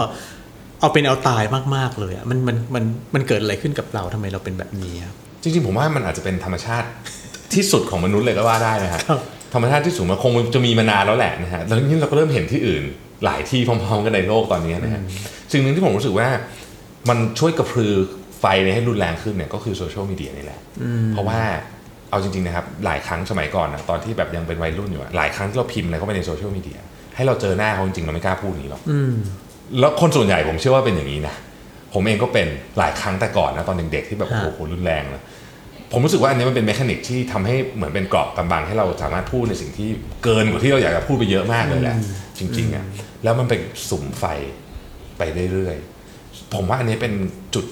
[0.79, 1.43] เอาเป็นเอาตาย
[1.75, 2.83] มากๆเลยอะมันมันมัน
[3.13, 6.87] มันเกิดอะไรขึ้นกับเราทำไมเราเป็นแบบนี้ครับ จริงๆผมว่ามันอาจจะเป็นธรรมชาติ
[7.53, 9.19] ที่สุดของมนุษย์เลยก็ว่าได้นะฮะครับ
[9.53, 12.83] ธรรมชาติที่สูงมันคงจะมีมานานแล้วแหละนะฮะแล้วนี่เราก็เริ่มเห็นที่อื่น
[13.25, 15.01] หลายที่พร้อมๆกันในโลกตอนนี้นะฮะ
[15.51, 16.27] สิ่งหนึ่งที่ผมรู้สึกว่า
[17.09, 17.93] มันช่วยกระพือ
[18.39, 20.59] ไฟในให้รุนแรงขึ้นเนี่ยก็คือ social media นี่แหละ
[21.13, 21.39] เพราะว่า
[22.09, 26.79] เอาจริงๆนะครับหลายครั้งสมัยก่อนนะตอนที่แบบยังเป็นวัยรุ่นอยู่อะหลายครั้งที่เราพิมพ์อะไรเข้าไปใน social media
[27.15, 29.13] ให้เราเจอหน้าเขาจริงๆเราไม่กล้าพูดอย่างนี้หรอกอืม
[29.79, 31.35] แล้วคนส่วนใหญ่ผมเชื่อว่าเป็นอย่างนี้นะ
[31.93, 35.23] ผมเองก็เป็นหลายครั้งแต่ก่อนนะตอนเด็กๆที่แบบฮะโอ้โหรุนแรงนะ
[35.91, 39.89] ผมรู้สึกว่าอันนี้มันเป็น mechanic ที่ทำให้เหมือนเป็นกรอบกำบังให้เราสามารถพูดในสิ่งที่
[40.23, 41.95] เกินกว่าที่เราอยากจะพูดไปเยอะมากเลยแหละ
[42.39, 42.85] จริงๆอะ
[43.23, 43.59] แล้วมันเป็น
[43.89, 44.23] สุมไฟ
[45.17, 45.21] ไป
[45.53, 47.13] เรื่อยๆผมว่าอันนี้เป็น
[47.55, 47.65] จุด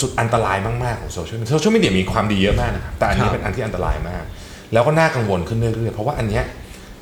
[0.00, 4.24] จุดอันตรายมากๆของโซเชียลโซเชียลมีเดียมีความดีเยอะมากนะครับแต่อันนี้ครับเป็นอันที่อันตรายมาก
[4.72, 6.44] แล้วก็น่ากังวลขึ้นเรื่อยๆเพราะว่าอันเนี้ย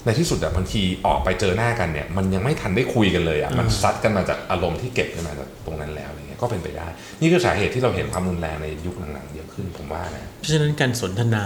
[0.04, 6.86] ในที่สุดอะบางทีออกไปเจอหน้ากันเนี่ย มันยังไม่ทันได้คุยกันเลยอะมันซัดกันมาจากอารมณ์ที่เก็บกันมาจากตรงนั้นแล้วอะไรเงี้ยก็เป็นไปได้
[7.20, 11.44] นี่คือสาเหตุที่เราเห็นความรุนแรงในยุคหลังๆเยอะขึ้นผมว่านะเพราะฉะนั้นการสนทนา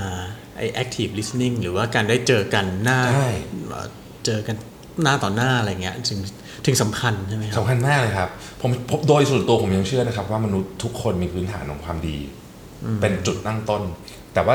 [0.57, 3.31] ไอ้ active listening หรือว่าการได้เจอกันหน้าใช่
[3.69, 3.87] เอ่อ
[4.27, 4.57] เจอกัน
[5.03, 6.21] หน้าต่อหน้าอะไรเงี้ยถึง
[6.67, 8.29] ถึงสำคัญใช่ไหมครับสำคัญมากเลยครับ
[8.61, 12.19] ผมผมโดยส่วนตัวผมยังเชื่อนะครับ ว่ามนุษย์ทุกคนมีพื้นฐานของความดี
[13.01, 13.83] เป็นจุดตั้งต้น
[14.35, 14.55] แต่ว่า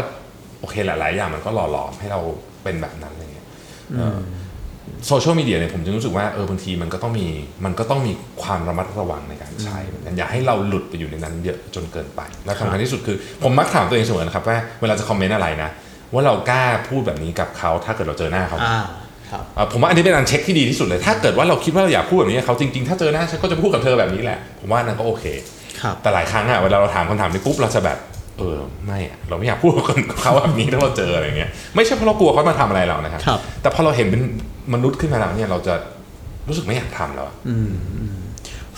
[0.59, 2.19] โอเคหลายๆอย่างมันก็หล่อหลอมให้เรา
[2.63, 3.30] เป็นแบบนั้นอะไรเงี้ย
[5.07, 7.27] โซเชียลมีเดียเนี่ยผมจึงรู้สึกว่าเออบางทีมันก็ต้องมี
[7.65, 8.11] มันก็ต้องมี
[8.41, 15.69] ความระมัดระวังในการใช้เหมือนกันอย่าให้เราหลุดไปอยู่ในนั้นเยอะจนเกินไป และสำคัญที่สุดคือ ผมมักถามตัวเองเสมอนะครับว่าเวลาจะคอมเมนต์อะไรนะ
[16.13, 18.81] ว่าเรากล้าพูดแบบนี้กับเขาถ้าเกิดเราเจอหน้าเขาไหมอ่า
[19.31, 25.23] ครับเอ่อผมว่าอันนี้เป็นอันเช็คที่ดีที่สุดเลย ถ้าเกิดว่าเราคิดว่าเราอยากพูดแบบนี้กับเขาจริงๆ ถ้าเจอหน้าฉันก็จะพูดกับเธอแบบนี้แหละ ผมว่านั่นก็โอเค
[25.81, 27.97] ครับแต่หลายครั้งอะเวลาเราถามคำถามนี้ปุ๊บเราจะแบบ
[28.37, 29.83] เออไม่อะเราไม่อยากพูดกับ
[30.21, 34.21] เขาแบบนี้ถ้าเราเจออะไรเงี้ยไม่ใช่เพราะเรากลัวเขามาทำอะไรเรานะครับครับ แต่พอเราเห็นเป็น
[34.73, 35.73] มนุษย์ขึ้นมาแล้วเนี่ยเราจะ
[36.47, 37.35] รู้สึกไม่อยากทำแล้วอะ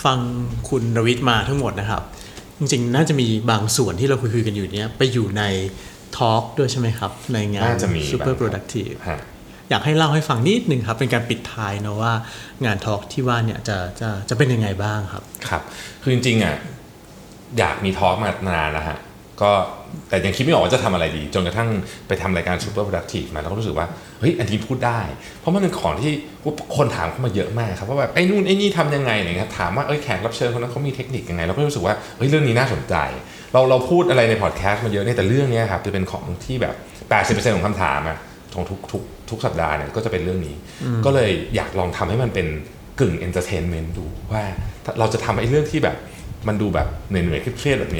[0.06, 0.18] ฟัง
[0.70, 2.02] คุณรวิทย์มาทั้งหมดนะครับ
[2.58, 5.44] จริงๆ น่าจะมีบางส่วนที่เราคุยๆกันอยู่เนี้ยไปอยู่ใน
[6.18, 9.20] ทอล์กด้วยใช่ไหมครับ ในงานน่าจะมี Super บ้าง Productive ฮะ
[9.70, 12.14] อยากให้เล่าให้ฟังนิดนึงครับ เป็นการปิดท้ายเนอะว่า
[12.66, 15.62] งานทอล์กที่ว่าเนี่ยจะจะจะเป็นยังไงบ้างครับ ครับ
[16.02, 16.56] คือจริงๆอะ
[17.58, 18.98] อยากมีทอล์กมานานแล้วฮะ
[19.42, 19.52] ก็
[20.10, 21.70] แต่ยังคิดไม่ออกว่าจะทำอะไรดี จนกระทั่ง
[22.08, 23.88] ไปทำรายการ Super Productive มาแล้วก็รู้สึกว่า
[24.20, 25.02] เฮ้ยอันนี้พูดได้
[25.40, 26.12] เพราะมันเป็นของที่
[26.78, 32.96] คนถามเข้ามาเยอะมากครับว่าแบบไอ้นู่นไอ้นี่ทำยังไงอะไรเงี้ยถามว่าเอ้ยแขกรับเชิญคนนั้นเขามีเทคนิคยังไงเราก็รู้สึกว่าเฮ้ยเรื่องนี้น่าสนใจ
[33.54, 36.76] เราเราพูดอะไรในพอดแคสต์มาเยอะเนี่ยแต่เรื่องเนี้ยครับจะเป็นของที่แบบ
[37.44, 38.18] 80%ของคำถามอะ
[38.56, 40.56] ของทุกทุกทุกสัปดาห์เนี่ยก็จะเป็นเรื่องนี้
[41.06, 42.48] ก็เลยอยากลองทำให้มันเป็น
[43.00, 44.44] กึ่ง entertainment ดูว่า
[45.00, 45.98] เราจะทำไอ้เรื่องที่แบบ
[46.48, 47.92] มันดูแบบเหนื่อยๆเครียดๆแบบ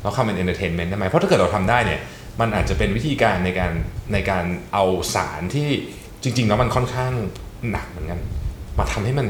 [0.00, 2.00] เนี้ยเราทำเป็น entertainment ได้ไหมเพราะถ้าเกิดเราทำได้เนี่ย
[2.40, 3.72] มันอาจจะเป็นวิธีการในการ
[4.12, 4.84] ในการเอา
[5.14, 5.68] สารที่
[6.22, 7.12] จริง ๆ แล้วมันค่อนข้าง
[7.70, 8.20] หนักเหมือนกัน
[8.78, 9.26] มาทำให้มัน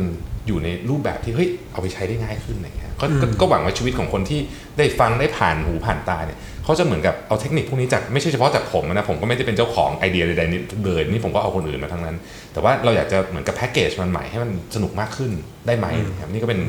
[0.47, 4.41] อยู่ในรูปแบบที่เฮ้ยเอาไปใช้ได้ง่ายขึ้นอะไรเงี้ยก็ก็ก็หวังว่าชีวิตของคนที่
[4.79, 12.17] ได้ฟังได้ผ่านหูผ่านตาเนี่ยเขาจะเหมือนกับเอาเทคนิคพวกนี้จากไม่ใช่เฉพาะจากผมนะผมก็ไม่ได้เป็นเจ้าของไอเดียใดๆนี่เลยนี่ผมก็เอาคนอื่นมาทั้งนั้น
[12.53, 15.33] แต่ว่าเราอยากจะเหมือนกับแพ็กเกจมันใหม่ให้มันสนุกมากขึ้น
[15.67, 15.87] ได้ไหม
[16.21, 16.61] ครับนี่ก็เป็น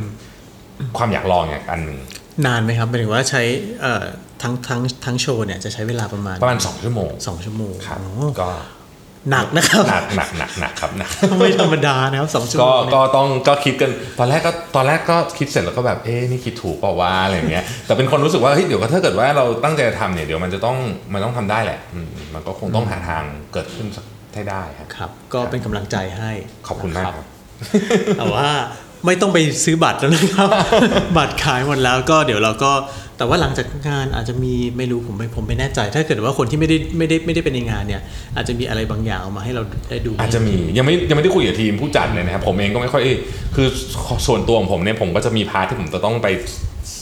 [0.97, 1.97] ความอยากลองอย่างอันหนึ่ง
[2.45, 3.41] นานไหมครับหมายถึงว่าใช้
[3.81, 4.03] เอ่อ
[4.41, 8.49] ทั้งทั้งทั้งโชว์เนี่ยจะใช้เวลาประมาณประมาณสองชั่วโมงสองชั่วโมงครับโอ้ก็
[9.31, 20.77] หนักนะครับหนักหนักหนักหนักครับหนักไม่ธรรมดานะครับสองชั่วโมก็งเนี่ยก็ต้องก็คิดกันตอนแรกก็ตอนแรกก็คิดเสร็จแล้วก็แบบเอ๊ะนี่คิดถูกเปล่าวะอะไรอย่างเงี้ยแต่เป็นคนรู้สึกว่าเฮ้ยเดี๋ยวก็ถ้าเกิดว่าเราตั้งใจจะทำเนี่ยเดี๋ยวมันจะต้อง
[21.13, 23.23] มันต้องทำได้แหละอืมมันก็คงต้องหาทาง
[23.53, 26.31] เกิดขึ้นสักให้ได้ครับครับ ก็เป็นกำลังใจให้
[26.67, 27.25] ขอบคุณมากนะครับ
[28.17, 28.49] แต่ว่า
[29.05, 30.49] ไม่ต้องไปซื้อบัตรแล้วนะครับ
[31.17, 32.71] บัตรขายหมดแล้วก็เดี๋ยวเราก็
[33.17, 38.01] แต่ว่าหลังจากงานอาจจะมีไม่รู้ผมไม่ผมไม่แน่ใจ ถ้าเกิดว่าคนที่ไม่ได้ไม่ได้ไม่ได้เป็นในงานเนี่ย
[38.35, 43.03] อาจจะมีอะไรบางอย่างออกมาให้เราได้ดู อาจจะมียังไม่ยังไม่ได้คุยกับทีมผู้จัดเลยนะครับผมเองก็ไม่ค่อย
[43.55, 43.67] คือ
[44.27, 46.27] ส่วนตัวของผมเนี่ยผมก็จะมี part ที่ผมจะต้องไป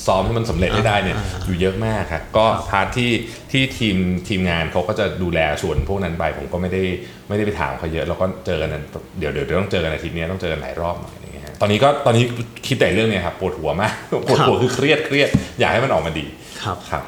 [0.07, 3.11] ซ้อมให้มันสำเร็จให้ได้เนี่ยอยู่เยอะมากครับก็ part ที่
[3.51, 3.95] ที่ทีม
[4.27, 6.83] ทีมงานเขาก็จะดูแลส่วนพวกนั้นไปผมก็ไม่ได้
[7.27, 8.83] ไม่ได้ไปถามเขาเยอะ แล้วก็เจอกันนั้น
[9.19, 11.18] เดี๋ยวเดี๋ยวเดี๋ยวต้องเจอกันอาทิตย์นี้ต้องเจอกันหลายรอบหน่อย
[11.60, 12.24] อย่างเงี้ยฮะตอนนี้ก็ตอนนี้
[12.68, 13.93] คิดแต่เรื่องเนี้ยครับปวดหัวมาก
[14.28, 15.30] ปวดหัวคือเครียดเครียด
[15.60, 16.26] อยากให้มันออกมาดี
[16.64, 17.03] ครับครับ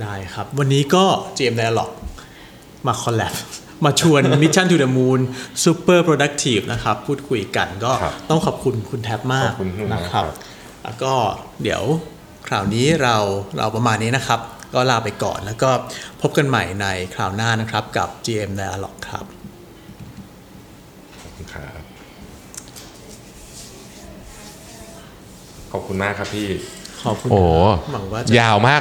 [0.00, 1.04] ได้ครับ วันนี้ก็
[1.36, 1.90] GM Dialog
[2.86, 3.34] มาคอลแลบ
[3.84, 5.20] มาชวน Mission to the Moon
[5.64, 10.36] Super Productive นะครับ พูดคุยกันก็ครับต้องขอบคุณคุณแท็บมากขอบคุณมากนะครับครับ
[10.84, 11.12] แล้วก็
[11.62, 11.82] เดี๋ยว
[12.48, 13.16] คราวนี้เรา
[13.58, 14.40] เราประมาณนี้นะครับ
[14.74, 15.70] ก็ลาไปก่อนแล้วก็
[16.22, 19.26] พบกันใหม่ในคราวหน้านะครับกับ GM Dialog ครับ
[21.22, 21.82] ขอบคุณครับ
[25.76, 26.48] ขอบคุณมากครับพี่
[27.04, 27.40] ขอบคุณโอ้
[27.92, 28.80] หวังว่าจะยาวมาก